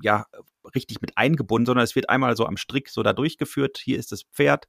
ja, 0.00 0.26
richtig 0.72 1.00
mit 1.00 1.18
eingebunden, 1.18 1.66
sondern 1.66 1.82
es 1.82 1.96
wird 1.96 2.10
einmal 2.10 2.36
so 2.36 2.46
am 2.46 2.56
Strick 2.56 2.90
so 2.90 3.02
da 3.02 3.12
durchgeführt. 3.12 3.78
Hier 3.82 3.98
ist 3.98 4.12
das 4.12 4.22
Pferd. 4.22 4.68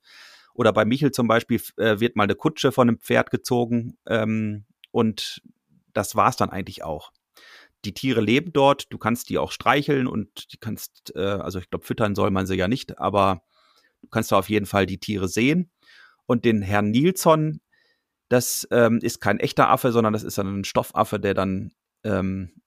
Oder 0.55 0.73
bei 0.73 0.83
Michel 0.83 1.11
zum 1.11 1.27
Beispiel 1.27 1.61
äh, 1.77 1.99
wird 1.99 2.15
mal 2.15 2.23
eine 2.23 2.33
Kutsche 2.33 2.71
von 2.71 2.89
einem 2.89 2.97
Pferd 2.97 3.29
gezogen. 3.29 3.99
Ähm, 4.07 4.65
und 4.89 5.43
das 5.95 6.15
war's 6.15 6.37
dann 6.37 6.49
eigentlich 6.49 6.83
auch. 6.83 7.11
Die 7.83 7.93
Tiere 7.93 8.21
leben 8.21 8.51
dort, 8.53 8.91
du 8.91 8.97
kannst 8.97 9.29
die 9.29 9.37
auch 9.37 9.51
streicheln 9.51 10.07
und 10.07 10.51
die 10.53 10.57
kannst, 10.57 11.13
äh, 11.15 11.19
also 11.19 11.59
ich 11.59 11.69
glaube, 11.69 11.85
füttern 11.85 12.15
soll 12.15 12.31
man 12.31 12.47
sie 12.47 12.55
ja 12.55 12.67
nicht, 12.67 12.99
aber 12.99 13.43
du 14.01 14.07
kannst 14.09 14.31
da 14.31 14.37
auf 14.37 14.49
jeden 14.49 14.65
Fall 14.65 14.85
die 14.85 14.99
Tiere 14.99 15.27
sehen. 15.27 15.71
Und 16.25 16.45
den 16.45 16.61
Herrn 16.61 16.89
Nilsson, 16.89 17.61
das 18.29 18.67
ähm, 18.71 18.99
ist 19.01 19.21
kein 19.21 19.39
echter 19.39 19.69
Affe, 19.69 19.91
sondern 19.91 20.13
das 20.13 20.23
ist 20.23 20.37
dann 20.37 20.61
ein 20.61 20.63
Stoffaffe, 20.63 21.19
der 21.19 21.35
dann 21.35 21.71
ähm, 22.03 22.61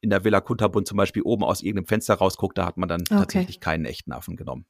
in 0.00 0.10
der 0.10 0.24
Villa 0.24 0.40
Kunterbund 0.40 0.88
zum 0.88 0.96
Beispiel 0.96 1.22
oben 1.22 1.44
aus 1.44 1.62
irgendeinem 1.62 1.86
Fenster 1.86 2.14
rausguckt. 2.14 2.56
Da 2.56 2.64
hat 2.64 2.78
man 2.78 2.88
dann 2.88 3.02
okay. 3.02 3.18
tatsächlich 3.18 3.60
keinen 3.60 3.84
echten 3.84 4.12
Affen 4.12 4.36
genommen. 4.36 4.66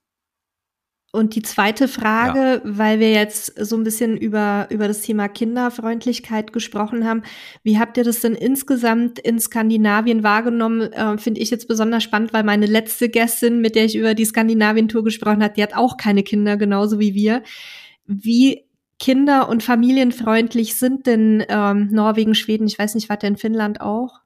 Und 1.14 1.34
die 1.34 1.42
zweite 1.42 1.88
Frage, 1.88 2.38
ja. 2.38 2.60
weil 2.64 2.98
wir 2.98 3.10
jetzt 3.10 3.52
so 3.62 3.76
ein 3.76 3.84
bisschen 3.84 4.16
über, 4.16 4.66
über 4.70 4.88
das 4.88 5.02
Thema 5.02 5.28
Kinderfreundlichkeit 5.28 6.54
gesprochen 6.54 7.06
haben. 7.06 7.22
Wie 7.62 7.78
habt 7.78 7.98
ihr 7.98 8.04
das 8.04 8.20
denn 8.20 8.34
insgesamt 8.34 9.18
in 9.18 9.38
Skandinavien 9.38 10.22
wahrgenommen? 10.22 10.90
Äh, 10.90 11.18
Finde 11.18 11.42
ich 11.42 11.50
jetzt 11.50 11.68
besonders 11.68 12.02
spannend, 12.02 12.32
weil 12.32 12.44
meine 12.44 12.64
letzte 12.64 13.10
Gästin, 13.10 13.60
mit 13.60 13.74
der 13.74 13.84
ich 13.84 13.94
über 13.94 14.14
die 14.14 14.24
Skandinavien-Tour 14.24 15.04
gesprochen 15.04 15.42
hat, 15.42 15.58
die 15.58 15.62
hat 15.62 15.76
auch 15.76 15.98
keine 15.98 16.22
Kinder, 16.22 16.56
genauso 16.56 16.98
wie 16.98 17.12
wir. 17.12 17.42
Wie 18.06 18.64
kinder- 18.98 19.50
und 19.50 19.62
familienfreundlich 19.62 20.76
sind 20.76 21.06
denn 21.06 21.44
ähm, 21.46 21.90
Norwegen, 21.92 22.34
Schweden? 22.34 22.66
Ich 22.66 22.78
weiß 22.78 22.94
nicht, 22.94 23.10
war 23.10 23.18
der 23.18 23.28
in 23.28 23.36
Finnland 23.36 23.82
auch? 23.82 24.20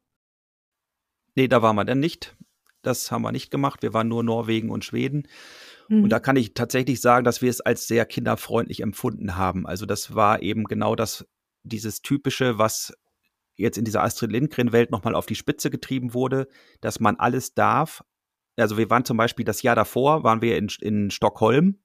Nee, 1.35 1.49
da 1.49 1.63
waren 1.63 1.75
wir 1.75 1.85
denn 1.85 1.99
nicht. 1.99 2.37
Das 2.83 3.11
haben 3.11 3.23
wir 3.23 3.33
nicht 3.33 3.51
gemacht. 3.51 3.83
Wir 3.83 3.93
waren 3.93 4.07
nur 4.07 4.23
Norwegen 4.23 4.71
und 4.71 4.85
Schweden. 4.85 5.27
Mhm. 5.89 6.05
Und 6.05 6.11
da 6.11 6.21
kann 6.21 6.37
ich 6.37 6.55
tatsächlich 6.55 7.01
sagen, 7.01 7.25
dass 7.25 7.43
wir 7.43 7.51
es 7.51 7.61
als 7.61 7.87
sehr 7.87 8.07
kinderfreundlich 8.07 8.81
empfunden 8.81 9.37
haben. 9.37 9.67
Also 9.67 9.87
das 9.87 10.15
war 10.15 10.43
eben 10.43 10.65
genau 10.65 10.95
das, 10.95 11.27
dieses 11.63 12.03
typische, 12.03 12.59
was 12.59 12.93
jetzt 13.57 13.79
in 13.79 13.85
dieser 13.85 14.03
Astrid 14.03 14.33
Lindgren-Welt 14.33 14.91
nochmal 14.91 15.15
auf 15.15 15.27
die 15.27 15.35
Spitze 15.35 15.71
getrieben 15.71 16.15
wurde, 16.15 16.49
dass 16.81 17.01
man 17.01 17.17
alles 17.17 17.55
darf. 17.55 18.03
Also 18.57 18.77
wir 18.79 18.91
waren 18.91 19.05
zum 19.05 19.17
Beispiel 19.17 19.45
das 19.45 19.63
Jahr 19.63 19.77
davor, 19.77 20.25
waren 20.25 20.43
wir 20.43 20.57
in, 20.57 20.69
in 20.81 21.11
Stockholm. 21.11 21.79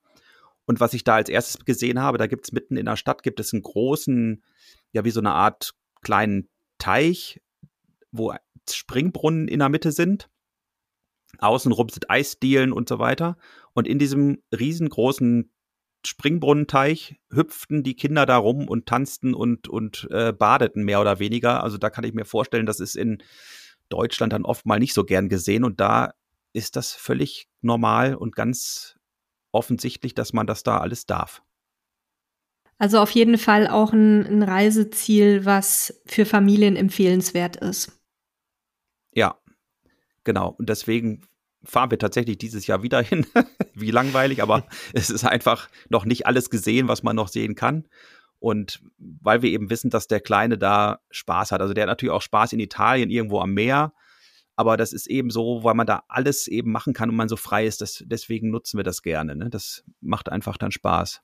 Und 0.66 0.80
was 0.80 0.94
ich 0.94 1.04
da 1.04 1.16
als 1.16 1.30
erstes 1.30 1.66
gesehen 1.66 2.00
habe, 2.00 2.18
da 2.18 2.28
gibt 2.28 2.46
es 2.46 2.52
mitten 2.52 2.78
in 2.78 2.86
der 2.86 2.96
Stadt, 2.96 3.24
gibt 3.24 3.40
es 3.40 3.52
einen 3.54 3.64
großen, 3.64 4.44
ja, 4.92 5.04
wie 5.04 5.12
so 5.12 5.20
eine 5.20 5.32
Art 5.32 5.74
kleinen 6.02 6.50
Teich, 6.78 7.42
wo 8.12 8.34
Springbrunnen 8.70 9.48
in 9.48 9.60
der 9.60 9.70
Mitte 9.70 9.92
sind. 9.92 10.30
Außenrum 11.40 11.90
sind 11.90 12.10
Eisdielen 12.10 12.72
und 12.72 12.90
so 12.90 13.00
weiter. 13.00 13.38
Und 13.74 13.88
in 13.88 14.00
diesem 14.00 14.42
riesengroßen 14.58 15.52
Springbrunnenteich 16.06 17.20
hüpften 17.32 17.84
die 17.84 17.96
Kinder 17.96 18.26
da 18.26 18.38
rum 18.38 18.68
und 18.68 18.88
tanzten 18.88 19.34
und, 19.34 19.68
und 19.68 20.08
äh, 20.12 20.34
badeten 20.34 20.84
mehr 20.84 21.00
oder 21.00 21.20
weniger. 21.20 21.64
Also 21.64 21.78
da 21.78 21.90
kann 21.90 22.04
ich 22.04 22.14
mir 22.14 22.26
vorstellen, 22.26 22.66
das 22.66 22.80
ist 22.80 22.96
in 22.96 23.22
Deutschland 23.90 24.34
dann 24.34 24.46
oft 24.46 24.66
mal 24.66 24.80
nicht 24.80 24.94
so 24.94 25.04
gern 25.04 25.30
gesehen. 25.30 25.64
Und 25.64 25.80
da 25.80 26.14
ist 26.54 26.76
das 26.76 26.94
völlig 26.94 27.48
normal 27.62 28.16
und 28.16 28.36
ganz 28.36 28.98
offensichtlich, 29.52 30.16
dass 30.16 30.34
man 30.34 30.48
das 30.48 30.64
da 30.64 30.80
alles 30.80 31.06
darf. 31.06 31.44
Also 32.78 33.00
auf 33.00 33.12
jeden 33.12 33.38
Fall 33.38 33.68
auch 33.68 33.94
ein, 33.94 34.26
ein 34.26 34.44
Reiseziel, 34.44 35.46
was 35.46 36.02
für 36.08 36.26
Familien 36.26 36.76
empfehlenswert 36.76 37.58
ist. 37.58 37.92
Ja, 39.14 39.40
genau. 40.24 40.56
Und 40.58 40.68
deswegen 40.68 41.22
fahren 41.64 41.92
wir 41.92 42.00
tatsächlich 42.00 42.38
dieses 42.38 42.68
Jahr 42.68 42.84
wieder 42.84 43.02
hin. 43.02 43.26
Wie 43.74 43.92
langweilig, 43.92 44.42
aber 44.42 44.66
es 44.94 45.10
ist 45.10 45.26
einfach 45.26 45.70
noch 45.90 46.06
nicht 46.06 46.26
alles 46.26 46.50
gesehen, 46.50 46.88
was 46.88 47.04
man 47.04 47.16
noch 47.16 47.28
sehen 47.28 47.56
kann. 47.56 47.88
Und 48.40 48.82
weil 48.98 49.44
wir 49.44 49.52
eben 49.52 49.70
wissen, 49.70 49.92
dass 49.92 50.08
der 50.08 50.20
Kleine 50.20 50.58
da 50.58 51.00
Spaß 51.12 51.52
hat. 51.52 51.62
Also 51.62 51.76
der 51.76 51.84
hat 51.84 51.90
natürlich 51.90 52.14
auch 52.14 52.24
Spaß 52.24 52.54
in 52.54 52.60
Italien, 52.60 53.12
irgendwo 53.12 53.40
am 53.40 53.54
Meer. 53.54 53.94
Aber 54.56 54.78
das 54.78 54.94
ist 54.94 55.08
eben 55.08 55.30
so, 55.30 55.64
weil 55.64 55.76
man 55.76 55.86
da 55.86 56.04
alles 56.08 56.48
eben 56.48 56.72
machen 56.72 56.94
kann 56.94 57.10
und 57.10 57.16
man 57.16 57.30
so 57.30 57.36
frei 57.36 57.66
ist. 57.66 57.82
Das, 57.82 58.04
deswegen 58.06 58.50
nutzen 58.50 58.78
wir 58.78 58.84
das 58.84 59.04
gerne. 59.04 59.36
Ne? 59.36 59.50
Das 59.50 59.84
macht 60.02 60.30
einfach 60.30 60.58
dann 60.58 60.72
Spaß. 60.72 61.22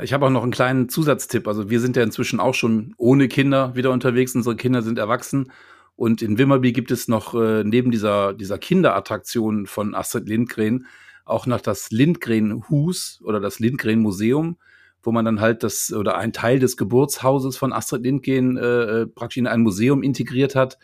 Ich 0.00 0.12
habe 0.12 0.26
auch 0.26 0.30
noch 0.30 0.42
einen 0.42 0.52
kleinen 0.52 0.88
Zusatztipp. 0.88 1.48
Also 1.48 1.70
wir 1.70 1.80
sind 1.80 1.96
ja 1.96 2.02
inzwischen 2.02 2.38
auch 2.38 2.54
schon 2.54 2.94
ohne 2.96 3.28
Kinder 3.28 3.74
wieder 3.74 3.90
unterwegs. 3.90 4.34
Unsere 4.34 4.56
Kinder 4.56 4.82
sind 4.82 4.98
erwachsen. 4.98 5.52
Und 6.00 6.22
in 6.22 6.38
Wimmerby 6.38 6.72
gibt 6.72 6.90
es 6.92 7.08
noch 7.08 7.34
äh, 7.34 7.62
neben 7.62 7.90
dieser, 7.90 8.32
dieser 8.32 8.56
Kinderattraktion 8.56 9.66
von 9.66 9.94
Astrid 9.94 10.30
Lindgren 10.30 10.86
auch 11.26 11.44
noch 11.44 11.60
das 11.60 11.90
Lindgren-Hus 11.90 13.20
oder 13.22 13.38
das 13.38 13.58
Lindgren-Museum, 13.58 14.56
wo 15.02 15.12
man 15.12 15.26
dann 15.26 15.42
halt 15.42 15.62
das 15.62 15.92
oder 15.92 16.16
ein 16.16 16.32
Teil 16.32 16.58
des 16.58 16.78
Geburtshauses 16.78 17.58
von 17.58 17.74
Astrid 17.74 18.02
Lindgren 18.02 18.56
äh, 18.56 18.62
äh, 18.62 19.06
praktisch 19.08 19.36
in 19.36 19.46
ein 19.46 19.60
Museum 19.60 20.02
integriert 20.02 20.54
hat, 20.54 20.78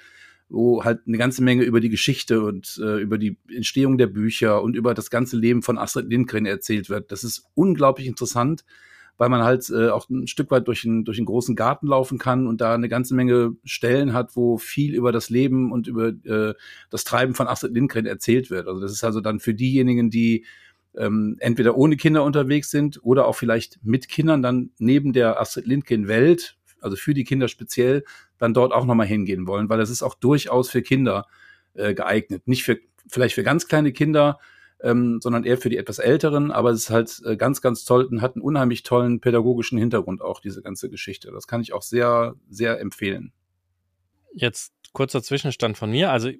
wo 0.51 0.85
halt 0.85 1.01
eine 1.07 1.17
ganze 1.17 1.43
Menge 1.43 1.63
über 1.63 1.81
die 1.81 1.89
Geschichte 1.89 2.43
und 2.43 2.79
äh, 2.85 3.01
über 3.01 3.17
die 3.17 3.39
Entstehung 3.49 3.97
der 3.97 4.09
Bücher 4.09 4.61
und 4.63 4.77
über 4.77 4.93
das 4.93 5.09
ganze 5.09 5.39
Leben 5.39 5.63
von 5.63 5.79
Astrid 5.79 6.11
Lindgren 6.11 6.45
erzählt 6.45 6.91
wird. 6.91 7.11
Das 7.11 7.25
ist 7.25 7.47
unglaublich 7.55 8.07
interessant 8.07 8.67
weil 9.19 9.29
man 9.29 9.43
halt 9.43 9.69
äh, 9.71 9.89
auch 9.89 10.09
ein 10.09 10.27
Stück 10.27 10.51
weit 10.51 10.69
durch, 10.69 10.85
einen 10.85 11.05
durch 11.05 11.19
einen 11.19 11.27
großen 11.27 11.57
Garten 11.57 11.87
laufen 11.87 12.19
kann 12.19 12.47
und 12.47 12.61
da 12.61 12.75
eine 12.75 12.89
ganze 12.89 13.15
Menge 13.15 13.57
Stellen 13.65 14.13
hat, 14.13 14.37
wo 14.37 14.59
viel 14.59 14.95
über 14.95 15.13
das 15.13 15.31
Leben 15.31 15.73
und 15.73 15.87
über 15.87 16.09
äh, 16.09 16.55
das 16.91 17.05
Treiben 17.05 17.35
von 17.35 17.49
Astrid 17.49 17.73
Lindgren 17.73 18.07
erzählt 18.07 18.51
wird. 18.51 18.69
Also 18.69 18.81
das 18.81 18.93
ist 18.93 19.05
also 19.05 19.21
dann 19.21 19.41
für 19.41 19.55
diejenigen, 19.55 20.11
die 20.11 20.45
ähm, 20.97 21.37
entweder 21.41 21.77
ohne 21.77 21.97
Kinder 21.97 22.25
unterwegs 22.25 22.71
sind 22.71 23.01
oder 23.03 23.27
auch 23.27 23.35
vielleicht 23.35 23.79
mit 23.85 24.09
Kindern 24.09 24.43
dann 24.43 24.71
neben 24.79 25.13
der 25.13 25.41
Astrid 25.41 25.67
Lindgren 25.67 26.09
Welt, 26.09 26.57
also 26.81 26.97
für 26.97 27.15
die 27.15 27.25
Kinder 27.25 27.49
speziell, 27.49 28.05
dann 28.39 28.55
dort 28.55 28.73
auch 28.73 28.85
nochmal 28.85 29.07
hingehen 29.07 29.47
wollen, 29.47 29.69
weil 29.69 29.79
das 29.79 29.91
ist 29.91 30.03
auch 30.03 30.15
durchaus 30.15 30.71
für 30.71 30.83
Kinder 30.83 31.27
äh, 31.75 31.95
geeignet. 31.95 32.47
Nicht 32.47 32.65
für, 32.65 32.79
vielleicht 33.09 33.35
für 33.35 33.43
ganz 33.43 33.67
kleine 33.67 33.93
Kinder, 33.93 34.39
ähm, 34.83 35.21
sondern 35.21 35.45
eher 35.45 35.59
für 35.59 35.71
die 35.71 35.77
etwas 35.77 35.99
Älteren. 35.99 36.51
Aber 36.51 36.71
es 36.71 36.85
ist 36.85 36.91
halt 36.91 37.23
äh, 37.25 37.37
ganz, 37.37 37.61
ganz 37.61 37.85
toll 37.85 38.05
und 38.05 38.23
hat 38.23 38.37
einen 38.37 38.43
unheimlich 38.43 38.83
tollen 38.83 39.21
pädagogischen 39.21 39.79
Hintergrund 39.79 40.23
auch, 40.23 40.41
diese 40.41 40.63
ganze 40.63 40.91
Geschichte. 40.91 41.31
Das 41.33 41.47
kann 41.47 41.61
ich 41.61 41.73
auch 41.73 41.83
sehr, 41.83 42.35
sehr 42.49 42.81
empfehlen. 42.81 43.33
Jetzt 44.33 44.73
kurzer 44.93 45.23
Zwischenstand 45.23 45.77
von 45.77 45.91
mir. 45.91 46.11
Also 46.11 46.31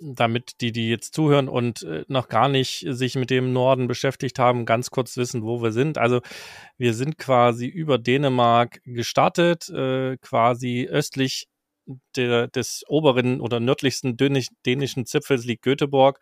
damit 0.00 0.60
die, 0.60 0.72
die 0.72 0.88
jetzt 0.88 1.14
zuhören 1.14 1.48
und 1.48 1.82
äh, 1.82 2.04
noch 2.08 2.28
gar 2.28 2.48
nicht 2.48 2.86
sich 2.88 3.16
mit 3.16 3.30
dem 3.30 3.52
Norden 3.52 3.88
beschäftigt 3.88 4.38
haben, 4.38 4.64
ganz 4.64 4.90
kurz 4.90 5.16
wissen, 5.16 5.42
wo 5.42 5.62
wir 5.62 5.72
sind. 5.72 5.98
Also 5.98 6.20
wir 6.78 6.94
sind 6.94 7.18
quasi 7.18 7.66
über 7.66 7.98
Dänemark 7.98 8.80
gestartet, 8.84 9.68
äh, 9.70 10.16
quasi 10.18 10.88
östlich 10.90 11.48
der, 12.16 12.48
des 12.48 12.84
oberen 12.88 13.40
oder 13.40 13.60
nördlichsten 13.60 14.16
dänischen 14.16 15.06
Zipfels 15.06 15.44
liegt 15.44 15.62
Göteborg. 15.62 16.20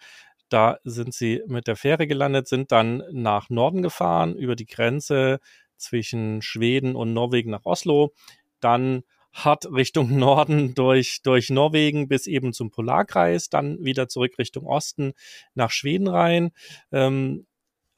Da 0.51 0.79
sind 0.85 1.15
sie 1.15 1.43
mit 1.47 1.67
der 1.67 1.77
Fähre 1.77 2.07
gelandet, 2.07 2.49
sind 2.49 2.73
dann 2.73 3.03
nach 3.13 3.49
Norden 3.51 3.83
gefahren, 3.83 4.37
über 4.37 4.57
die 4.57 4.67
Grenze 4.67 5.41
zwischen 5.77 6.43
Schweden 6.43 6.97
und 6.97 7.13
Norwegen 7.13 7.51
nach 7.51 7.65
Oslo. 7.65 8.13
Dann 8.61 9.05
hat 9.33 9.67
Richtung 9.67 10.17
Norden 10.19 10.75
durch, 10.75 11.23
durch 11.23 11.51
Norwegen 11.51 12.09
bis 12.09 12.27
eben 12.27 12.53
zum 12.53 12.71
Polarkreis, 12.71 13.49
dann 13.49 13.83
wieder 13.85 14.09
zurück 14.09 14.39
Richtung 14.39 14.67
Osten 14.67 15.13
nach 15.55 15.71
Schweden 15.71 16.09
rein. 16.09 16.51
Ähm, 16.93 17.47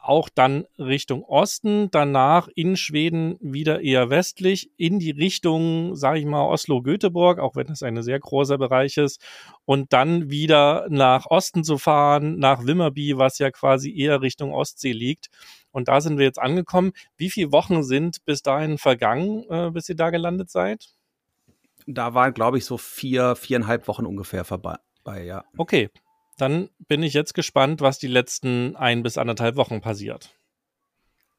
auch 0.02 0.28
dann 0.28 0.64
Richtung 0.78 1.24
Osten, 1.24 1.90
danach 1.90 2.48
in 2.54 2.76
Schweden 2.76 3.36
wieder 3.40 3.80
eher 3.80 4.10
westlich 4.10 4.70
in 4.76 4.98
die 4.98 5.12
Richtung, 5.12 5.94
sage 5.94 6.18
ich 6.18 6.26
mal, 6.26 6.42
Oslo-Göteborg, 6.42 7.38
auch 7.38 7.54
wenn 7.54 7.68
das 7.68 7.82
ein 7.82 8.02
sehr 8.02 8.18
großer 8.18 8.58
Bereich 8.58 8.96
ist, 8.96 9.22
und 9.64 9.92
dann 9.92 10.28
wieder 10.28 10.86
nach 10.90 11.26
Osten 11.26 11.62
zu 11.62 11.78
fahren, 11.78 12.38
nach 12.38 12.66
Wimmerby, 12.66 13.16
was 13.16 13.38
ja 13.38 13.50
quasi 13.50 13.96
eher 13.96 14.20
Richtung 14.22 14.52
Ostsee 14.52 14.92
liegt. 14.92 15.28
Und 15.70 15.88
da 15.88 16.00
sind 16.00 16.18
wir 16.18 16.26
jetzt 16.26 16.40
angekommen. 16.40 16.92
Wie 17.16 17.30
viele 17.30 17.52
Wochen 17.52 17.84
sind 17.84 18.24
bis 18.24 18.42
dahin 18.42 18.78
vergangen, 18.78 19.44
äh, 19.48 19.70
bis 19.70 19.88
ihr 19.88 19.96
da 19.96 20.10
gelandet 20.10 20.50
seid? 20.50 20.88
Da 21.86 22.14
waren, 22.14 22.34
glaube 22.34 22.58
ich, 22.58 22.64
so 22.64 22.76
vier, 22.76 23.36
viereinhalb 23.36 23.88
Wochen 23.88 24.06
ungefähr 24.06 24.44
vorbei, 24.44 24.78
ja. 25.24 25.44
Okay, 25.56 25.90
dann 26.42 26.68
bin 26.88 27.02
ich 27.02 27.14
jetzt 27.14 27.34
gespannt, 27.34 27.80
was 27.80 27.98
die 27.98 28.08
letzten 28.08 28.74
ein 28.76 29.02
bis 29.02 29.16
anderthalb 29.16 29.56
Wochen 29.56 29.80
passiert. 29.80 30.36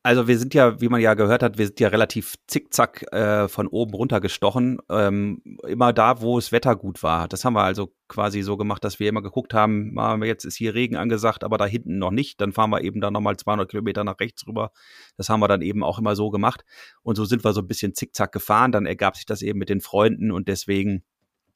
Also 0.05 0.27
wir 0.27 0.37
sind 0.37 0.53
ja, 0.53 0.81
wie 0.81 0.89
man 0.89 0.99
ja 0.99 1.13
gehört 1.13 1.43
hat, 1.43 1.57
wir 1.57 1.65
sind 1.65 1.79
ja 1.79 1.87
relativ 1.87 2.35
zickzack 2.47 3.05
äh, 3.13 3.47
von 3.47 3.67
oben 3.67 3.93
runter 3.93 4.19
gestochen. 4.19 4.79
Ähm, 4.89 5.41
immer 5.65 5.93
da, 5.93 6.19
wo 6.19 6.37
es 6.37 6.51
Wetter 6.51 6.75
gut 6.75 7.03
war. 7.03 7.29
Das 7.29 7.45
haben 7.45 7.53
wir 7.53 7.63
also 7.63 7.93
quasi 8.09 8.41
so 8.41 8.57
gemacht, 8.57 8.83
dass 8.83 8.99
wir 8.99 9.07
immer 9.07 9.21
geguckt 9.21 9.53
haben, 9.53 9.97
ah, 9.97 10.17
jetzt 10.23 10.43
ist 10.43 10.57
hier 10.57 10.73
Regen 10.73 10.97
angesagt, 10.97 11.45
aber 11.45 11.57
da 11.57 11.65
hinten 11.65 11.99
noch 11.99 12.11
nicht. 12.11 12.41
Dann 12.41 12.51
fahren 12.51 12.69
wir 12.69 12.81
eben 12.81 12.99
da 12.99 13.11
nochmal 13.11 13.37
200 13.37 13.69
Kilometer 13.69 14.03
nach 14.03 14.19
rechts 14.19 14.45
rüber. 14.45 14.71
Das 15.15 15.29
haben 15.29 15.39
wir 15.39 15.47
dann 15.47 15.61
eben 15.61 15.83
auch 15.83 15.99
immer 15.99 16.17
so 16.17 16.29
gemacht. 16.31 16.65
Und 17.01 17.15
so 17.15 17.23
sind 17.23 17.45
wir 17.45 17.53
so 17.53 17.61
ein 17.61 17.67
bisschen 17.67 17.93
zickzack 17.93 18.33
gefahren. 18.33 18.73
Dann 18.73 18.85
ergab 18.85 19.15
sich 19.15 19.25
das 19.25 19.41
eben 19.41 19.59
mit 19.59 19.69
den 19.69 19.79
Freunden 19.79 20.31
und 20.31 20.49
deswegen 20.49 21.03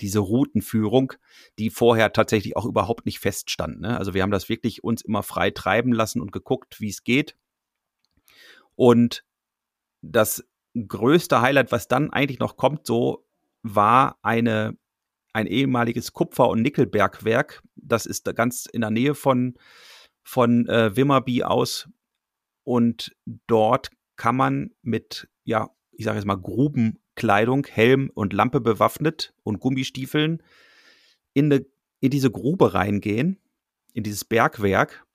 diese 0.02 0.20
Routenführung, 0.20 1.14
die 1.60 1.70
vorher 1.70 2.14
tatsächlich 2.14 2.56
auch 2.56 2.66
überhaupt 2.66 3.06
nicht 3.06 3.20
feststand. 3.20 3.82
Ne? 3.82 3.98
Also 3.98 4.14
wir 4.14 4.22
haben 4.22 4.32
das 4.32 4.50
wirklich 4.50 4.84
uns 4.84 5.02
immer 5.02 5.24
frei 5.24 5.52
treiben 5.52 5.92
lassen 5.92 6.22
und 6.22 6.32
geguckt, 6.32 6.80
wie 6.80 6.90
es 6.90 7.04
geht. 7.04 7.36
Und 8.76 9.24
das 10.02 10.46
größte 10.76 11.42
Highlight, 11.42 11.72
was 11.72 11.88
dann 11.88 12.12
eigentlich 12.12 12.40
noch 12.40 12.58
kommt, 12.58 12.86
so 12.86 13.26
war 13.64 14.20
eine 14.22 14.78
ein 15.34 15.48
ehemaliges 15.48 16.14
Kupfer- 16.14 16.50
und 16.50 16.64
Nickelbergwerk. 16.64 17.62
Das 17.76 18.08
ist 18.08 18.26
da 18.26 18.32
ganz 18.32 18.66
in 18.66 18.82
der 18.82 18.90
Nähe 18.90 19.14
von 19.14 19.56
von 20.24 20.68
äh, 20.68 20.96
Wimmerby 20.96 21.44
aus 21.44 21.88
und 22.64 23.16
dort 23.46 23.92
kann 24.16 24.36
man 24.36 24.72
mit 24.82 25.30
ja 25.44 25.70
ich 25.92 26.06
sage 26.06 26.18
jetzt 26.18 26.26
mal 26.26 26.36
Grubenkleidung, 27.18 27.66
Helm 27.66 28.12
und 28.14 28.32
Lampe 28.32 28.62
bewaffnet 28.62 29.34
und 29.44 29.60
Gummistiefeln 29.60 30.44
in, 31.34 31.50
de, 31.50 31.66
in 32.00 32.12
diese 32.12 32.32
Grube 32.32 32.74
reingehen, 32.74 33.40
in 33.94 34.04
dieses 34.04 34.24
Bergwerk. 34.24 35.06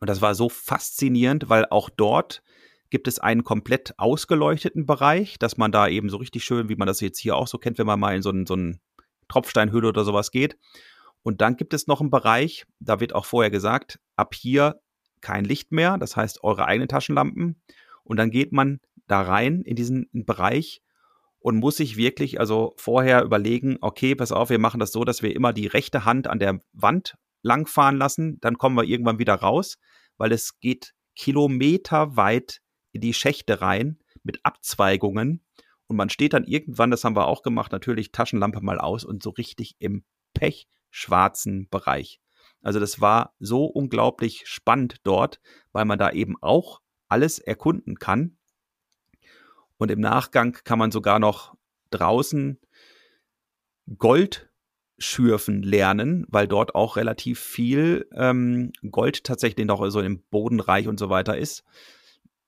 Und 0.00 0.08
das 0.08 0.20
war 0.20 0.34
so 0.34 0.48
faszinierend, 0.48 1.48
weil 1.48 1.66
auch 1.70 1.90
dort 1.90 2.42
gibt 2.90 3.08
es 3.08 3.18
einen 3.18 3.42
komplett 3.42 3.98
ausgeleuchteten 3.98 4.86
Bereich, 4.86 5.38
dass 5.38 5.56
man 5.56 5.72
da 5.72 5.88
eben 5.88 6.10
so 6.10 6.18
richtig 6.18 6.44
schön, 6.44 6.68
wie 6.68 6.76
man 6.76 6.86
das 6.86 7.00
jetzt 7.00 7.18
hier 7.18 7.36
auch 7.36 7.48
so 7.48 7.58
kennt, 7.58 7.78
wenn 7.78 7.86
man 7.86 7.98
mal 7.98 8.14
in 8.14 8.22
so 8.22 8.30
einen, 8.30 8.46
so 8.46 8.54
einen 8.54 8.80
Tropfsteinhöhle 9.28 9.88
oder 9.88 10.04
sowas 10.04 10.30
geht. 10.30 10.56
Und 11.22 11.40
dann 11.40 11.56
gibt 11.56 11.74
es 11.74 11.86
noch 11.86 12.00
einen 12.00 12.10
Bereich, 12.10 12.66
da 12.80 13.00
wird 13.00 13.14
auch 13.14 13.24
vorher 13.24 13.50
gesagt, 13.50 13.98
ab 14.16 14.34
hier 14.34 14.80
kein 15.20 15.44
Licht 15.44 15.72
mehr, 15.72 15.98
das 15.98 16.16
heißt 16.16 16.44
eure 16.44 16.66
eigenen 16.66 16.88
Taschenlampen. 16.88 17.60
Und 18.04 18.16
dann 18.18 18.30
geht 18.30 18.52
man 18.52 18.80
da 19.06 19.22
rein 19.22 19.62
in 19.62 19.74
diesen 19.74 20.08
Bereich 20.12 20.82
und 21.48 21.56
muss 21.56 21.78
sich 21.78 21.96
wirklich 21.96 22.38
also 22.40 22.74
vorher 22.76 23.22
überlegen, 23.22 23.78
okay, 23.80 24.14
pass 24.14 24.32
auf, 24.32 24.50
wir 24.50 24.58
machen 24.58 24.80
das 24.80 24.92
so, 24.92 25.04
dass 25.04 25.22
wir 25.22 25.34
immer 25.34 25.54
die 25.54 25.66
rechte 25.66 26.04
Hand 26.04 26.26
an 26.26 26.38
der 26.38 26.60
Wand 26.74 27.14
langfahren 27.40 27.96
lassen, 27.96 28.38
dann 28.42 28.58
kommen 28.58 28.76
wir 28.76 28.84
irgendwann 28.84 29.18
wieder 29.18 29.36
raus, 29.36 29.78
weil 30.18 30.30
es 30.32 30.60
geht 30.60 30.92
kilometerweit 31.16 32.60
in 32.92 33.00
die 33.00 33.14
Schächte 33.14 33.62
rein 33.62 33.98
mit 34.22 34.40
Abzweigungen 34.42 35.42
und 35.86 35.96
man 35.96 36.10
steht 36.10 36.34
dann 36.34 36.44
irgendwann, 36.44 36.90
das 36.90 37.02
haben 37.04 37.16
wir 37.16 37.26
auch 37.26 37.42
gemacht, 37.42 37.72
natürlich 37.72 38.12
Taschenlampe 38.12 38.60
mal 38.60 38.78
aus 38.78 39.04
und 39.04 39.22
so 39.22 39.30
richtig 39.30 39.74
im 39.78 40.04
pechschwarzen 40.34 41.66
Bereich. 41.70 42.20
Also 42.60 42.78
das 42.78 43.00
war 43.00 43.32
so 43.38 43.64
unglaublich 43.64 44.42
spannend 44.44 44.96
dort, 45.02 45.40
weil 45.72 45.86
man 45.86 45.98
da 45.98 46.10
eben 46.10 46.36
auch 46.42 46.80
alles 47.08 47.38
erkunden 47.38 47.94
kann 47.94 48.37
und 49.78 49.90
im 49.90 50.00
Nachgang 50.00 50.52
kann 50.64 50.78
man 50.78 50.90
sogar 50.90 51.18
noch 51.18 51.56
draußen 51.90 52.58
Gold 53.96 54.50
schürfen 54.98 55.62
lernen, 55.62 56.26
weil 56.28 56.48
dort 56.48 56.74
auch 56.74 56.96
relativ 56.96 57.38
viel 57.38 58.06
ähm, 58.14 58.72
Gold 58.90 59.24
tatsächlich 59.24 59.66
noch 59.66 59.88
so 59.90 60.00
im 60.00 60.22
Bodenreich 60.30 60.88
und 60.88 60.98
so 60.98 61.08
weiter 61.08 61.38
ist. 61.38 61.64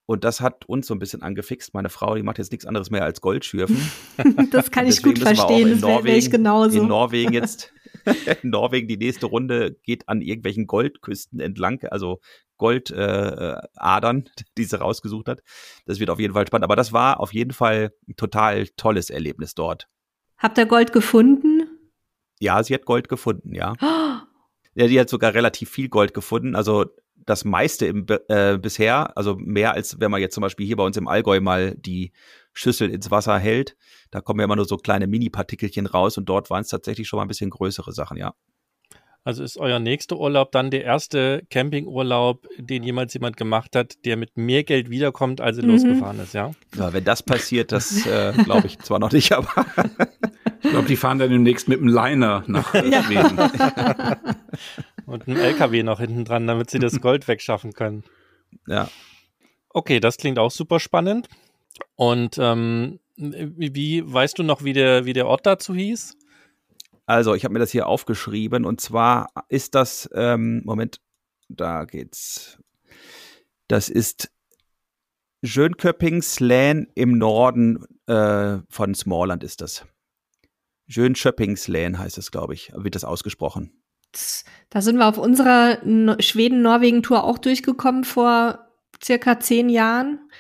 Und 0.07 0.25
das 0.25 0.41
hat 0.41 0.65
uns 0.65 0.89
so 0.89 0.95
ein 0.95 0.99
bisschen 0.99 1.23
angefixt. 1.23 1.73
Meine 1.73 1.89
Frau, 1.89 2.17
die 2.17 2.25
macht 2.25 2.39
jetzt 2.39 2.51
nichts 2.51 2.67
anderes 2.67 2.91
mehr 2.91 3.05
als 3.05 3.21
Gold 3.21 3.45
schürfen. 3.45 3.81
das 4.51 4.73
kann 4.73 4.89
ich 4.89 5.05
gut 5.05 5.21
verstehen, 5.21 5.81
das 5.81 6.05
wäre 6.05 6.17
ich 6.17 6.33
genauso. 6.33 6.83
In 6.83 6.89
Norwegen 6.89 7.33
jetzt, 7.33 7.73
in 8.43 8.51
Norwegen 8.51 8.89
die 8.89 8.97
nächste 8.97 9.27
Runde 9.27 9.77
geht 9.85 10.09
an 10.09 10.21
irgendwelchen 10.21 10.67
Goldküsten 10.67 11.39
entlang, 11.39 11.85
also 11.85 12.19
Goldadern, 12.61 14.19
äh, 14.27 14.43
die 14.59 14.65
sie 14.65 14.79
rausgesucht 14.79 15.29
hat. 15.29 15.43
Das 15.87 15.99
wird 15.99 16.11
auf 16.11 16.21
jeden 16.21 16.35
Fall 16.35 16.47
spannend. 16.47 16.65
Aber 16.65 16.77
das 16.77 16.93
war 16.93 17.19
auf 17.19 17.33
jeden 17.33 17.53
Fall 17.53 17.93
ein 18.07 18.17
total 18.17 18.69
tolles 18.77 19.11
Erlebnis 19.11 19.55
dort. 19.55 19.89
Habt 20.37 20.59
ihr 20.59 20.67
Gold 20.67 20.93
gefunden? 20.93 21.63
Ja, 22.39 22.63
sie 22.63 22.75
hat 22.75 22.85
Gold 22.85 23.09
gefunden, 23.09 23.55
ja. 23.55 23.75
Oh. 23.83 23.87
Ja, 24.75 24.87
die 24.87 25.01
hat 25.01 25.09
sogar 25.09 25.35
relativ 25.35 25.69
viel 25.69 25.89
Gold 25.89 26.15
gefunden. 26.15 26.55
Also 26.55 26.87
das 27.17 27.45
meiste 27.45 27.87
im, 27.87 28.07
äh, 28.29 28.57
bisher, 28.57 29.17
also 29.17 29.35
mehr 29.35 29.73
als 29.73 29.99
wenn 29.99 30.13
man 30.13 30.21
jetzt 30.21 30.33
zum 30.33 30.43
Beispiel 30.43 30.65
hier 30.65 30.77
bei 30.77 30.85
uns 30.85 30.97
im 30.97 31.09
Allgäu 31.09 31.41
mal 31.41 31.75
die 31.75 32.13
Schüssel 32.53 32.89
ins 32.89 33.11
Wasser 33.11 33.37
hält. 33.37 33.77
Da 34.13 34.21
kommen 34.21 34.39
ja 34.39 34.45
immer 34.45 34.55
nur 34.55 34.67
so 34.67 34.77
kleine 34.77 35.09
Mini-Partikelchen 35.09 35.87
raus 35.87 36.17
und 36.19 36.27
dort 36.27 36.51
waren 36.51 36.61
es 36.61 36.69
tatsächlich 36.69 37.09
schon 37.09 37.17
mal 37.17 37.25
ein 37.25 37.29
bisschen 37.29 37.51
größere 37.51 37.93
Sachen, 37.93 38.17
ja. 38.17 38.35
Also 39.23 39.45
ist 39.45 39.59
euer 39.59 39.79
nächster 39.79 40.19
Urlaub 40.19 40.51
dann 40.53 40.71
der 40.71 40.85
erste 40.85 41.43
Campingurlaub, 41.51 42.47
den 42.57 42.83
jemals 42.83 43.13
jemand 43.13 43.37
gemacht 43.37 43.77
hat, 43.77 44.05
der 44.07 44.17
mit 44.17 44.37
mehr 44.39 44.65
Geld 44.65 44.89
wiederkommt, 44.89 45.43
als 45.43 45.59
er 45.59 45.65
mhm. 45.65 45.71
losgefahren 45.71 46.21
ist, 46.21 46.33
ja? 46.33 46.53
Ja, 46.77 46.93
wenn 46.93 47.05
das 47.05 47.23
passiert, 47.23 47.71
das 47.71 48.07
äh, 48.07 48.33
glaube 48.45 48.67
ich 48.67 48.79
zwar 48.79 48.99
noch 48.99 49.13
nicht, 49.13 49.33
aber. 49.33 49.67
ich 50.63 50.71
glaube, 50.71 50.89
die 50.89 50.97
fahren 50.97 51.19
dann 51.19 51.31
demnächst 51.31 51.69
mit 51.69 51.81
dem 51.81 51.89
Liner 51.89 52.45
nach 52.47 52.71
Schweden. 52.71 53.39
Und 55.05 55.29
einem 55.29 55.39
LKW 55.39 55.83
noch 55.83 56.01
hinten 56.01 56.25
dran, 56.25 56.47
damit 56.47 56.71
sie 56.71 56.79
das 56.79 57.01
Gold 57.01 57.29
wegschaffen 57.29 57.73
können. 57.73 58.05
Ja. 58.67 58.89
Okay, 59.69 60.01
das 60.01 60.17
klingt 60.17 60.39
auch 60.39 60.51
super 60.51 60.81
spannend. 60.81 61.29
Und 61.95 62.39
ähm, 62.39 63.01
wie 63.17 64.03
weißt 64.11 64.39
du 64.39 64.43
noch, 64.43 64.65
wie 64.65 64.73
der, 64.73 65.05
wie 65.05 65.13
der 65.13 65.27
Ort 65.27 65.45
dazu 65.47 65.75
hieß? 65.75 66.17
Also, 67.11 67.35
ich 67.35 67.43
habe 67.43 67.55
mir 67.55 67.59
das 67.59 67.73
hier 67.73 67.89
aufgeschrieben 67.89 68.65
und 68.65 68.81
zwar 68.81 69.33
ist 69.49 69.75
das, 69.75 70.09
ähm, 70.15 70.63
Moment, 70.65 71.01
da 71.49 71.85
geht's. 71.85 72.57
Das 73.67 73.89
ist 73.89 74.31
Schönköpingslän 75.43 76.87
im 76.95 77.19
Norden 77.19 77.85
äh, 78.07 78.59
von 78.69 78.95
Smallland 78.95 79.43
ist 79.43 79.61
das. 79.61 79.85
Schönköpingslän 80.87 81.99
heißt 81.99 82.17
es, 82.17 82.31
glaube 82.31 82.55
ich, 82.55 82.71
wird 82.77 82.95
das 82.95 83.05
ausgesprochen. 83.05 83.73
Da 84.69 84.81
sind 84.81 84.97
wir 84.97 85.09
auf 85.09 85.19
unserer 85.19 85.79
Schweden-Norwegen-Tour 86.23 87.25
auch 87.25 87.39
durchgekommen 87.39 88.05
vor 88.05 88.69
circa 89.03 89.41
zehn 89.41 89.69
Jahren. 89.69 90.31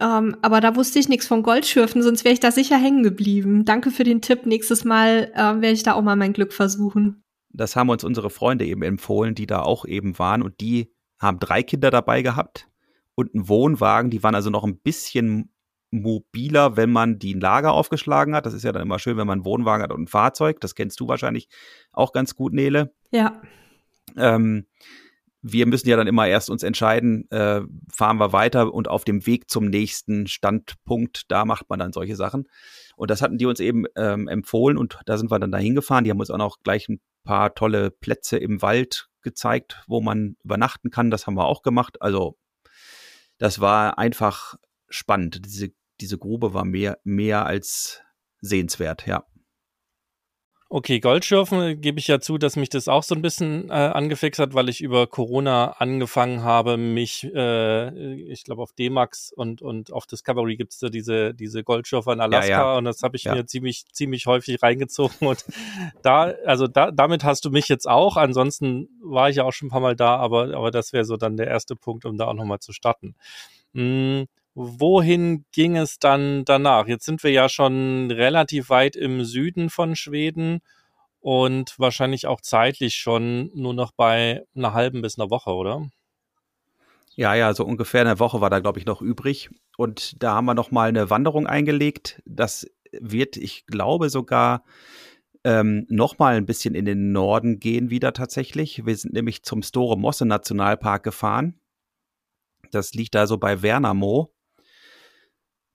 Ähm, 0.00 0.36
aber 0.42 0.60
da 0.60 0.76
wusste 0.76 0.98
ich 0.98 1.08
nichts 1.08 1.26
von 1.26 1.42
Goldschürfen, 1.42 2.02
sonst 2.02 2.24
wäre 2.24 2.32
ich 2.32 2.40
da 2.40 2.50
sicher 2.50 2.76
hängen 2.76 3.02
geblieben. 3.02 3.64
Danke 3.64 3.90
für 3.90 4.04
den 4.04 4.20
Tipp. 4.20 4.46
Nächstes 4.46 4.84
Mal 4.84 5.32
äh, 5.34 5.38
werde 5.38 5.72
ich 5.72 5.82
da 5.82 5.94
auch 5.94 6.02
mal 6.02 6.16
mein 6.16 6.32
Glück 6.32 6.52
versuchen. 6.52 7.24
Das 7.50 7.76
haben 7.76 7.88
uns 7.88 8.04
unsere 8.04 8.30
Freunde 8.30 8.64
eben 8.66 8.82
empfohlen, 8.82 9.34
die 9.34 9.46
da 9.46 9.62
auch 9.62 9.84
eben 9.84 10.18
waren 10.18 10.42
und 10.42 10.60
die 10.60 10.92
haben 11.18 11.40
drei 11.40 11.62
Kinder 11.62 11.90
dabei 11.90 12.22
gehabt 12.22 12.68
und 13.14 13.34
einen 13.34 13.48
Wohnwagen. 13.48 14.10
Die 14.10 14.22
waren 14.22 14.34
also 14.34 14.50
noch 14.50 14.64
ein 14.64 14.78
bisschen 14.78 15.50
mobiler, 15.90 16.76
wenn 16.76 16.90
man 16.90 17.18
die 17.18 17.32
Lager 17.32 17.72
aufgeschlagen 17.72 18.34
hat. 18.34 18.46
Das 18.46 18.54
ist 18.54 18.62
ja 18.62 18.72
dann 18.72 18.82
immer 18.82 18.98
schön, 18.98 19.16
wenn 19.16 19.26
man 19.26 19.38
einen 19.38 19.44
Wohnwagen 19.44 19.82
hat 19.82 19.90
und 19.90 20.02
ein 20.02 20.06
Fahrzeug. 20.06 20.60
Das 20.60 20.74
kennst 20.74 21.00
du 21.00 21.08
wahrscheinlich 21.08 21.48
auch 21.92 22.12
ganz 22.12 22.34
gut, 22.34 22.52
Nele. 22.52 22.94
Ja. 23.10 23.40
Ähm, 24.16 24.66
wir 25.42 25.66
müssen 25.66 25.88
ja 25.88 25.96
dann 25.96 26.06
immer 26.06 26.26
erst 26.26 26.50
uns 26.50 26.62
entscheiden, 26.62 27.30
äh, 27.30 27.60
fahren 27.92 28.18
wir 28.18 28.32
weiter 28.32 28.72
und 28.72 28.88
auf 28.88 29.04
dem 29.04 29.26
Weg 29.26 29.48
zum 29.48 29.66
nächsten 29.66 30.26
Standpunkt, 30.26 31.22
da 31.28 31.44
macht 31.44 31.68
man 31.68 31.78
dann 31.78 31.92
solche 31.92 32.16
Sachen. 32.16 32.48
Und 32.96 33.10
das 33.10 33.22
hatten 33.22 33.38
die 33.38 33.46
uns 33.46 33.60
eben 33.60 33.84
ähm, 33.96 34.26
empfohlen 34.26 34.76
und 34.76 34.98
da 35.06 35.16
sind 35.16 35.30
wir 35.30 35.38
dann 35.38 35.52
dahin 35.52 35.76
gefahren. 35.76 36.04
Die 36.04 36.10
haben 36.10 36.18
uns 36.18 36.30
auch 36.30 36.38
noch 36.38 36.58
gleich 36.64 36.88
ein 36.88 37.00
paar 37.24 37.54
tolle 37.54 37.90
Plätze 37.90 38.38
im 38.38 38.62
Wald 38.62 39.08
gezeigt, 39.22 39.82
wo 39.86 40.00
man 40.00 40.36
übernachten 40.42 40.90
kann. 40.90 41.10
Das 41.10 41.26
haben 41.26 41.34
wir 41.34 41.46
auch 41.46 41.62
gemacht. 41.62 42.02
Also 42.02 42.36
das 43.38 43.60
war 43.60 43.98
einfach 43.98 44.54
spannend. 44.88 45.44
Diese, 45.44 45.68
diese 46.00 46.18
Grube 46.18 46.54
war 46.54 46.64
mehr, 46.64 46.98
mehr 47.04 47.46
als 47.46 48.02
sehenswert, 48.40 49.06
ja. 49.06 49.24
Okay, 50.70 51.00
Goldschürfen 51.00 51.62
äh, 51.62 51.76
gebe 51.76 51.98
ich 51.98 52.08
ja 52.08 52.20
zu, 52.20 52.36
dass 52.36 52.56
mich 52.56 52.68
das 52.68 52.88
auch 52.88 53.02
so 53.02 53.14
ein 53.14 53.22
bisschen 53.22 53.70
äh, 53.70 53.72
angefixt 53.72 54.38
hat, 54.38 54.52
weil 54.52 54.68
ich 54.68 54.82
über 54.82 55.06
Corona 55.06 55.76
angefangen 55.78 56.42
habe, 56.42 56.76
mich, 56.76 57.24
äh, 57.24 58.14
ich 58.30 58.44
glaube 58.44 58.60
auf 58.60 58.74
D-Max 58.74 59.32
und, 59.32 59.62
und 59.62 59.90
auf 59.94 60.06
Discovery 60.06 60.56
gibt 60.56 60.74
es 60.74 60.78
da 60.78 60.90
diese, 60.90 61.32
diese 61.32 61.64
Goldschürfer 61.64 62.12
in 62.12 62.20
Alaska 62.20 62.50
ja, 62.50 62.72
ja. 62.72 62.76
und 62.76 62.84
das 62.84 63.02
habe 63.02 63.16
ich 63.16 63.24
ja. 63.24 63.34
mir 63.34 63.46
ziemlich, 63.46 63.86
ziemlich 63.92 64.26
häufig 64.26 64.62
reingezogen 64.62 65.26
und 65.26 65.46
da, 66.02 66.34
also 66.44 66.66
da, 66.66 66.90
damit 66.90 67.24
hast 67.24 67.46
du 67.46 67.50
mich 67.50 67.68
jetzt 67.68 67.88
auch. 67.88 68.18
Ansonsten 68.18 68.90
war 69.02 69.30
ich 69.30 69.36
ja 69.36 69.44
auch 69.44 69.52
schon 69.52 69.68
ein 69.68 69.70
paar 69.70 69.80
Mal 69.80 69.96
da, 69.96 70.16
aber, 70.16 70.54
aber 70.54 70.70
das 70.70 70.92
wäre 70.92 71.06
so 71.06 71.16
dann 71.16 71.38
der 71.38 71.46
erste 71.46 71.76
Punkt, 71.76 72.04
um 72.04 72.18
da 72.18 72.26
auch 72.26 72.34
nochmal 72.34 72.58
zu 72.58 72.74
starten. 72.74 73.14
Hm, 73.72 74.26
wohin 74.58 75.44
ging 75.52 75.76
es 75.76 75.98
dann 75.98 76.44
danach? 76.44 76.88
Jetzt 76.88 77.04
sind 77.04 77.22
wir 77.22 77.30
ja 77.30 77.48
schon 77.48 78.10
relativ 78.10 78.70
weit 78.70 78.96
im 78.96 79.24
Süden 79.24 79.70
von 79.70 79.94
Schweden 79.94 80.60
und 81.20 81.78
wahrscheinlich 81.78 82.26
auch 82.26 82.40
zeitlich 82.40 82.96
schon 82.96 83.50
nur 83.54 83.72
noch 83.72 83.92
bei 83.92 84.44
einer 84.56 84.72
halben 84.72 85.00
bis 85.00 85.18
einer 85.18 85.30
Woche, 85.30 85.50
oder? 85.50 85.88
Ja, 87.14 87.34
ja, 87.34 87.54
so 87.54 87.64
ungefähr 87.64 88.00
eine 88.00 88.18
Woche 88.18 88.40
war 88.40 88.50
da, 88.50 88.60
glaube 88.60 88.78
ich, 88.78 88.86
noch 88.86 89.00
übrig. 89.00 89.50
Und 89.76 90.22
da 90.22 90.34
haben 90.34 90.46
wir 90.46 90.54
noch 90.54 90.70
mal 90.70 90.88
eine 90.88 91.10
Wanderung 91.10 91.46
eingelegt. 91.46 92.20
Das 92.26 92.66
wird, 92.92 93.36
ich 93.36 93.66
glaube, 93.66 94.10
sogar 94.10 94.64
ähm, 95.44 95.86
noch 95.88 96.18
mal 96.18 96.36
ein 96.36 96.46
bisschen 96.46 96.74
in 96.74 96.84
den 96.84 97.12
Norden 97.12 97.60
gehen 97.60 97.90
wieder 97.90 98.12
tatsächlich. 98.12 98.86
Wir 98.86 98.96
sind 98.96 99.14
nämlich 99.14 99.42
zum 99.44 99.62
Store 99.62 99.96
Mosse 99.96 100.26
Nationalpark 100.26 101.02
gefahren. 101.04 101.60
Das 102.70 102.94
liegt 102.94 103.14
da 103.14 103.26
so 103.26 103.38
bei 103.38 103.62
Wernamo. 103.62 104.32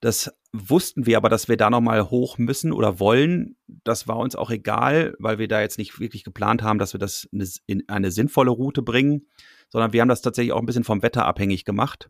Das 0.04 0.30
wussten 0.51 1.06
wir 1.06 1.16
aber, 1.16 1.30
dass 1.30 1.47
wir 1.47 1.56
da 1.56 1.70
nochmal 1.70 2.10
hoch 2.10 2.38
müssen 2.38 2.74
oder 2.74 2.99
wollen. 2.99 3.56
Das 3.86 4.06
war 4.06 4.18
uns 4.18 4.36
auch 4.36 4.51
egal, 4.51 5.16
weil 5.18 5.38
wir 5.38 5.47
da 5.47 5.62
jetzt 5.62 5.78
nicht 5.78 5.97
wirklich 5.97 6.26
geplant 6.26 6.62
haben, 6.62 6.78
dass 6.78 6.93
wir 6.93 6.99
das 6.99 7.26
in 7.32 7.88
eine 7.88 8.12
sinnvolle 8.12 8.51
Route 8.51 8.82
bringen, 8.82 9.30
sondern 9.70 9.93
wir 9.93 10.01
haben 10.01 10.10
das 10.10 10.22
tatsächlich 10.22 10.51
auch 10.51 10.60
ein 10.60 10.66
bisschen 10.66 10.84
vom 10.84 11.04
Wetter 11.04 11.26
abhängig 11.26 11.64
gemacht 11.64 12.10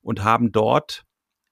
und 0.00 0.22
haben 0.22 0.52
dort 0.52 1.02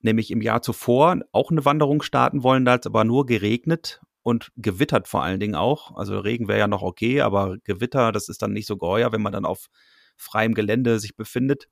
nämlich 0.03 0.31
im 0.31 0.41
Jahr 0.41 0.63
zuvor 0.63 1.19
auch 1.33 1.51
eine 1.51 1.65
Wanderung 1.65 2.01
starten 2.03 2.45
wollen, 2.45 2.65
da 2.65 2.75
hat 2.75 2.83
es 2.83 2.87
aber 2.87 3.03
nur 3.03 3.27
geregnet 3.27 4.01
und 4.23 4.53
gewittert 4.55 5.09
vor 5.09 5.25
allen 5.25 5.41
Dingen 5.41 5.57
auch. 5.57 5.97
Also 5.97 6.17
Regen 6.17 6.47
wäre 6.47 6.61
ja 6.61 6.69
noch 6.69 6.83
okay, 6.83 7.23
aber 7.23 7.57
Gewitter, 7.65 8.13
das 8.13 8.29
ist 8.29 8.41
dann 8.41 8.53
nicht 8.53 8.69
so 8.69 8.77
geheuer, 8.77 9.11
wenn 9.11 9.23
man 9.23 9.33
dann 9.33 9.45
auf 9.45 9.67
freiem 10.17 10.55
Gelände 10.55 11.01
sich 11.01 11.17
befindet. 11.17 11.67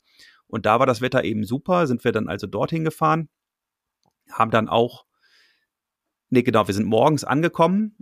Und 0.48 0.66
da 0.66 0.80
war 0.80 0.86
das 0.86 1.00
Wetter 1.00 1.22
eben 1.22 1.44
super, 1.44 1.86
sind 1.86 2.02
wir 2.02 2.10
dann 2.10 2.26
also 2.26 2.48
dorthin 2.48 2.82
gefahren 2.82 3.28
haben 4.32 4.50
dann 4.50 4.68
auch, 4.68 5.04
nee, 6.28 6.42
genau, 6.42 6.66
wir 6.66 6.74
sind 6.74 6.86
morgens 6.86 7.24
angekommen, 7.24 7.96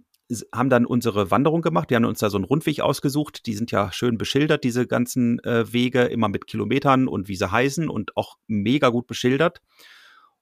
haben 0.53 0.68
dann 0.68 0.85
unsere 0.85 1.31
Wanderung 1.31 1.62
gemacht. 1.62 1.91
Wir 1.91 1.97
haben 1.97 2.05
uns 2.05 2.18
da 2.18 2.29
so 2.29 2.37
einen 2.37 2.45
Rundweg 2.45 2.81
ausgesucht. 2.81 3.47
Die 3.47 3.55
sind 3.55 3.70
ja 3.70 3.91
schön 3.93 4.18
beschildert, 4.18 4.62
diese 4.62 4.87
ganzen 4.87 5.39
äh, 5.41 5.72
Wege, 5.72 6.05
immer 6.05 6.29
mit 6.29 6.47
Kilometern 6.47 7.09
und 7.09 7.29
wie 7.29 7.37
sie 7.37 7.51
heißen 7.51 7.89
und 7.89 8.16
auch 8.16 8.37
mega 8.47 8.91
gut 8.91 9.07
beschildert. 9.07 9.62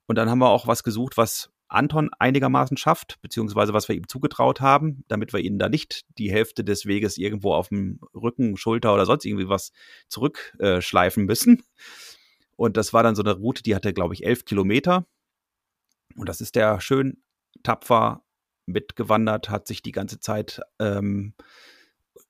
Und 0.06 0.16
dann 0.16 0.28
haben 0.28 0.38
wir 0.38 0.48
auch 0.48 0.66
was 0.66 0.82
gesucht, 0.82 1.16
was 1.16 1.50
Anton 1.68 2.10
einigermaßen 2.18 2.76
schafft, 2.76 3.20
beziehungsweise 3.22 3.72
was 3.72 3.88
wir 3.88 3.96
ihm 3.96 4.08
zugetraut 4.08 4.60
haben, 4.60 5.04
damit 5.08 5.32
wir 5.32 5.40
ihn 5.40 5.58
da 5.58 5.68
nicht 5.68 6.02
die 6.18 6.30
Hälfte 6.30 6.64
des 6.64 6.86
Weges 6.86 7.18
irgendwo 7.18 7.54
auf 7.54 7.68
dem 7.68 8.00
Rücken, 8.14 8.56
Schulter 8.56 8.94
oder 8.94 9.06
sonst 9.06 9.24
irgendwie 9.24 9.48
was 9.48 9.72
zurückschleifen 10.08 11.24
äh, 11.24 11.26
müssen. 11.26 11.62
Und 12.56 12.76
das 12.76 12.92
war 12.92 13.02
dann 13.02 13.16
so 13.16 13.22
eine 13.22 13.32
Route, 13.32 13.62
die 13.62 13.74
hatte, 13.74 13.92
glaube 13.92 14.14
ich, 14.14 14.24
elf 14.24 14.44
Kilometer. 14.44 15.06
Und 16.16 16.28
das 16.28 16.40
ist 16.40 16.56
der 16.56 16.80
schön 16.80 17.22
tapfer 17.62 18.24
mitgewandert, 18.66 19.48
hat 19.48 19.66
sich 19.66 19.82
die 19.82 19.92
ganze 19.92 20.20
Zeit 20.20 20.60
ähm, 20.78 21.34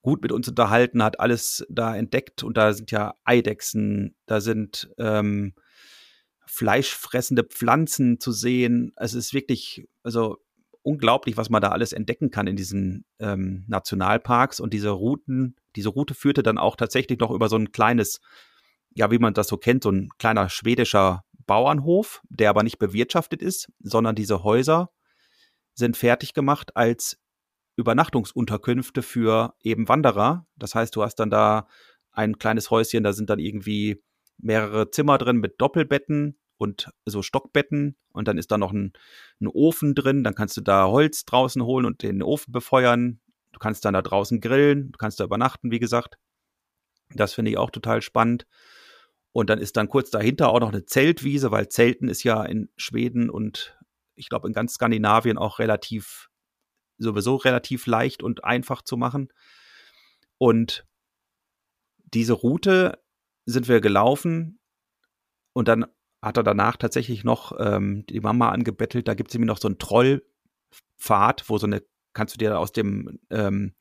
gut 0.03 0.23
mit 0.23 0.33
uns 0.33 0.49
unterhalten, 0.49 1.03
hat 1.03 1.19
alles 1.19 1.67
da 1.69 1.97
entdeckt 1.97 2.43
und 2.43 2.57
da 2.57 2.73
sind 2.73 2.91
ja 2.91 3.15
Eidechsen, 3.25 4.15
da 4.27 4.41
sind 4.41 4.91
ähm, 4.99 5.55
fleischfressende 6.47 7.43
Pflanzen 7.45 8.21
zu 8.21 8.33
sehen. 8.33 8.93
Es 8.97 9.15
ist 9.15 9.35
wirklich, 9.35 9.89
also 10.03 10.39
unglaublich, 10.83 11.37
was 11.37 11.51
man 11.51 11.61
da 11.61 11.71
alles 11.71 11.93
entdecken 11.93 12.31
kann 12.31 12.47
in 12.47 12.55
diesen 12.55 13.05
ähm, 13.19 13.65
Nationalparks 13.67 14.61
und 14.61 14.73
diese 14.73 14.91
Routen, 14.91 15.57
diese 15.75 15.89
Route 15.89 16.15
führte 16.15 16.45
dann 16.45 16.59
auch 16.59 16.77
tatsächlich 16.77 17.19
noch 17.19 17.33
über 17.33 17.49
so 17.49 17.57
ein 17.57 17.73
kleines, 17.73 18.21
ja, 18.95 19.11
wie 19.11 19.19
man 19.19 19.35
das 19.35 19.49
so 19.49 19.57
kennt, 19.57 19.83
so 19.83 19.91
ein 19.91 20.11
kleiner 20.19 20.49
schwedischer 20.49 21.25
Bauernhof, 21.47 22.23
der 22.29 22.51
aber 22.51 22.63
nicht 22.63 22.79
bewirtschaftet 22.79 23.43
ist, 23.43 23.71
sondern 23.81 24.15
diese 24.15 24.43
Häuser 24.43 24.91
sind 25.75 25.97
fertig 25.97 26.35
gemacht 26.35 26.77
als 26.77 27.19
Übernachtungsunterkünfte 27.77 29.03
für 29.03 29.55
eben 29.63 29.89
Wanderer. 29.89 30.47
Das 30.57 30.75
heißt, 30.75 30.97
du 30.97 31.03
hast 31.03 31.17
dann 31.17 31.31
da 31.31 31.69
ein 32.13 32.39
kleines 32.39 32.71
Häuschen, 32.71 33.05
da 33.05 33.13
sind 33.13 33.31
dann 33.31 33.39
irgendwie 33.39 34.03
mehrere 34.39 34.91
Zimmer 34.91 35.19
drin 35.19 35.37
mit 35.37 35.61
Doppelbetten 35.61 36.39
und 36.57 36.91
so 37.05 37.23
Stockbetten 37.23 37.97
und 38.13 38.29
dann 38.29 38.39
ist 38.39 38.51
da 38.51 38.59
noch 38.59 38.73
ein, 38.73 38.95
ein, 39.41 39.49
Ofen 39.49 39.95
drin, 39.95 40.25
dann 40.25 40.35
kannst 40.35 40.57
du 40.57 40.63
da 40.63 40.87
Holz 40.87 41.25
draußen 41.27 41.63
holen 41.63 41.85
und 41.85 42.03
den 42.03 42.23
Ofen 42.23 42.53
befeuern. 42.53 43.21
Du 43.53 43.59
kannst 43.59 43.85
dann 43.85 43.95
da 43.95 44.03
draußen 44.03 44.41
grillen, 44.41 44.93
du 44.93 44.99
kannst 44.99 45.21
da 45.21 45.25
übernachten, 45.25 45.71
wie 45.71 45.79
gesagt. 45.79 46.17
Das 47.15 47.35
finde 47.35 47.51
ich 47.51 47.59
auch 47.59 47.71
total 47.71 48.03
spannend. 48.03 48.47
Und 49.37 49.51
dann 49.51 49.59
ist 49.59 49.77
dann 49.77 49.91
kurz 49.91 50.09
dahinter 50.09 50.49
auch 50.49 50.61
noch 50.61 50.73
eine 50.73 50.87
Zeltwiese, 50.87 51.51
weil 51.51 51.69
Zelten 51.69 52.09
ist 52.09 52.23
ja 52.23 52.43
in 52.43 52.71
Schweden 52.79 53.29
und 53.29 53.79
ich 54.15 54.31
glaube 54.31 54.49
in 54.49 54.55
ganz 54.55 54.73
Skandinavien 54.73 55.37
auch 55.37 55.59
relativ, 55.59 56.31
sowieso 56.97 57.37
relativ 57.37 57.87
leicht 57.87 58.23
und 58.23 58.45
einfach 58.45 58.81
zu 58.81 58.97
machen. 58.97 59.29
Und 60.39 60.87
diese 62.15 62.33
Route 62.33 62.99
sind 63.45 63.69
wir 63.69 63.83
gelaufen 63.83 64.59
und 65.53 65.69
dann 65.69 65.85
hat 66.23 66.39
er 66.39 66.43
danach 66.43 66.79
tatsächlich 66.79 67.23
noch 67.23 67.53
ähm, 67.59 68.07
die 68.07 68.21
Mama 68.21 68.49
angebettelt. 68.49 69.07
Da 69.07 69.13
gibt 69.13 69.29
es 69.29 69.35
nämlich 69.35 69.49
noch 69.49 69.61
so 69.61 69.69
einen 69.69 69.77
Trollpfad, 69.79 71.45
wo 71.49 71.59
so 71.59 71.67
eine, 71.67 71.83
kannst 72.15 72.35
du 72.35 72.39
dir 72.39 72.59
aus 72.59 72.73
dem 72.73 73.21
ähm, 73.29 73.75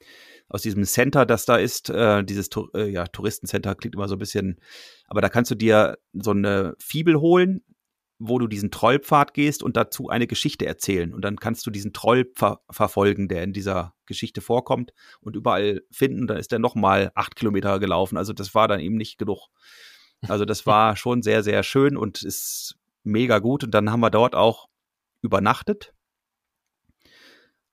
aus 0.47 0.61
diesem 0.61 0.83
Center, 0.83 1.25
das 1.25 1.45
da 1.45 1.57
ist, 1.57 1.89
äh, 1.89 2.23
dieses 2.23 2.49
äh, 2.75 2.89
ja, 2.89 3.05
Touristencenter 3.07 3.75
klingt 3.75 3.95
immer 3.95 4.07
so 4.07 4.15
ein 4.15 4.19
bisschen, 4.19 4.59
aber 5.07 5.21
da 5.21 5.29
kannst 5.29 5.51
du 5.51 5.55
dir 5.55 5.97
so 6.13 6.31
eine 6.31 6.75
Fibel 6.79 7.19
holen, 7.19 7.61
wo 8.17 8.39
du 8.39 8.47
diesen 8.47 8.71
Trollpfad 8.71 9.33
gehst 9.33 9.61
und 9.61 9.75
dazu 9.75 10.09
eine 10.09 10.27
Geschichte 10.27 10.65
erzählen. 10.65 11.13
Und 11.13 11.21
dann 11.21 11.35
kannst 11.37 11.65
du 11.65 11.71
diesen 11.71 11.91
Troll 11.91 12.31
ver 12.35 12.61
verfolgen, 12.69 13.27
der 13.27 13.43
in 13.43 13.51
dieser 13.51 13.93
Geschichte 14.05 14.39
vorkommt 14.39 14.93
und 15.19 15.35
überall 15.35 15.81
finden. 15.91 16.27
Dann 16.27 16.37
ist 16.37 16.53
er 16.53 16.59
nochmal 16.59 17.11
acht 17.15 17.35
Kilometer 17.35 17.79
gelaufen. 17.79 18.17
Also 18.17 18.31
das 18.31 18.55
war 18.55 18.67
dann 18.67 18.79
eben 18.79 18.95
nicht 18.95 19.17
genug. 19.17 19.49
Also 20.27 20.45
das 20.45 20.65
war 20.65 20.95
schon 20.95 21.23
sehr, 21.23 21.43
sehr 21.43 21.63
schön 21.63 21.97
und 21.97 22.23
ist 22.23 22.77
mega 23.03 23.39
gut. 23.39 23.65
Und 23.65 23.71
dann 23.71 23.91
haben 23.91 23.99
wir 23.99 24.11
dort 24.11 24.35
auch 24.35 24.67
übernachtet, 25.21 25.93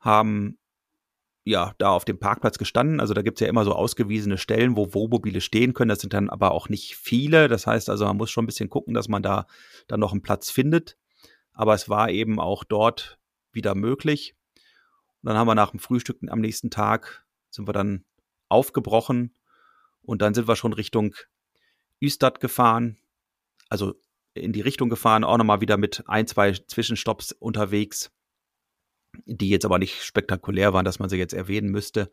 haben 0.00 0.58
ja, 1.44 1.74
da 1.78 1.90
auf 1.90 2.04
dem 2.04 2.18
Parkplatz 2.18 2.58
gestanden. 2.58 3.00
Also 3.00 3.14
da 3.14 3.22
gibt's 3.22 3.40
ja 3.40 3.48
immer 3.48 3.64
so 3.64 3.72
ausgewiesene 3.72 4.38
Stellen, 4.38 4.76
wo 4.76 4.94
Wohnmobile 4.94 5.40
stehen 5.40 5.74
können. 5.74 5.88
Das 5.88 6.00
sind 6.00 6.12
dann 6.12 6.30
aber 6.30 6.52
auch 6.52 6.68
nicht 6.68 6.96
viele. 6.96 7.48
Das 7.48 7.66
heißt 7.66 7.90
also, 7.90 8.04
man 8.04 8.16
muss 8.16 8.30
schon 8.30 8.44
ein 8.44 8.46
bisschen 8.46 8.68
gucken, 8.68 8.94
dass 8.94 9.08
man 9.08 9.22
da 9.22 9.46
dann 9.88 10.00
noch 10.00 10.12
einen 10.12 10.22
Platz 10.22 10.50
findet. 10.50 10.96
Aber 11.52 11.74
es 11.74 11.88
war 11.88 12.10
eben 12.10 12.38
auch 12.38 12.64
dort 12.64 13.18
wieder 13.52 13.74
möglich. 13.74 14.34
Und 15.22 15.28
dann 15.28 15.36
haben 15.36 15.48
wir 15.48 15.54
nach 15.54 15.70
dem 15.70 15.80
Frühstück 15.80 16.18
am 16.28 16.40
nächsten 16.40 16.70
Tag 16.70 17.24
sind 17.50 17.68
wir 17.68 17.72
dann 17.72 18.04
aufgebrochen 18.48 19.34
und 20.02 20.22
dann 20.22 20.34
sind 20.34 20.48
wir 20.48 20.56
schon 20.56 20.72
Richtung 20.72 21.14
Ystad 22.00 22.40
gefahren. 22.40 22.98
Also 23.68 23.94
in 24.34 24.52
die 24.52 24.60
Richtung 24.60 24.88
gefahren, 24.88 25.24
auch 25.24 25.36
nochmal 25.36 25.60
wieder 25.60 25.76
mit 25.76 26.04
ein, 26.06 26.26
zwei 26.26 26.52
Zwischenstopps 26.52 27.32
unterwegs 27.32 28.10
die 29.26 29.48
jetzt 29.48 29.64
aber 29.64 29.78
nicht 29.78 30.02
spektakulär 30.02 30.72
waren, 30.72 30.84
dass 30.84 30.98
man 30.98 31.08
sie 31.08 31.16
jetzt 31.16 31.34
erwähnen 31.34 31.70
müsste. 31.70 32.10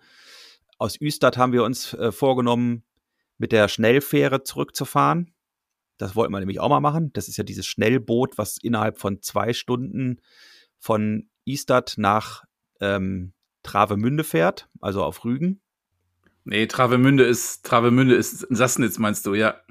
Aus 0.77 0.99
Üstad 0.99 1.37
haben 1.37 1.53
wir 1.53 1.63
uns 1.63 1.93
äh, 1.93 2.11
vorgenommen, 2.11 2.83
mit 3.37 3.51
der 3.51 3.67
Schnellfähre 3.67 4.43
zurückzufahren. 4.43 5.33
Das 5.97 6.15
wollten 6.15 6.31
wir 6.31 6.39
nämlich 6.39 6.59
auch 6.59 6.69
mal 6.69 6.79
machen. 6.79 7.11
Das 7.13 7.27
ist 7.27 7.37
ja 7.37 7.43
dieses 7.43 7.65
Schnellboot, 7.65 8.37
was 8.37 8.57
innerhalb 8.57 8.97
von 8.97 9.21
zwei 9.21 9.53
Stunden 9.53 10.21
von 10.77 11.29
Istad 11.45 11.95
nach 11.97 12.45
ähm, 12.79 13.33
Travemünde 13.63 14.23
fährt, 14.23 14.69
also 14.79 15.03
auf 15.03 15.25
Rügen. 15.25 15.61
Nee, 16.45 16.67
Travemünde 16.67 17.25
ist, 17.25 17.65
Travemünde 17.65 18.15
ist 18.15 18.47
Sassnitz, 18.49 18.97
meinst 18.97 19.25
du, 19.25 19.33
ja. 19.33 19.61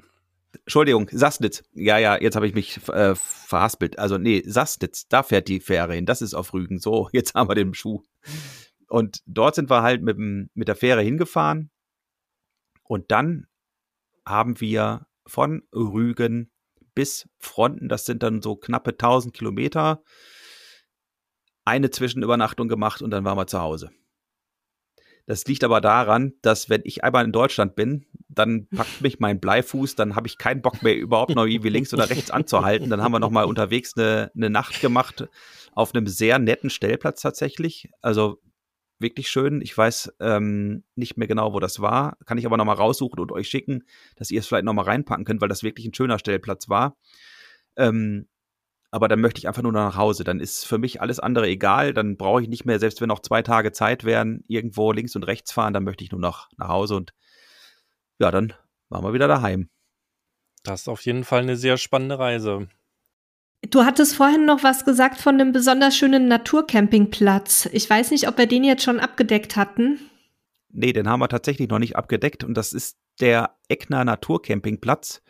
Entschuldigung, 0.53 1.09
Sassnitz. 1.11 1.63
Ja, 1.73 1.97
ja, 1.97 2.19
jetzt 2.19 2.35
habe 2.35 2.47
ich 2.47 2.53
mich 2.53 2.77
äh, 2.89 3.15
verhaspelt. 3.15 3.99
Also 3.99 4.17
nee, 4.17 4.43
Sassnitz, 4.45 5.07
da 5.07 5.23
fährt 5.23 5.47
die 5.47 5.59
Fähre 5.59 5.93
hin. 5.93 6.05
Das 6.05 6.21
ist 6.21 6.33
auf 6.33 6.53
Rügen. 6.53 6.79
So, 6.79 7.09
jetzt 7.13 7.35
haben 7.35 7.49
wir 7.49 7.55
den 7.55 7.73
Schuh. 7.73 8.03
Und 8.87 9.21
dort 9.25 9.55
sind 9.55 9.69
wir 9.69 9.83
halt 9.83 10.01
mit, 10.01 10.17
mit 10.17 10.67
der 10.67 10.75
Fähre 10.75 11.01
hingefahren. 11.01 11.69
Und 12.83 13.11
dann 13.11 13.45
haben 14.25 14.59
wir 14.59 15.05
von 15.27 15.63
Rügen 15.73 16.51
bis 16.95 17.29
Fronten, 17.37 17.87
das 17.87 18.05
sind 18.05 18.23
dann 18.23 18.41
so 18.41 18.55
knappe 18.55 18.91
1000 18.91 19.33
Kilometer, 19.33 20.03
eine 21.65 21.91
Zwischenübernachtung 21.91 22.67
gemacht 22.67 23.01
und 23.01 23.11
dann 23.11 23.23
waren 23.23 23.37
wir 23.37 23.47
zu 23.47 23.59
Hause. 23.59 23.91
Das 25.29 25.45
liegt 25.45 25.63
aber 25.63 25.79
daran, 25.79 26.33
dass 26.41 26.71
wenn 26.71 26.81
ich 26.85 27.03
einmal 27.03 27.23
in 27.23 27.31
Deutschland 27.31 27.75
bin, 27.75 28.07
dann 28.29 28.65
packt 28.65 29.01
mich 29.01 29.19
mein 29.19 29.39
Bleifuß, 29.39 29.93
dann 29.93 30.15
habe 30.15 30.25
ich 30.25 30.39
keinen 30.39 30.63
Bock 30.63 30.81
mehr 30.81 30.97
überhaupt 30.97 31.35
noch 31.35 31.45
irgendwie 31.45 31.69
links 31.69 31.93
oder 31.93 32.09
rechts 32.09 32.31
anzuhalten. 32.31 32.89
Dann 32.89 33.03
haben 33.03 33.11
wir 33.11 33.19
noch 33.19 33.29
mal 33.29 33.43
unterwegs 33.43 33.95
eine, 33.95 34.31
eine 34.35 34.49
Nacht 34.49 34.81
gemacht 34.81 35.27
auf 35.73 35.93
einem 35.93 36.07
sehr 36.07 36.39
netten 36.39 36.71
Stellplatz 36.71 37.21
tatsächlich. 37.21 37.91
Also 38.01 38.41
wirklich 38.97 39.29
schön. 39.29 39.61
Ich 39.61 39.77
weiß 39.77 40.15
ähm, 40.19 40.83
nicht 40.95 41.15
mehr 41.15 41.27
genau, 41.27 41.53
wo 41.53 41.59
das 41.59 41.79
war. 41.79 42.17
Kann 42.25 42.39
ich 42.39 42.47
aber 42.47 42.57
noch 42.57 42.65
mal 42.65 42.73
raussuchen 42.73 43.19
und 43.19 43.31
euch 43.31 43.49
schicken, 43.49 43.83
dass 44.15 44.31
ihr 44.31 44.39
es 44.39 44.47
vielleicht 44.47 44.65
noch 44.65 44.73
mal 44.73 44.81
reinpacken 44.81 45.25
könnt, 45.25 45.41
weil 45.41 45.49
das 45.49 45.61
wirklich 45.61 45.85
ein 45.85 45.93
schöner 45.93 46.17
Stellplatz 46.17 46.69
war. 46.69 46.97
Ähm, 47.77 48.27
aber 48.91 49.07
dann 49.07 49.21
möchte 49.21 49.39
ich 49.39 49.47
einfach 49.47 49.61
nur 49.61 49.71
nach 49.71 49.95
Hause. 49.95 50.23
Dann 50.23 50.39
ist 50.39 50.65
für 50.65 50.77
mich 50.77 51.01
alles 51.01 51.19
andere 51.19 51.47
egal. 51.47 51.93
Dann 51.93 52.17
brauche 52.17 52.41
ich 52.41 52.47
nicht 52.47 52.65
mehr, 52.65 52.79
selbst 52.79 53.01
wenn 53.01 53.07
noch 53.07 53.21
zwei 53.21 53.41
Tage 53.41 53.71
Zeit 53.71 54.03
wären, 54.03 54.43
irgendwo 54.47 54.91
links 54.91 55.15
und 55.15 55.23
rechts 55.23 55.51
fahren, 55.51 55.73
dann 55.73 55.83
möchte 55.83 56.03
ich 56.03 56.11
nur 56.11 56.21
noch 56.21 56.49
nach 56.57 56.69
Hause 56.69 56.95
und 56.95 57.13
ja, 58.19 58.31
dann 58.31 58.53
waren 58.89 59.03
wir 59.03 59.13
wieder 59.13 59.27
daheim. 59.27 59.69
Das 60.63 60.81
ist 60.81 60.87
auf 60.89 61.05
jeden 61.05 61.23
Fall 61.23 61.41
eine 61.41 61.55
sehr 61.55 61.77
spannende 61.77 62.19
Reise. 62.19 62.67
Du 63.69 63.83
hattest 63.83 64.15
vorhin 64.15 64.45
noch 64.45 64.63
was 64.63 64.85
gesagt 64.85 65.19
von 65.19 65.35
einem 65.35 65.51
besonders 65.51 65.95
schönen 65.95 66.27
Naturcampingplatz. 66.27 67.69
Ich 67.71 67.89
weiß 67.89 68.11
nicht, 68.11 68.27
ob 68.27 68.37
wir 68.37 68.47
den 68.47 68.63
jetzt 68.63 68.83
schon 68.83 68.99
abgedeckt 68.99 69.55
hatten. 69.55 69.99
Nee, 70.69 70.93
den 70.93 71.09
haben 71.09 71.19
wir 71.19 71.27
tatsächlich 71.27 71.69
noch 71.69 71.79
nicht 71.79 71.95
abgedeckt 71.95 72.43
und 72.43 72.53
das 72.53 72.73
ist 72.73 72.97
der 73.19 73.55
Eckner 73.67 74.05
Naturcampingplatz. 74.05 75.21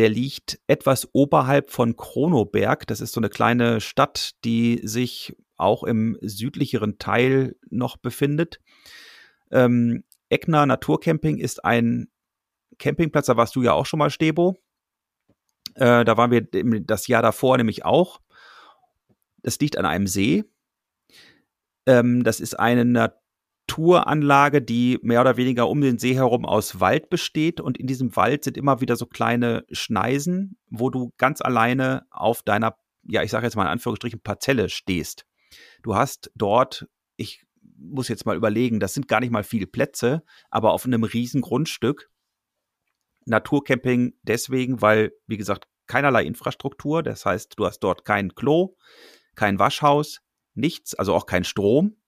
Der 0.00 0.08
liegt 0.08 0.58
etwas 0.66 1.10
oberhalb 1.12 1.70
von 1.70 1.94
Kronoberg. 1.94 2.86
Das 2.86 3.02
ist 3.02 3.12
so 3.12 3.20
eine 3.20 3.28
kleine 3.28 3.82
Stadt, 3.82 4.30
die 4.46 4.80
sich 4.82 5.36
auch 5.58 5.84
im 5.84 6.16
südlicheren 6.22 6.96
Teil 6.96 7.54
noch 7.68 7.98
befindet. 7.98 8.60
Ähm, 9.50 10.04
Eckner 10.30 10.64
Naturcamping 10.64 11.36
ist 11.36 11.66
ein 11.66 12.08
Campingplatz, 12.78 13.26
da 13.26 13.36
warst 13.36 13.54
du 13.56 13.62
ja 13.62 13.74
auch 13.74 13.84
schon 13.84 13.98
mal, 13.98 14.08
Stebo. 14.08 14.56
Äh, 15.74 16.06
da 16.06 16.16
waren 16.16 16.30
wir 16.30 16.48
das 16.80 17.06
Jahr 17.06 17.20
davor 17.20 17.58
nämlich 17.58 17.84
auch. 17.84 18.22
Das 19.42 19.58
liegt 19.60 19.76
an 19.76 19.84
einem 19.84 20.06
See. 20.06 20.44
Ähm, 21.84 22.24
das 22.24 22.40
ist 22.40 22.58
eine 22.58 22.86
Naturanlage, 23.70 24.62
die 24.62 24.98
mehr 25.02 25.20
oder 25.20 25.36
weniger 25.36 25.68
um 25.68 25.80
den 25.80 25.98
See 25.98 26.14
herum 26.14 26.44
aus 26.44 26.80
Wald 26.80 27.08
besteht. 27.08 27.60
Und 27.60 27.78
in 27.78 27.86
diesem 27.86 28.16
Wald 28.16 28.44
sind 28.44 28.56
immer 28.56 28.80
wieder 28.80 28.96
so 28.96 29.06
kleine 29.06 29.64
Schneisen, 29.70 30.58
wo 30.68 30.90
du 30.90 31.12
ganz 31.18 31.40
alleine 31.40 32.06
auf 32.10 32.42
deiner, 32.42 32.76
ja, 33.04 33.22
ich 33.22 33.30
sage 33.30 33.46
jetzt 33.46 33.56
mal 33.56 33.62
in 33.62 33.68
Anführungsstrichen, 33.68 34.20
Parzelle 34.20 34.68
stehst. 34.68 35.24
Du 35.82 35.94
hast 35.94 36.30
dort, 36.34 36.88
ich 37.16 37.44
muss 37.76 38.08
jetzt 38.08 38.26
mal 38.26 38.36
überlegen, 38.36 38.80
das 38.80 38.94
sind 38.94 39.08
gar 39.08 39.20
nicht 39.20 39.30
mal 39.30 39.44
viele 39.44 39.66
Plätze, 39.66 40.22
aber 40.50 40.72
auf 40.72 40.84
einem 40.84 41.04
riesen 41.04 41.40
Grundstück. 41.40 42.10
Naturcamping 43.26 44.14
deswegen, 44.22 44.82
weil, 44.82 45.12
wie 45.26 45.36
gesagt, 45.36 45.68
keinerlei 45.86 46.24
Infrastruktur. 46.24 47.02
Das 47.02 47.24
heißt, 47.24 47.54
du 47.56 47.66
hast 47.66 47.80
dort 47.80 48.04
kein 48.04 48.34
Klo, 48.34 48.76
kein 49.34 49.58
Waschhaus, 49.58 50.20
nichts, 50.54 50.94
also 50.94 51.14
auch 51.14 51.26
kein 51.26 51.44
Strom. 51.44 51.99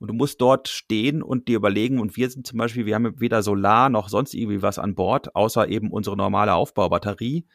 Und 0.00 0.08
du 0.08 0.14
musst 0.14 0.40
dort 0.40 0.68
stehen 0.68 1.22
und 1.22 1.46
dir 1.46 1.56
überlegen, 1.56 2.00
und 2.00 2.16
wir 2.16 2.30
sind 2.30 2.46
zum 2.46 2.58
Beispiel, 2.58 2.86
wir 2.86 2.94
haben 2.94 3.20
weder 3.20 3.42
Solar 3.42 3.90
noch 3.90 4.08
sonst 4.08 4.34
irgendwie 4.34 4.62
was 4.62 4.78
an 4.78 4.94
Bord, 4.94 5.36
außer 5.36 5.68
eben 5.68 5.90
unsere 5.90 6.16
normale 6.16 6.54
Aufbaubatterie. 6.54 7.46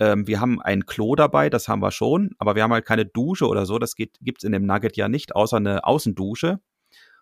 Ähm, 0.00 0.26
wir 0.26 0.40
haben 0.40 0.60
ein 0.60 0.84
Klo 0.84 1.14
dabei, 1.14 1.48
das 1.48 1.68
haben 1.68 1.80
wir 1.80 1.92
schon, 1.92 2.32
aber 2.38 2.56
wir 2.56 2.64
haben 2.64 2.72
halt 2.72 2.84
keine 2.84 3.06
Dusche 3.06 3.46
oder 3.46 3.66
so. 3.66 3.78
Das 3.78 3.94
gibt 3.94 4.18
es 4.20 4.42
in 4.42 4.50
dem 4.50 4.66
Nugget 4.66 4.96
ja 4.96 5.08
nicht, 5.08 5.36
außer 5.36 5.58
eine 5.58 5.84
Außendusche 5.84 6.58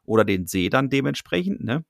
oder 0.06 0.24
den 0.24 0.46
See 0.46 0.70
dann 0.70 0.88
dementsprechend. 0.88 1.62
Ne? 1.62 1.84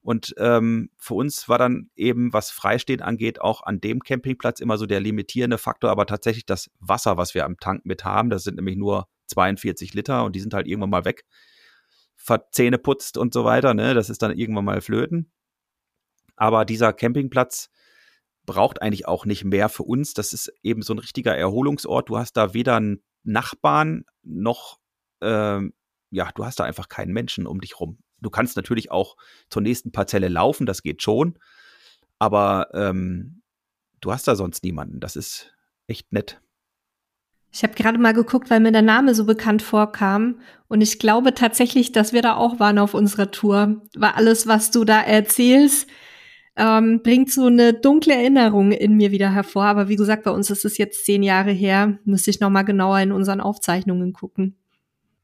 Und 0.00 0.32
ähm, 0.38 0.90
für 0.98 1.14
uns 1.14 1.48
war 1.48 1.58
dann 1.58 1.90
eben, 1.96 2.32
was 2.32 2.52
Freistehen 2.52 3.02
angeht, 3.02 3.40
auch 3.40 3.64
an 3.64 3.80
dem 3.80 3.98
Campingplatz 3.98 4.60
immer 4.60 4.78
so 4.78 4.86
der 4.86 5.00
limitierende 5.00 5.58
Faktor, 5.58 5.90
aber 5.90 6.06
tatsächlich 6.06 6.46
das 6.46 6.70
Wasser, 6.78 7.16
was 7.16 7.34
wir 7.34 7.44
am 7.44 7.56
Tank 7.58 7.84
mit 7.84 8.04
haben, 8.04 8.30
das 8.30 8.44
sind 8.44 8.56
nämlich 8.56 8.76
nur 8.76 9.08
42 9.26 9.92
Liter 9.94 10.24
und 10.24 10.36
die 10.36 10.40
sind 10.40 10.54
halt 10.54 10.68
irgendwann 10.68 10.90
mal 10.90 11.04
weg 11.04 11.24
Zähne 12.50 12.78
putzt 12.78 13.16
und 13.16 13.34
so 13.34 13.44
weiter, 13.44 13.74
ne? 13.74 13.94
Das 13.94 14.10
ist 14.10 14.22
dann 14.22 14.36
irgendwann 14.36 14.64
mal 14.64 14.80
flöten. 14.80 15.30
Aber 16.36 16.64
dieser 16.64 16.92
Campingplatz 16.92 17.70
braucht 18.46 18.82
eigentlich 18.82 19.06
auch 19.06 19.24
nicht 19.24 19.44
mehr 19.44 19.68
für 19.68 19.84
uns. 19.84 20.14
Das 20.14 20.32
ist 20.32 20.52
eben 20.62 20.82
so 20.82 20.94
ein 20.94 20.98
richtiger 20.98 21.36
Erholungsort. 21.36 22.08
Du 22.08 22.18
hast 22.18 22.36
da 22.36 22.54
weder 22.54 22.76
einen 22.76 23.02
Nachbarn 23.22 24.04
noch, 24.22 24.80
ähm, 25.20 25.74
ja, 26.10 26.30
du 26.34 26.44
hast 26.44 26.58
da 26.60 26.64
einfach 26.64 26.88
keinen 26.88 27.12
Menschen 27.12 27.46
um 27.46 27.60
dich 27.60 27.78
rum. 27.78 27.98
Du 28.20 28.30
kannst 28.30 28.56
natürlich 28.56 28.90
auch 28.90 29.16
zur 29.48 29.62
nächsten 29.62 29.92
Parzelle 29.92 30.28
laufen, 30.28 30.66
das 30.66 30.82
geht 30.82 31.02
schon. 31.02 31.38
Aber 32.18 32.68
ähm, 32.72 33.42
du 34.00 34.12
hast 34.12 34.28
da 34.28 34.36
sonst 34.36 34.62
niemanden. 34.64 35.00
Das 35.00 35.16
ist 35.16 35.54
echt 35.86 36.12
nett. 36.12 36.40
Ich 37.52 37.62
habe 37.62 37.74
gerade 37.74 37.98
mal 37.98 38.14
geguckt, 38.14 38.48
weil 38.48 38.60
mir 38.60 38.72
der 38.72 38.80
Name 38.80 39.14
so 39.14 39.26
bekannt 39.26 39.60
vorkam. 39.60 40.36
Und 40.68 40.80
ich 40.80 40.98
glaube 40.98 41.34
tatsächlich, 41.34 41.92
dass 41.92 42.14
wir 42.14 42.22
da 42.22 42.34
auch 42.34 42.58
waren 42.58 42.78
auf 42.78 42.94
unserer 42.94 43.30
Tour. 43.30 43.82
Weil 43.94 44.12
alles, 44.12 44.46
was 44.46 44.70
du 44.70 44.84
da 44.84 45.02
erzählst, 45.02 45.86
ähm, 46.56 47.02
bringt 47.02 47.30
so 47.30 47.46
eine 47.46 47.74
dunkle 47.74 48.14
Erinnerung 48.14 48.72
in 48.72 48.96
mir 48.96 49.10
wieder 49.10 49.30
hervor. 49.30 49.64
Aber 49.64 49.90
wie 49.90 49.96
gesagt, 49.96 50.24
bei 50.24 50.30
uns 50.30 50.48
ist 50.48 50.64
es 50.64 50.78
jetzt 50.78 51.04
zehn 51.04 51.22
Jahre 51.22 51.50
her. 51.50 51.98
Müsste 52.04 52.30
ich 52.30 52.40
noch 52.40 52.48
mal 52.48 52.62
genauer 52.62 53.00
in 53.00 53.12
unseren 53.12 53.42
Aufzeichnungen 53.42 54.14
gucken. 54.14 54.56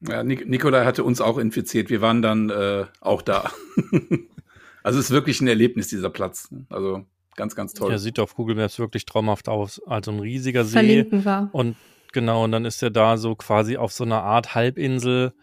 Ja, 0.07 0.23
Nik 0.23 0.47
Nikolai 0.47 0.85
hatte 0.85 1.03
uns 1.03 1.21
auch 1.21 1.39
infiziert. 1.39 1.89
Wir 1.89 1.99
waren 1.99 2.21
dann 2.21 2.51
äh, 2.51 2.85
auch 3.01 3.23
da. 3.23 3.51
also 4.83 4.99
es 4.99 5.05
ist 5.05 5.11
wirklich 5.11 5.41
ein 5.41 5.47
Erlebnis, 5.47 5.87
dieser 5.87 6.11
Platz. 6.11 6.53
Also 6.69 7.05
ganz, 7.35 7.55
ganz 7.55 7.73
toll. 7.73 7.91
Ja, 7.91 7.97
sieht 7.97 8.19
auf 8.19 8.35
Google 8.35 8.55
Maps 8.55 8.77
wirklich 8.77 9.07
traumhaft 9.07 9.49
aus. 9.49 9.81
Also 9.87 10.11
ein 10.11 10.19
riesiger 10.19 10.63
See. 10.63 10.73
Verlinken 10.73 11.25
wir. 11.25 11.49
Und 11.53 11.75
Genau, 12.13 12.43
und 12.43 12.51
dann 12.51 12.65
ist 12.65 12.81
er 12.81 12.89
da 12.89 13.17
so 13.17 13.35
quasi 13.35 13.77
auf 13.77 13.91
so 13.91 14.03
einer 14.03 14.23
Art 14.23 14.55
Halbinsel. 14.55 15.33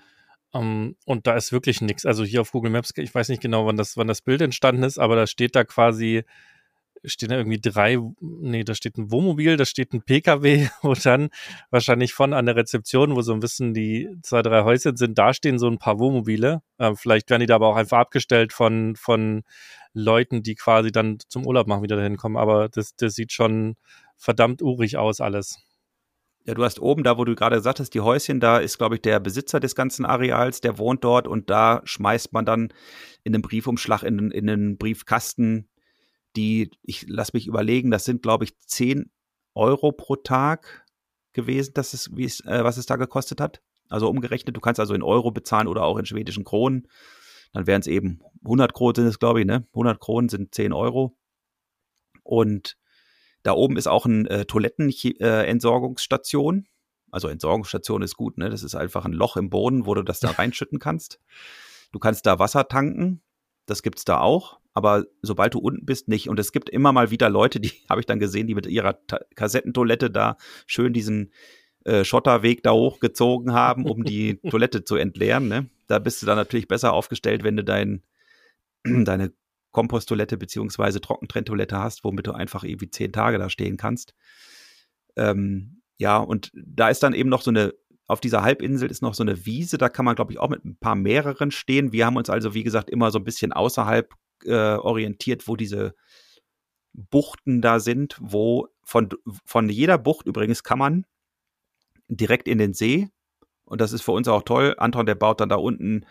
Um, 0.53 0.63
ähm, 0.63 0.97
und 1.05 1.27
da 1.27 1.35
ist 1.37 1.53
wirklich 1.53 1.81
nichts. 1.81 2.07
Also 2.07 2.25
hier 2.25 2.41
auf 2.41 2.53
Google 2.53 2.71
Maps, 2.73 2.93
ich 2.97 3.15
weiß 3.15 3.29
nicht 3.29 3.43
genau, 3.43 3.67
wann 3.67 3.77
das, 3.77 3.97
wann 3.97 4.07
das 4.09 4.23
Bild 4.23 4.41
entstanden 4.41 4.83
ist, 4.85 4.99
aber 4.99 5.17
da 5.17 5.27
steht 5.27 5.55
da 5.57 5.65
quasi, 5.65 6.25
stehen 7.05 7.29
da 7.31 7.37
irgendwie 7.37 7.61
drei, 7.61 7.99
nee, 8.21 8.65
da 8.65 8.75
steht 8.75 8.97
ein 8.97 9.11
Wohnmobil, 9.11 9.57
da 9.57 9.65
steht 9.65 9.93
ein 9.93 10.03
PKW, 10.03 10.69
wo 10.83 10.95
dann 10.95 11.31
wahrscheinlich 11.71 12.15
von 12.15 12.33
an 12.33 12.47
der 12.47 12.57
Rezeption, 12.57 13.17
wo 13.17 13.23
so 13.23 13.33
ein 13.33 13.41
bisschen 13.41 13.75
die 13.75 14.09
zwei, 14.23 14.43
drei 14.43 14.65
Häuschen 14.65 14.97
sind, 14.97 15.19
da 15.19 15.35
stehen 15.35 15.59
so 15.59 15.69
ein 15.69 15.79
paar 15.79 15.99
Wohnmobile. 15.99 16.63
Äh, 16.79 16.95
vielleicht 16.97 17.31
werden 17.31 17.41
die 17.41 17.47
da 17.47 17.57
aber 17.57 17.69
auch 17.69 17.77
einfach 17.77 17.99
abgestellt 17.99 18.53
von, 18.53 18.97
von 18.97 19.43
Leuten, 19.95 20.43
die 20.43 20.55
quasi 20.55 20.93
dann 20.93 21.19
zum 21.29 21.47
Urlaub 21.47 21.67
machen, 21.67 21.83
wieder 21.83 21.97
dahin 21.97 22.17
kommen. 22.17 22.37
Aber 22.37 22.69
das, 22.69 22.97
das 22.97 23.15
sieht 23.15 23.33
schon 23.33 23.77
verdammt 24.17 24.63
urig 24.63 24.97
aus 24.97 25.21
alles. 25.21 25.66
Ja, 26.47 26.55
du 26.55 26.63
hast 26.63 26.79
oben, 26.79 27.03
da 27.03 27.19
wo 27.19 27.25
du 27.25 27.35
gerade 27.35 27.61
sagtest, 27.61 27.93
die 27.95 28.01
Häuschen, 28.01 28.39
da 28.39 28.59
ist, 28.59 28.79
glaube 28.79 28.95
ich, 28.95 29.03
der 29.03 29.19
Besitzer 29.19 29.59
des 29.59 29.75
ganzen 29.75 30.05
Areals, 30.07 30.61
der 30.61 30.79
wohnt 30.79 31.03
dort 31.03 31.27
und 31.27 31.51
da 31.51 31.83
schmeißt 31.85 32.33
man 32.33 32.47
dann 32.47 32.73
in 33.25 33.33
den 33.33 33.43
Briefumschlag, 33.43 34.05
in, 34.05 34.31
in 34.31 34.47
den 34.47 34.79
Briefkasten, 34.79 35.69
die, 36.37 36.71
ich 36.83 37.05
lass 37.09 37.33
mich 37.33 37.49
überlegen, 37.49 37.91
das 37.91 38.05
sind, 38.05 38.23
glaube 38.23 38.45
ich, 38.45 38.57
10 38.61 39.11
Euro 39.55 39.91
pro 39.91 40.15
Tag 40.15 40.87
gewesen, 41.33 41.73
das 41.75 41.95
ist, 41.95 42.17
wie 42.17 42.25
es, 42.25 42.41
äh, 42.45 42.63
was 42.63 42.77
es 42.77 42.87
da 42.87 42.95
gekostet 42.95 43.41
hat. 43.41 43.61
Also 43.89 44.09
umgerechnet, 44.09 44.57
du 44.57 44.61
kannst 44.61 44.79
also 44.79 44.95
in 44.95 45.03
Euro 45.03 45.33
bezahlen 45.33 45.67
oder 45.67 45.83
auch 45.83 45.99
in 45.99 46.07
schwedischen 46.07 46.45
Kronen. 46.45 46.87
Dann 47.53 47.67
wären 47.67 47.81
es 47.81 47.89
eben 47.89 48.21
100 48.45 48.73
Kronen 48.73 48.95
sind 48.95 49.07
es, 49.07 49.19
glaube 49.19 49.41
ich, 49.41 49.47
ne? 49.47 49.67
100 49.73 49.99
Kronen 49.99 50.29
sind 50.29 50.55
10 50.55 50.73
Euro. 50.73 51.17
Und 52.23 52.77
da 53.47 53.53
oben 53.53 53.77
ist 53.77 53.87
auch 53.87 54.07
eine 54.07 54.29
äh, 54.29 54.45
Toilettenentsorgungsstation. 54.45 56.59
Äh, 56.59 56.65
also 57.13 57.29
Entsorgungsstation 57.29 58.03
ist 58.03 58.17
gut, 58.17 58.39
ne? 58.39 58.51
Das 58.51 58.65
ist 58.65 58.75
einfach 58.75 59.05
ein 59.05 59.13
Loch 59.13 59.37
im 59.37 59.51
Boden, 59.51 59.87
wo 59.87 59.95
du 59.95 60.03
das 60.03 60.19
da 60.21 60.33
reinschütten 60.33 60.81
kannst. 60.81 61.21
Du 61.93 62.01
kannst 62.01 62.27
da 62.27 62.41
Wasser 62.41 62.67
tanken. 62.69 63.23
Das 63.67 63.83
gibt's 63.83 64.05
da 64.05 64.21
auch. 64.21 64.59
Aber 64.75 65.05
sobald 65.23 65.55
du 65.55 65.61
unten 65.61 65.87
bist, 65.87 66.09
nicht. 66.09 66.29
Und 66.29 66.41
es 66.41 66.53
gibt 66.53 66.69
immer 66.69 66.93
mal 66.93 67.11
wieder 67.11 67.31
Leute, 67.31 67.59
die 67.61 67.73
habe 67.89 68.01
ich 68.01 68.07
dann 68.07 68.19
gesehen, 68.19 68.49
die 68.49 68.55
mit 68.55 68.67
ihrer 68.67 69.07
Ta 69.07 69.21
Kassettentoilette 69.37 70.11
da 70.11 70.37
schön 70.67 70.93
diesen 70.93 71.33
äh, 71.85 72.05
Schotterweg 72.05 72.65
da 72.65 72.73
hochgezogen 72.73 73.53
haben, 73.53 73.87
um 73.87 74.03
die 74.03 74.41
Toilette 74.51 74.83
zu 74.83 74.97
entleeren. 74.97 75.47
Ne? 75.47 75.71
Da 75.87 76.01
bist 76.01 76.21
du 76.21 76.27
dann 76.27 76.37
natürlich 76.37 76.67
besser 76.67 76.93
aufgestellt, 76.93 77.45
wenn 77.45 77.57
du 77.57 77.63
dein, 77.63 78.03
deine 78.85 79.33
Komposttoilette 79.73 80.37
beziehungsweise 80.37 81.01
Trockentrenntoilette 81.01 81.79
hast, 81.79 82.05
womit 82.05 82.27
du 82.27 82.33
einfach 82.33 82.65
irgendwie 82.65 82.91
zehn 82.91 83.13
Tage 83.13 83.39
da 83.39 83.51
stehen 83.51 83.77
kannst. 83.77 84.15
Ähm, 85.17 85.83
ja, 85.99 86.19
und 86.19 86.51
da 86.55 86.89
ist 86.89 87.03
dann 87.03 87.15
eben 87.15 87.29
noch 87.29 87.43
so 87.43 87.51
eine, 87.51 87.75
auf 88.07 88.21
dieser 88.21 88.43
Halbinsel 88.43 88.91
ist 88.91 89.03
noch 89.03 89.15
so 89.15 89.23
eine 89.23 89.47
Wiese, 89.47 89.79
da 89.79 89.89
kann 89.89 90.05
man, 90.05 90.15
glaube 90.15 90.33
ich, 90.33 90.39
auch 90.39 90.49
mit 90.49 90.65
ein 90.65 90.77
paar 90.79 90.95
mehreren 90.95 91.51
stehen. 91.51 91.93
Wir 91.93 92.07
haben 92.07 92.17
uns 92.17 92.31
also, 92.31 92.55
wie 92.55 92.65
gesagt, 92.65 92.91
immer 92.91 93.11
so 93.11 93.19
ein 93.19 93.25
bisschen 93.25 93.53
außerhalb 93.53 94.13
äh, 94.45 94.77
orientiert, 94.77 95.49
wo 95.49 95.57
diese 95.57 95.95
Buchten 96.93 97.61
da 97.61 97.81
sind, 97.81 98.17
wo 98.21 98.69
von, 98.83 99.11
von 99.45 99.69
jeder 99.69 99.99
Bucht 99.99 100.27
übrigens 100.27 100.63
kann 100.63 100.79
man 100.79 101.07
direkt 102.09 102.49
in 102.49 102.59
den 102.59 102.73
See 102.73 103.11
Und 103.65 103.81
das 103.81 103.93
ist 103.93 104.03
für 104.03 104.13
uns 104.13 104.29
auch 104.29 104.43
toll. 104.43 104.75
Anton, 104.79 105.07
der 105.07 105.15
baut 105.15 105.41
dann 105.41 105.49
da 105.49 105.57
unten 105.57 106.07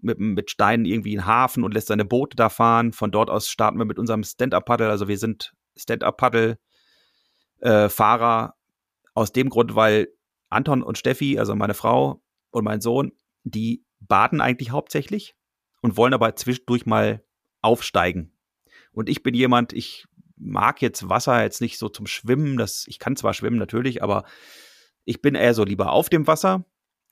mit, 0.00 0.18
mit 0.18 0.50
Steinen 0.50 0.84
irgendwie 0.84 1.18
einen 1.18 1.26
Hafen 1.26 1.64
und 1.64 1.74
lässt 1.74 1.88
seine 1.88 2.04
Boote 2.04 2.36
da 2.36 2.48
fahren. 2.48 2.92
Von 2.92 3.10
dort 3.10 3.30
aus 3.30 3.48
starten 3.48 3.78
wir 3.78 3.84
mit 3.84 3.98
unserem 3.98 4.22
Stand-Up-Paddle. 4.22 4.90
Also 4.90 5.08
wir 5.08 5.18
sind 5.18 5.54
Stand-Up-Paddle-Fahrer 5.76 8.54
aus 9.14 9.32
dem 9.32 9.48
Grund, 9.48 9.74
weil 9.74 10.08
Anton 10.48 10.82
und 10.82 10.98
Steffi, 10.98 11.38
also 11.38 11.54
meine 11.54 11.74
Frau 11.74 12.22
und 12.50 12.64
mein 12.64 12.80
Sohn, 12.80 13.12
die 13.44 13.84
baden 14.00 14.40
eigentlich 14.40 14.70
hauptsächlich 14.70 15.34
und 15.82 15.96
wollen 15.96 16.14
aber 16.14 16.36
zwischendurch 16.36 16.86
mal 16.86 17.24
aufsteigen. 17.62 18.32
Und 18.92 19.08
ich 19.08 19.22
bin 19.22 19.34
jemand, 19.34 19.72
ich 19.72 20.06
mag 20.36 20.82
jetzt 20.82 21.08
Wasser 21.08 21.42
jetzt 21.42 21.60
nicht 21.60 21.78
so 21.78 21.88
zum 21.88 22.06
Schwimmen. 22.06 22.56
Das, 22.56 22.86
ich 22.88 22.98
kann 22.98 23.16
zwar 23.16 23.34
schwimmen 23.34 23.58
natürlich, 23.58 24.02
aber 24.02 24.24
ich 25.04 25.22
bin 25.22 25.34
eher 25.34 25.54
so 25.54 25.64
lieber 25.64 25.92
auf 25.92 26.08
dem 26.08 26.26
Wasser. 26.26 26.64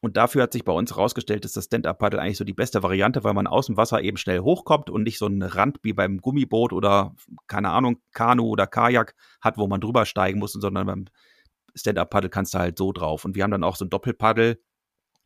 Und 0.04 0.18
dafür 0.18 0.42
hat 0.42 0.52
sich 0.52 0.64
bei 0.64 0.72
uns 0.72 0.90
herausgestellt, 0.90 1.46
dass 1.46 1.52
das 1.52 1.64
Stand-Up-Paddle 1.64 2.20
eigentlich 2.20 2.36
so 2.36 2.44
die 2.44 2.52
beste 2.52 2.82
Variante, 2.82 3.24
weil 3.24 3.32
man 3.32 3.46
aus 3.46 3.66
dem 3.66 3.78
Wasser 3.78 4.02
eben 4.02 4.18
schnell 4.18 4.40
hochkommt 4.40 4.90
und 4.90 5.02
nicht 5.02 5.18
so 5.18 5.24
einen 5.24 5.42
Rand 5.42 5.78
wie 5.82 5.94
beim 5.94 6.18
Gummiboot 6.18 6.74
oder, 6.74 7.14
keine 7.46 7.70
Ahnung, 7.70 8.02
Kanu 8.12 8.44
oder 8.44 8.66
Kajak 8.66 9.14
hat, 9.40 9.56
wo 9.56 9.66
man 9.66 9.80
drüber 9.80 10.04
steigen 10.04 10.40
muss, 10.40 10.52
sondern 10.52 10.86
beim 10.86 11.06
Stand-Up-Paddle 11.74 12.28
kannst 12.28 12.52
du 12.52 12.58
halt 12.58 12.76
so 12.76 12.92
drauf. 12.92 13.24
Und 13.24 13.34
wir 13.34 13.44
haben 13.44 13.50
dann 13.50 13.64
auch 13.64 13.76
so 13.76 13.86
ein 13.86 13.90
Doppelpaddel. 13.90 14.60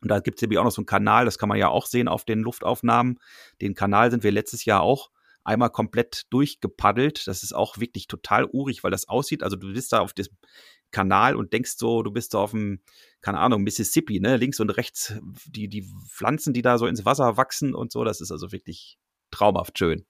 Und 0.00 0.12
da 0.12 0.20
gibt 0.20 0.38
es 0.38 0.42
nämlich 0.42 0.60
auch 0.60 0.64
noch 0.64 0.70
so 0.70 0.80
einen 0.80 0.86
Kanal, 0.86 1.24
das 1.24 1.38
kann 1.38 1.48
man 1.48 1.58
ja 1.58 1.70
auch 1.70 1.86
sehen 1.86 2.06
auf 2.06 2.24
den 2.24 2.38
Luftaufnahmen. 2.38 3.18
Den 3.60 3.74
Kanal 3.74 4.12
sind 4.12 4.22
wir 4.22 4.30
letztes 4.30 4.64
Jahr 4.64 4.82
auch 4.82 5.10
einmal 5.48 5.70
komplett 5.70 6.26
durchgepaddelt. 6.30 7.26
Das 7.26 7.42
ist 7.42 7.54
auch 7.54 7.78
wirklich 7.78 8.06
total 8.06 8.44
urig, 8.44 8.84
weil 8.84 8.90
das 8.90 9.08
aussieht. 9.08 9.42
Also 9.42 9.56
du 9.56 9.72
bist 9.72 9.92
da 9.92 10.00
auf 10.00 10.12
dem 10.12 10.26
Kanal 10.90 11.36
und 11.36 11.52
denkst 11.52 11.74
so, 11.76 12.02
du 12.02 12.10
bist 12.10 12.34
da 12.34 12.38
auf 12.38 12.52
dem, 12.52 12.80
keine 13.20 13.38
Ahnung, 13.38 13.62
Mississippi, 13.62 14.20
ne? 14.20 14.36
Links 14.36 14.60
und 14.60 14.70
rechts 14.70 15.14
die, 15.46 15.68
die 15.68 15.86
Pflanzen, 16.08 16.52
die 16.52 16.62
da 16.62 16.78
so 16.78 16.86
ins 16.86 17.04
Wasser 17.04 17.36
wachsen 17.36 17.74
und 17.74 17.92
so. 17.92 18.04
Das 18.04 18.20
ist 18.20 18.30
also 18.30 18.52
wirklich 18.52 18.98
traumhaft 19.30 19.78
schön. 19.78 20.06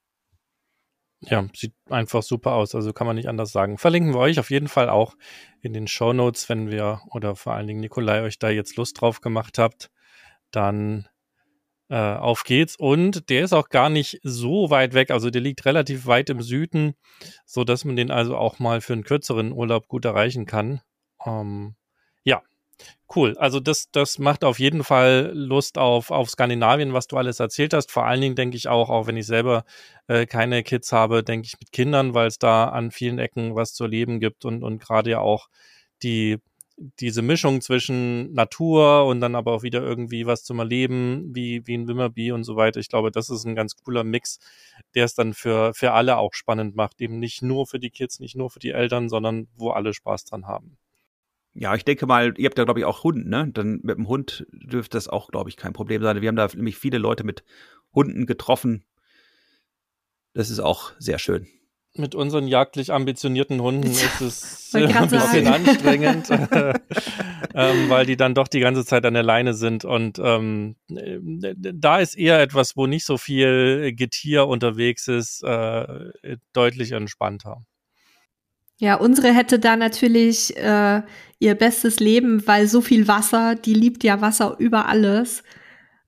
Ja, 1.20 1.48
sieht 1.52 1.74
einfach 1.90 2.22
super 2.22 2.52
aus, 2.52 2.76
also 2.76 2.92
kann 2.92 3.06
man 3.06 3.16
nicht 3.16 3.28
anders 3.28 3.50
sagen. 3.50 3.76
Verlinken 3.76 4.14
wir 4.14 4.20
euch 4.20 4.38
auf 4.38 4.50
jeden 4.50 4.68
Fall 4.68 4.88
auch 4.88 5.16
in 5.60 5.72
den 5.72 5.88
Show 5.88 6.12
Notes, 6.12 6.48
wenn 6.48 6.70
wir 6.70 7.00
oder 7.10 7.34
vor 7.34 7.54
allen 7.54 7.66
Dingen 7.66 7.80
Nikolai 7.80 8.22
euch 8.22 8.38
da 8.38 8.50
jetzt 8.50 8.76
Lust 8.76 9.00
drauf 9.00 9.20
gemacht 9.20 9.58
habt, 9.58 9.90
dann 10.52 11.08
äh, 11.88 11.96
auf 11.96 12.44
geht's. 12.44 12.76
Und 12.76 13.30
der 13.30 13.44
ist 13.44 13.52
auch 13.52 13.68
gar 13.68 13.90
nicht 13.90 14.20
so 14.22 14.70
weit 14.70 14.94
weg. 14.94 15.10
Also 15.10 15.30
der 15.30 15.40
liegt 15.40 15.64
relativ 15.64 16.06
weit 16.06 16.30
im 16.30 16.42
Süden, 16.42 16.94
so 17.46 17.64
dass 17.64 17.84
man 17.84 17.96
den 17.96 18.10
also 18.10 18.36
auch 18.36 18.58
mal 18.58 18.80
für 18.80 18.92
einen 18.92 19.04
kürzeren 19.04 19.52
Urlaub 19.52 19.88
gut 19.88 20.04
erreichen 20.04 20.46
kann. 20.46 20.80
Ähm, 21.24 21.74
ja, 22.24 22.42
cool. 23.14 23.36
Also 23.38 23.60
das, 23.60 23.90
das 23.90 24.18
macht 24.18 24.44
auf 24.44 24.58
jeden 24.58 24.84
Fall 24.84 25.30
Lust 25.34 25.78
auf, 25.78 26.10
auf 26.10 26.30
Skandinavien, 26.30 26.92
was 26.92 27.06
du 27.06 27.16
alles 27.16 27.40
erzählt 27.40 27.72
hast. 27.74 27.90
Vor 27.90 28.06
allen 28.06 28.20
Dingen 28.20 28.36
denke 28.36 28.56
ich 28.56 28.68
auch, 28.68 28.90
auch 28.90 29.06
wenn 29.06 29.16
ich 29.16 29.26
selber 29.26 29.64
äh, 30.08 30.26
keine 30.26 30.62
Kids 30.62 30.92
habe, 30.92 31.24
denke 31.24 31.46
ich 31.46 31.58
mit 31.58 31.72
Kindern, 31.72 32.14
weil 32.14 32.28
es 32.28 32.38
da 32.38 32.68
an 32.68 32.90
vielen 32.90 33.18
Ecken 33.18 33.54
was 33.54 33.74
zu 33.74 33.84
erleben 33.84 34.20
gibt 34.20 34.44
und, 34.44 34.62
und 34.62 34.78
gerade 34.80 35.10
ja 35.10 35.20
auch 35.20 35.48
die 36.02 36.38
diese 36.78 37.22
Mischung 37.22 37.60
zwischen 37.60 38.32
Natur 38.32 39.06
und 39.06 39.20
dann 39.20 39.34
aber 39.34 39.52
auch 39.52 39.62
wieder 39.62 39.82
irgendwie 39.82 40.26
was 40.26 40.44
zum 40.44 40.60
Erleben, 40.60 41.34
wie, 41.34 41.66
wie 41.66 41.74
in 41.74 41.88
Wimmerby 41.88 42.32
und 42.32 42.44
so 42.44 42.56
weiter. 42.56 42.78
Ich 42.78 42.88
glaube, 42.88 43.10
das 43.10 43.30
ist 43.30 43.44
ein 43.44 43.56
ganz 43.56 43.76
cooler 43.76 44.04
Mix, 44.04 44.38
der 44.94 45.04
es 45.04 45.14
dann 45.14 45.34
für, 45.34 45.74
für 45.74 45.92
alle 45.92 46.18
auch 46.18 46.34
spannend 46.34 46.76
macht. 46.76 47.00
Eben 47.00 47.18
nicht 47.18 47.42
nur 47.42 47.66
für 47.66 47.80
die 47.80 47.90
Kids, 47.90 48.20
nicht 48.20 48.36
nur 48.36 48.50
für 48.50 48.60
die 48.60 48.70
Eltern, 48.70 49.08
sondern 49.08 49.48
wo 49.56 49.70
alle 49.70 49.92
Spaß 49.92 50.24
dran 50.24 50.46
haben. 50.46 50.78
Ja, 51.54 51.74
ich 51.74 51.84
denke 51.84 52.06
mal, 52.06 52.34
ihr 52.38 52.46
habt 52.46 52.58
ja, 52.58 52.64
glaube 52.64 52.80
ich, 52.80 52.86
auch 52.86 53.02
Hund, 53.02 53.26
ne? 53.26 53.50
Dann 53.52 53.80
mit 53.82 53.96
dem 53.96 54.06
Hund 54.06 54.46
dürfte 54.52 54.96
das 54.96 55.08
auch, 55.08 55.28
glaube 55.28 55.50
ich, 55.50 55.56
kein 55.56 55.72
Problem 55.72 56.02
sein. 56.02 56.20
Wir 56.20 56.28
haben 56.28 56.36
da 56.36 56.46
nämlich 56.54 56.76
viele 56.76 56.98
Leute 56.98 57.24
mit 57.24 57.42
Hunden 57.92 58.26
getroffen. 58.26 58.84
Das 60.34 60.50
ist 60.50 60.60
auch 60.60 60.92
sehr 60.98 61.18
schön 61.18 61.48
mit 61.94 62.14
unseren 62.14 62.46
jagdlich 62.46 62.92
ambitionierten 62.92 63.60
Hunden 63.60 63.90
ist 63.90 64.20
es 64.20 64.70
ein 64.74 65.08
bisschen 65.08 65.46
anstrengend, 65.46 66.30
ähm, 67.54 67.88
weil 67.88 68.06
die 68.06 68.16
dann 68.16 68.34
doch 68.34 68.48
die 68.48 68.60
ganze 68.60 68.84
Zeit 68.84 69.04
an 69.04 69.14
der 69.14 69.22
Leine 69.22 69.54
sind. 69.54 69.84
Und 69.84 70.18
ähm, 70.22 70.76
da 70.88 71.98
ist 71.98 72.16
eher 72.16 72.40
etwas, 72.40 72.76
wo 72.76 72.86
nicht 72.86 73.04
so 73.04 73.16
viel 73.18 73.92
Getier 73.94 74.46
unterwegs 74.46 75.08
ist, 75.08 75.42
äh, 75.42 76.06
deutlich 76.52 76.92
entspannter. 76.92 77.64
Ja, 78.80 78.94
unsere 78.94 79.34
hätte 79.34 79.58
da 79.58 79.76
natürlich 79.76 80.56
äh, 80.56 81.02
ihr 81.40 81.54
bestes 81.56 81.98
Leben, 81.98 82.46
weil 82.46 82.68
so 82.68 82.80
viel 82.80 83.08
Wasser, 83.08 83.56
die 83.56 83.74
liebt 83.74 84.04
ja 84.04 84.20
Wasser 84.20 84.54
über 84.58 84.86
alles. 84.86 85.42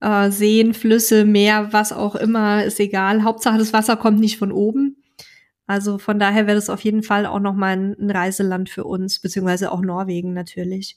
Äh, 0.01 0.31
Seen, 0.31 0.73
Flüsse, 0.73 1.25
Meer, 1.25 1.73
was 1.73 1.93
auch 1.93 2.15
immer, 2.15 2.65
ist 2.65 2.79
egal. 2.79 3.25
Hauptsache 3.25 3.59
das 3.59 3.73
Wasser 3.73 3.97
kommt 3.97 4.21
nicht 4.21 4.39
von 4.39 4.53
oben. 4.53 4.90
Also 5.71 5.99
von 5.99 6.19
daher 6.19 6.49
wäre 6.49 6.57
das 6.57 6.69
auf 6.69 6.83
jeden 6.83 7.05
Fall 7.05 7.27
auch 7.27 7.39
nochmal 7.39 7.77
ein, 7.77 7.97
ein 7.97 8.11
Reiseland 8.11 8.69
für 8.69 8.83
uns, 8.83 9.21
beziehungsweise 9.21 9.71
auch 9.71 9.81
Norwegen 9.83 10.33
natürlich. 10.33 10.97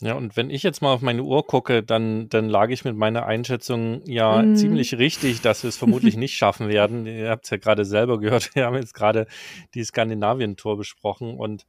Ja, 0.00 0.14
und 0.14 0.36
wenn 0.36 0.50
ich 0.50 0.64
jetzt 0.64 0.82
mal 0.82 0.92
auf 0.92 1.00
meine 1.00 1.22
Uhr 1.22 1.46
gucke, 1.46 1.84
dann, 1.84 2.28
dann 2.28 2.48
lag 2.48 2.70
ich 2.70 2.84
mit 2.84 2.96
meiner 2.96 3.26
Einschätzung 3.26 4.02
ja 4.04 4.42
mm. 4.42 4.56
ziemlich 4.56 4.98
richtig, 4.98 5.42
dass 5.42 5.62
wir 5.62 5.68
es 5.68 5.76
vermutlich 5.76 6.16
nicht 6.16 6.34
schaffen 6.34 6.66
werden. 6.66 7.06
Ihr 7.06 7.30
habt 7.30 7.44
es 7.44 7.50
ja 7.50 7.56
gerade 7.56 7.84
selber 7.84 8.18
gehört, 8.18 8.50
wir 8.56 8.66
haben 8.66 8.74
jetzt 8.74 8.94
gerade 8.94 9.28
die 9.74 9.84
Skandinavien-Tour 9.84 10.76
besprochen 10.76 11.36
und 11.38 11.64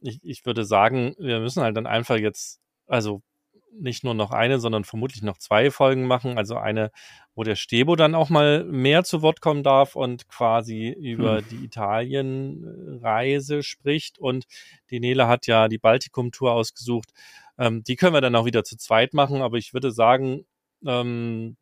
ich, 0.00 0.18
ich 0.24 0.44
würde 0.44 0.64
sagen, 0.64 1.14
wir 1.16 1.38
müssen 1.38 1.62
halt 1.62 1.76
dann 1.76 1.86
einfach 1.86 2.16
jetzt, 2.16 2.58
also 2.88 3.22
nicht 3.78 4.02
nur 4.02 4.14
noch 4.14 4.32
eine, 4.32 4.58
sondern 4.58 4.82
vermutlich 4.82 5.22
noch 5.22 5.38
zwei 5.38 5.70
Folgen 5.70 6.08
machen. 6.08 6.38
Also 6.38 6.56
eine, 6.56 6.90
wo 7.34 7.42
der 7.44 7.56
Stebo 7.56 7.96
dann 7.96 8.14
auch 8.14 8.28
mal 8.30 8.64
mehr 8.64 9.04
zu 9.04 9.22
Wort 9.22 9.40
kommen 9.40 9.62
darf 9.62 9.96
und 9.96 10.28
quasi 10.28 10.90
über 10.90 11.38
hm. 11.38 11.44
die 11.50 11.64
Italienreise 11.64 13.62
spricht. 13.62 14.18
Und 14.18 14.44
die 14.90 15.00
Nele 15.00 15.28
hat 15.28 15.46
ja 15.46 15.68
die 15.68 15.78
Baltikum-Tour 15.78 16.52
ausgesucht. 16.52 17.10
Ähm, 17.58 17.82
die 17.84 17.96
können 17.96 18.14
wir 18.14 18.20
dann 18.20 18.36
auch 18.36 18.44
wieder 18.46 18.64
zu 18.64 18.76
zweit 18.76 19.14
machen. 19.14 19.40
Aber 19.42 19.56
ich 19.56 19.72
würde 19.72 19.92
sagen, 19.92 20.44
ähm, 20.86 21.56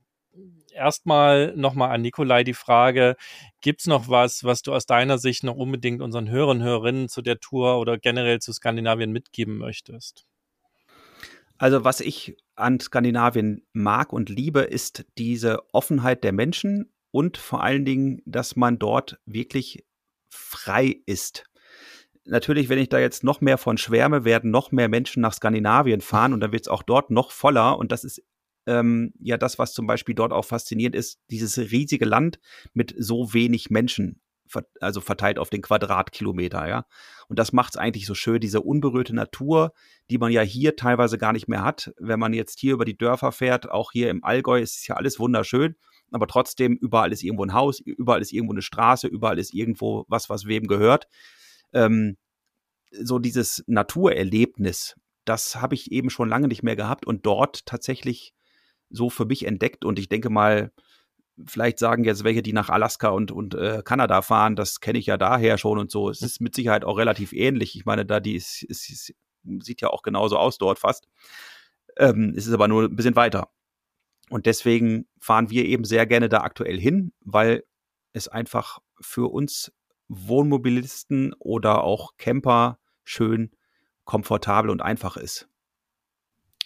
erstmal 0.72 1.54
nochmal 1.56 1.90
an 1.90 2.02
Nikolai 2.02 2.44
die 2.44 2.54
Frage, 2.54 3.16
gibt's 3.60 3.86
noch 3.86 4.08
was, 4.08 4.44
was 4.44 4.62
du 4.62 4.74
aus 4.74 4.86
deiner 4.86 5.18
Sicht 5.18 5.44
noch 5.44 5.56
unbedingt 5.56 6.00
unseren 6.02 6.28
Hörern 6.30 6.62
Hörerinnen 6.62 7.08
zu 7.08 7.22
der 7.22 7.40
Tour 7.40 7.78
oder 7.78 7.98
generell 7.98 8.40
zu 8.40 8.52
Skandinavien 8.52 9.12
mitgeben 9.12 9.58
möchtest? 9.58 10.26
Also 11.60 11.84
was 11.84 12.00
ich 12.00 12.38
an 12.54 12.80
Skandinavien 12.80 13.66
mag 13.74 14.14
und 14.14 14.30
liebe, 14.30 14.60
ist 14.60 15.04
diese 15.18 15.58
Offenheit 15.74 16.24
der 16.24 16.32
Menschen 16.32 16.90
und 17.10 17.36
vor 17.36 17.62
allen 17.62 17.84
Dingen, 17.84 18.22
dass 18.24 18.56
man 18.56 18.78
dort 18.78 19.20
wirklich 19.26 19.84
frei 20.30 21.02
ist. 21.04 21.44
Natürlich, 22.24 22.70
wenn 22.70 22.78
ich 22.78 22.88
da 22.88 22.98
jetzt 22.98 23.24
noch 23.24 23.42
mehr 23.42 23.58
von 23.58 23.76
schwärme, 23.76 24.24
werden 24.24 24.50
noch 24.50 24.72
mehr 24.72 24.88
Menschen 24.88 25.20
nach 25.20 25.34
Skandinavien 25.34 26.00
fahren 26.00 26.32
und 26.32 26.40
dann 26.40 26.52
wird 26.52 26.62
es 26.62 26.68
auch 26.68 26.82
dort 26.82 27.10
noch 27.10 27.30
voller. 27.30 27.76
Und 27.76 27.92
das 27.92 28.04
ist 28.04 28.22
ähm, 28.66 29.12
ja 29.20 29.36
das, 29.36 29.58
was 29.58 29.74
zum 29.74 29.86
Beispiel 29.86 30.14
dort 30.14 30.32
auch 30.32 30.46
faszinierend 30.46 30.96
ist, 30.96 31.20
dieses 31.28 31.58
riesige 31.58 32.06
Land 32.06 32.40
mit 32.72 32.94
so 32.96 33.34
wenig 33.34 33.68
Menschen 33.68 34.22
also 34.80 35.00
verteilt 35.00 35.38
auf 35.38 35.50
den 35.50 35.62
Quadratkilometer, 35.62 36.68
ja. 36.68 36.86
Und 37.28 37.38
das 37.38 37.52
macht 37.52 37.74
es 37.74 37.76
eigentlich 37.76 38.06
so 38.06 38.14
schön, 38.14 38.40
diese 38.40 38.60
unberührte 38.60 39.14
Natur, 39.14 39.72
die 40.10 40.18
man 40.18 40.32
ja 40.32 40.42
hier 40.42 40.76
teilweise 40.76 41.18
gar 41.18 41.32
nicht 41.32 41.48
mehr 41.48 41.62
hat. 41.62 41.92
Wenn 41.98 42.18
man 42.18 42.32
jetzt 42.32 42.58
hier 42.58 42.74
über 42.74 42.84
die 42.84 42.96
Dörfer 42.96 43.32
fährt, 43.32 43.70
auch 43.70 43.92
hier 43.92 44.10
im 44.10 44.24
Allgäu 44.24 44.60
ist 44.60 44.86
ja 44.88 44.96
alles 44.96 45.18
wunderschön, 45.18 45.76
aber 46.10 46.26
trotzdem 46.26 46.76
überall 46.76 47.12
ist 47.12 47.22
irgendwo 47.22 47.44
ein 47.44 47.52
Haus, 47.52 47.80
überall 47.80 48.20
ist 48.20 48.32
irgendwo 48.32 48.54
eine 48.54 48.62
Straße, 48.62 49.06
überall 49.06 49.38
ist 49.38 49.54
irgendwo 49.54 50.04
was, 50.08 50.28
was 50.28 50.46
wem 50.46 50.66
gehört. 50.66 51.06
Ähm, 51.72 52.16
so 52.90 53.18
dieses 53.18 53.62
Naturerlebnis, 53.66 54.96
das 55.24 55.56
habe 55.56 55.74
ich 55.74 55.92
eben 55.92 56.10
schon 56.10 56.28
lange 56.28 56.48
nicht 56.48 56.62
mehr 56.62 56.76
gehabt 56.76 57.06
und 57.06 57.26
dort 57.26 57.66
tatsächlich 57.66 58.34
so 58.90 59.10
für 59.10 59.24
mich 59.24 59.46
entdeckt. 59.46 59.84
Und 59.84 59.98
ich 59.98 60.08
denke 60.08 60.30
mal, 60.30 60.72
vielleicht 61.46 61.78
sagen 61.78 62.04
jetzt 62.04 62.24
welche, 62.24 62.42
die 62.42 62.52
nach 62.52 62.68
Alaska 62.68 63.08
und, 63.08 63.30
und 63.32 63.54
äh, 63.54 63.82
Kanada 63.84 64.22
fahren, 64.22 64.56
das 64.56 64.80
kenne 64.80 64.98
ich 64.98 65.06
ja 65.06 65.16
daher 65.16 65.58
schon 65.58 65.78
und 65.78 65.90
so. 65.90 66.10
Es 66.10 66.22
ist 66.22 66.40
mit 66.40 66.54
Sicherheit 66.54 66.84
auch 66.84 66.98
relativ 66.98 67.32
ähnlich. 67.32 67.76
Ich 67.76 67.84
meine, 67.84 68.06
da 68.06 68.20
die 68.20 68.34
ist, 68.34 68.62
ist, 68.62 68.88
ist 68.90 69.14
sieht 69.60 69.80
ja 69.80 69.88
auch 69.88 70.02
genauso 70.02 70.36
aus 70.36 70.58
dort 70.58 70.78
fast. 70.78 71.08
Ähm, 71.96 72.34
es 72.36 72.46
ist 72.46 72.52
aber 72.52 72.68
nur 72.68 72.84
ein 72.84 72.96
bisschen 72.96 73.16
weiter. 73.16 73.50
Und 74.28 74.46
deswegen 74.46 75.08
fahren 75.18 75.50
wir 75.50 75.64
eben 75.64 75.84
sehr 75.84 76.06
gerne 76.06 76.28
da 76.28 76.42
aktuell 76.42 76.78
hin, 76.78 77.12
weil 77.20 77.64
es 78.12 78.28
einfach 78.28 78.78
für 79.00 79.30
uns 79.32 79.72
Wohnmobilisten 80.08 81.34
oder 81.38 81.84
auch 81.84 82.16
Camper 82.16 82.78
schön 83.04 83.50
komfortabel 84.04 84.70
und 84.70 84.82
einfach 84.82 85.16
ist. 85.16 85.48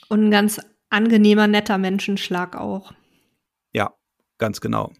Und 0.08 0.26
ein 0.26 0.30
ganz 0.30 0.60
angenehmer, 0.90 1.46
netter 1.46 1.78
Menschenschlag 1.78 2.56
auch. 2.56 2.92
Ganz 4.38 4.60
genau. 4.60 4.92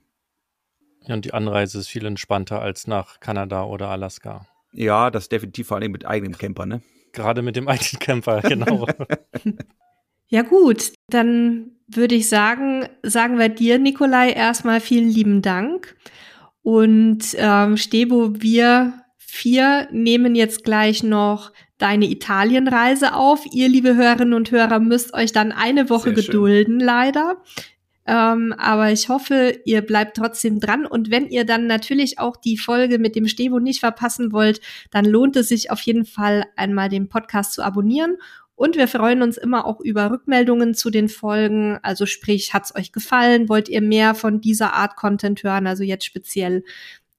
Ja, 1.07 1.15
und 1.15 1.25
die 1.25 1.35
Anreise 1.35 1.79
ist 1.79 1.89
viel 1.89 2.07
entspannter 2.07 2.61
als 2.63 2.87
nach 2.87 3.21
Kanada 3.21 3.65
oder 3.65 3.89
Alaska. 3.89 4.47
Ja, 4.73 5.11
das 5.11 5.29
definitiv 5.29 5.69
vor 5.69 5.77
allem 5.77 5.93
mit 5.93 6.07
eigenem 6.07 6.37
Camper, 6.37 6.67
ne? 6.67 6.83
Gerade 7.13 7.43
mit 7.43 7.57
dem 7.57 7.69
eigenen 7.69 7.99
Camper, 8.01 8.41
genau. 8.43 8.87
ja 10.29 10.43
gut, 10.43 10.93
dann 11.09 11.73
würde 11.87 12.15
ich 12.15 12.29
sagen, 12.29 12.89
sagen 13.03 13.39
wir 13.39 13.49
dir, 13.49 13.79
Nikolai, 13.79 14.31
erstmal 14.31 14.81
vielen 14.81 15.09
lieben 15.09 15.43
Dank. 15.43 15.97
Und 16.63 17.37
ähm, 17.37 17.77
Stebo, 17.77 18.41
wir 18.41 19.05
vier 19.19 19.89
nehmen 19.93 20.35
jetzt 20.35 20.65
gleich 20.65 21.03
noch 21.03 21.53
deine 21.77 22.07
Italienreise 22.07 23.15
auf. 23.15 23.45
Ihr, 23.53 23.69
liebe 23.69 23.95
Hörerinnen 23.95 24.33
und 24.33 24.51
Hörer, 24.51 24.79
müsst 24.79 25.13
euch 25.13 25.33
dann 25.33 25.53
eine 25.53 25.91
Woche 25.91 26.15
Sehr 26.15 26.25
gedulden, 26.25 26.81
schön. 26.81 26.87
leider. 26.87 27.43
Ähm, 28.07 28.55
aber 28.59 28.93
ich 28.93 29.09
hoffe, 29.09 29.59
ihr 29.65 29.81
bleibt 29.83 30.17
trotzdem 30.17 30.61
dran. 30.61 30.87
Und 30.87 31.11
wenn 31.11 31.29
ihr 31.29 31.45
dann 31.45 31.67
natürlich 31.67 32.19
auch 32.19 32.37
die 32.37 32.59
Folge 32.59 32.99
mit 32.99 33.17
dem 33.17 33.27
Stevo 33.27 33.59
nicht 33.59 33.81
verpassen 33.81 34.33
wollt, 34.33 34.61
dann 34.91 35.05
lohnt 35.05 35.37
es 35.37 35.49
sich 35.49 35.71
auf 35.71 35.81
jeden 35.81 36.05
Fall 36.05 36.45
einmal 36.57 36.89
den 36.89 37.09
Podcast 37.09 37.53
zu 37.53 37.63
abonnieren. 37.63 38.17
Und 38.57 38.77
wir 38.77 38.87
freuen 38.87 39.23
uns 39.23 39.37
immer 39.37 39.67
auch 39.67 39.81
über 39.81 40.11
Rückmeldungen 40.11 40.75
zu 40.75 40.91
den 40.91 41.09
Folgen. 41.09 41.79
Also 41.83 42.07
sprich, 42.07 42.55
hat's 42.55 42.75
euch 42.75 42.93
gefallen? 42.93 43.49
Wollt 43.49 43.69
ihr 43.69 43.81
mehr 43.81 44.15
von 44.15 44.41
dieser 44.41 44.75
Art 44.75 44.97
Content 44.97 45.43
hören? 45.43 45.67
Also 45.67 45.83
jetzt 45.83 46.05
speziell 46.05 46.63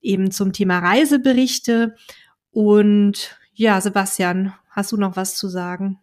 eben 0.00 0.30
zum 0.30 0.52
Thema 0.52 0.78
Reiseberichte. 0.78 1.94
Und 2.52 3.36
ja, 3.52 3.80
Sebastian, 3.80 4.54
hast 4.70 4.92
du 4.92 4.96
noch 4.96 5.16
was 5.16 5.36
zu 5.36 5.48
sagen? 5.48 5.98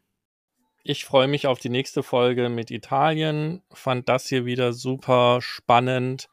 Ich 0.85 1.05
freue 1.05 1.29
mich 1.29 1.47
auf 1.47 1.59
die 1.59 1.69
nächste 1.69 2.03
Folge 2.03 2.49
mit 2.49 2.69
Italien. 2.69 3.61
Fand 3.71 4.09
das 4.09 4.27
hier 4.27 4.43
wieder 4.43 4.73
super 4.73 5.39
spannend 5.41 6.27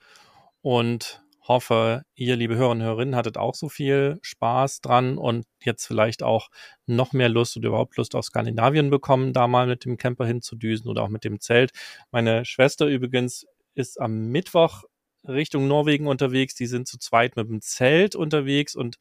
und 0.61 1.23
hoffe, 1.47 2.03
ihr, 2.17 2.35
liebe 2.35 2.57
Hörer 2.57 2.71
und 2.71 2.83
Hörerinnen, 2.83 3.15
hattet 3.15 3.39
auch 3.39 3.55
so 3.55 3.69
viel 3.69 4.19
Spaß 4.23 4.81
dran 4.81 5.19
und 5.19 5.47
jetzt 5.63 5.87
vielleicht 5.87 6.25
auch 6.25 6.49
noch 6.87 7.13
mehr 7.13 7.29
Lust 7.29 7.57
oder 7.57 7.69
überhaupt 7.69 7.97
Lust 7.97 8.17
auf 8.17 8.25
Skandinavien 8.25 8.91
bekommen, 8.91 9.33
da 9.33 9.47
mal 9.47 9.69
mit 9.69 9.85
dem 9.85 9.97
Camper 9.97 10.27
hinzudüsen 10.27 10.91
oder 10.91 11.05
auch 11.05 11.09
mit 11.11 11.23
dem 11.23 11.39
Zelt. 11.39 11.71
Meine 12.11 12.45
Schwester 12.45 12.87
übrigens 12.87 13.47
ist 13.77 14.01
am 14.01 14.31
Mittwoch 14.33 14.83
Richtung 15.29 15.69
Norwegen 15.69 16.09
unterwegs. 16.09 16.57
Die 16.57 16.67
sind 16.67 16.89
zu 16.89 16.99
zweit 16.99 17.37
mit 17.37 17.49
dem 17.49 17.61
Zelt 17.61 18.17
unterwegs 18.17 18.75
und 18.75 18.99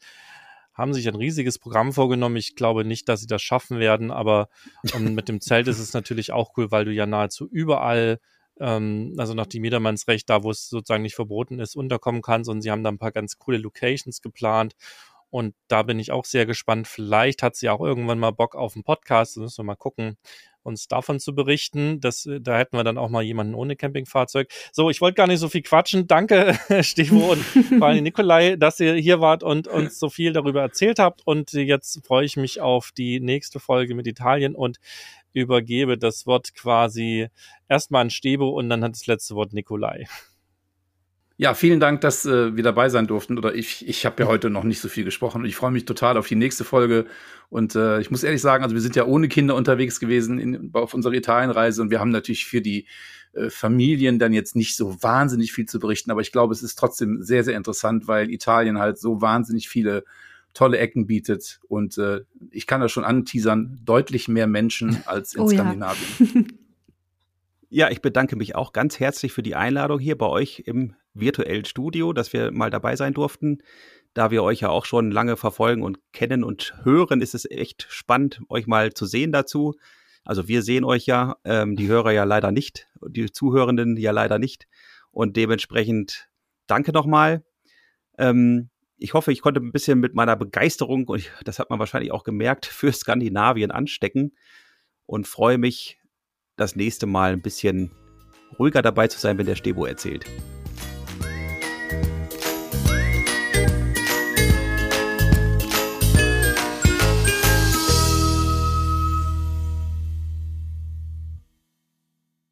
haben 0.80 0.94
sich 0.94 1.08
ein 1.08 1.16
riesiges 1.16 1.60
Programm 1.60 1.94
vorgenommen. 1.94 2.38
Ich 2.38 2.56
glaube 2.56 2.86
nicht, 2.86 3.10
dass 3.10 3.22
sie 3.22 3.28
das 3.28 3.42
schaffen 3.42 3.80
werden, 3.80 4.12
aber 4.12 4.50
ähm, 4.96 5.14
mit 5.14 5.30
dem 5.30 5.42
Zelt 5.42 5.68
ist 5.68 5.80
es 5.80 5.94
natürlich 5.94 6.32
auch 6.32 6.58
cool, 6.58 6.72
weil 6.72 6.86
du 6.86 6.92
ja 6.92 7.06
nahezu 7.06 7.48
überall, 7.48 8.20
ähm, 8.60 9.14
also 9.18 9.34
nach 9.34 9.46
dem 9.46 9.64
Jedermannsrecht, 9.64 10.30
da 10.30 10.44
wo 10.44 10.52
es 10.52 10.70
sozusagen 10.70 11.04
nicht 11.04 11.16
verboten 11.16 11.60
ist, 11.60 11.76
unterkommen 11.76 12.22
kannst. 12.22 12.50
Und 12.50 12.62
sie 12.62 12.72
haben 12.72 12.84
da 12.84 12.90
ein 12.90 12.98
paar 12.98 13.12
ganz 13.12 13.38
coole 13.38 13.58
Locations 13.58 14.22
geplant. 14.22 14.74
Und 15.30 15.54
da 15.68 15.84
bin 15.84 16.00
ich 16.00 16.12
auch 16.12 16.26
sehr 16.26 16.46
gespannt. 16.46 16.88
Vielleicht 16.88 17.44
hat 17.44 17.56
sie 17.56 17.70
auch 17.70 17.82
irgendwann 17.82 18.18
mal 18.18 18.32
Bock 18.32 18.56
auf 18.56 18.76
einen 18.76 18.84
Podcast. 18.84 19.38
Da 19.38 19.42
müssen 19.42 19.60
wir 19.60 19.66
mal 19.66 19.76
gucken, 19.76 20.18
uns 20.64 20.88
davon 20.88 21.20
zu 21.20 21.34
berichten. 21.34 22.00
Das, 22.00 22.26
äh, 22.26 22.40
da 22.42 22.58
hätten 22.58 22.78
wir 22.78 22.84
dann 22.84 22.98
auch 22.98 23.10
mal 23.10 23.24
jemanden 23.24 23.56
ohne 23.56 23.76
Campingfahrzeug. 23.76 24.50
So, 24.72 24.90
ich 24.90 25.02
wollte 25.02 25.16
gar 25.16 25.28
nicht 25.28 25.40
so 25.40 25.50
viel 25.50 25.62
quatschen. 25.62 26.08
Danke, 26.08 26.58
Stevo 26.82 27.32
und 27.32 27.44
vor 27.44 27.88
allem 27.88 28.04
Nikolai, 28.04 28.56
dass 28.56 28.80
ihr 28.80 28.96
hier 28.96 29.22
wart 29.22 29.44
und 29.44 29.68
uns 29.68 30.00
so 30.00 30.10
viel 30.10 30.34
darüber 30.34 30.62
erzählt 30.62 31.00
habt. 31.00 31.22
Und 31.26 31.54
jetzt 31.54 32.06
freue 32.06 32.26
ich 32.26 32.38
mich 32.38 32.62
auf 32.62 32.92
die 32.92 33.20
nächste 33.20 33.60
Folge 33.60 33.96
mit 33.96 34.08
Italien 34.08 34.56
und 34.56 34.80
übergebe 35.34 35.98
das 35.98 36.26
Wort 36.26 36.56
quasi 36.56 37.28
erstmal 37.68 38.02
an 38.02 38.10
Stebo 38.10 38.50
und 38.50 38.70
dann 38.70 38.84
hat 38.84 38.94
das 38.94 39.08
letzte 39.08 39.36
Wort 39.36 39.54
Nikolai. 39.54 40.08
Ja, 41.42 41.54
vielen 41.54 41.80
Dank, 41.80 42.02
dass 42.02 42.26
äh, 42.26 42.58
wir 42.58 42.64
dabei 42.64 42.90
sein 42.90 43.08
durften. 43.08 43.38
Oder 43.38 43.56
ich, 43.56 43.88
ich 43.88 44.06
habe 44.06 44.22
ja 44.22 44.28
heute 44.28 44.50
noch 44.50 44.66
nicht 44.66 44.82
so 44.82 44.90
viel 44.90 45.06
gesprochen 45.06 45.42
und 45.42 45.48
ich 45.48 45.56
freue 45.56 45.72
mich 45.72 45.86
total 45.86 46.18
auf 46.18 46.28
die 46.28 46.36
nächste 46.36 46.66
Folge. 46.66 47.06
Und 47.50 47.76
äh, 47.76 48.02
ich 48.02 48.12
muss 48.12 48.24
ehrlich 48.24 48.42
sagen, 48.42 48.62
also 48.62 48.76
wir 48.76 48.82
sind 48.82 48.98
ja 48.98 49.06
ohne 49.06 49.30
Kinder 49.30 49.56
unterwegs 49.56 50.02
gewesen 50.02 50.38
in, 50.38 50.72
auf 50.74 50.94
unserer 50.94 51.14
Italienreise 51.14 51.82
und 51.82 51.92
wir 51.92 52.02
haben 52.02 52.12
natürlich 52.12 52.46
für 52.46 52.60
die 52.60 52.88
äh, 53.32 53.50
Familien 53.50 54.20
dann 54.20 54.34
jetzt 54.34 54.58
nicht 54.58 54.76
so 54.76 55.02
wahnsinnig 55.02 55.54
viel 55.54 55.66
zu 55.66 55.80
berichten, 55.80 56.12
aber 56.12 56.20
ich 56.20 56.34
glaube, 56.34 56.54
es 56.54 56.62
ist 56.62 56.76
trotzdem 56.78 57.24
sehr, 57.24 57.46
sehr 57.46 57.56
interessant, 57.56 58.10
weil 58.10 58.30
Italien 58.32 58.78
halt 58.78 59.00
so 59.00 59.22
wahnsinnig 59.22 59.70
viele 59.70 60.04
tolle 60.54 60.78
Ecken 60.78 61.08
bietet. 61.08 61.62
Und 61.70 61.98
äh, 61.98 62.20
ich 62.52 62.68
kann 62.68 62.82
das 62.82 62.92
schon 62.92 63.06
anteasern, 63.06 63.80
deutlich 63.86 64.28
mehr 64.28 64.48
Menschen 64.48 65.04
als 65.06 65.36
in 65.36 65.42
oh, 65.44 65.48
Skandinavien. 65.48 66.06
Ja. 66.20 66.42
Ja, 67.72 67.92
ich 67.92 68.02
bedanke 68.02 68.36
mich 68.36 68.56
auch 68.56 68.74
ganz 68.74 69.00
herzlich 69.00 69.32
für 69.32 69.44
die 69.44 69.54
Einladung 69.54 70.00
hier 70.00 70.18
bei 70.18 70.26
euch 70.26 70.64
im 70.66 70.96
virtuellen 71.14 71.66
Studio, 71.66 72.14
dass 72.14 72.34
wir 72.34 72.52
mal 72.52 72.70
dabei 72.70 72.96
sein 72.96 73.14
durften. 73.14 73.60
Da 74.14 74.32
wir 74.32 74.44
euch 74.44 74.62
ja 74.62 74.70
auch 74.70 74.86
schon 74.86 75.12
lange 75.12 75.38
verfolgen 75.38 75.84
und 75.84 76.00
kennen 76.14 76.44
und 76.44 76.74
hören, 76.84 77.22
ist 77.22 77.36
es 77.36 77.50
echt 77.50 77.86
spannend, 77.90 78.42
euch 78.50 78.68
mal 78.68 78.94
zu 78.94 79.06
sehen 79.06 79.32
dazu. 79.32 79.76
Also 80.26 80.48
wir 80.48 80.62
sehen 80.62 80.84
euch 80.84 81.06
ja, 81.06 81.38
ähm, 81.44 81.76
die 81.76 81.88
Hörer 81.88 82.12
ja 82.12 82.24
leider 82.24 82.52
nicht, 82.52 82.88
die 83.08 83.32
Zuhörenden 83.32 83.98
ja 83.98 84.12
leider 84.12 84.40
nicht. 84.40 84.68
Und 85.12 85.38
dementsprechend 85.38 86.30
danke 86.68 86.92
nochmal. 86.92 87.44
Ähm, 88.18 88.70
ich 88.98 89.14
hoffe, 89.14 89.32
ich 89.32 89.42
konnte 89.42 89.62
ein 89.62 89.72
bisschen 89.72 90.00
mit 90.00 90.14
meiner 90.14 90.36
Begeisterung, 90.36 91.08
und 91.08 91.32
das 91.46 91.60
hat 91.60 91.70
man 91.70 91.80
wahrscheinlich 91.80 92.12
auch 92.12 92.24
gemerkt, 92.24 92.66
für 92.68 92.92
Skandinavien 92.92 93.72
anstecken 93.72 94.34
und 95.06 95.28
freue 95.28 95.58
mich, 95.58 95.98
das 96.58 96.76
nächste 96.76 97.06
Mal 97.06 97.32
ein 97.32 97.42
bisschen 97.42 97.90
ruhiger 98.60 98.82
dabei 98.82 99.08
zu 99.08 99.18
sein, 99.18 99.38
wenn 99.38 99.46
der 99.46 99.56
Stebo 99.56 99.86
erzählt. 99.86 100.26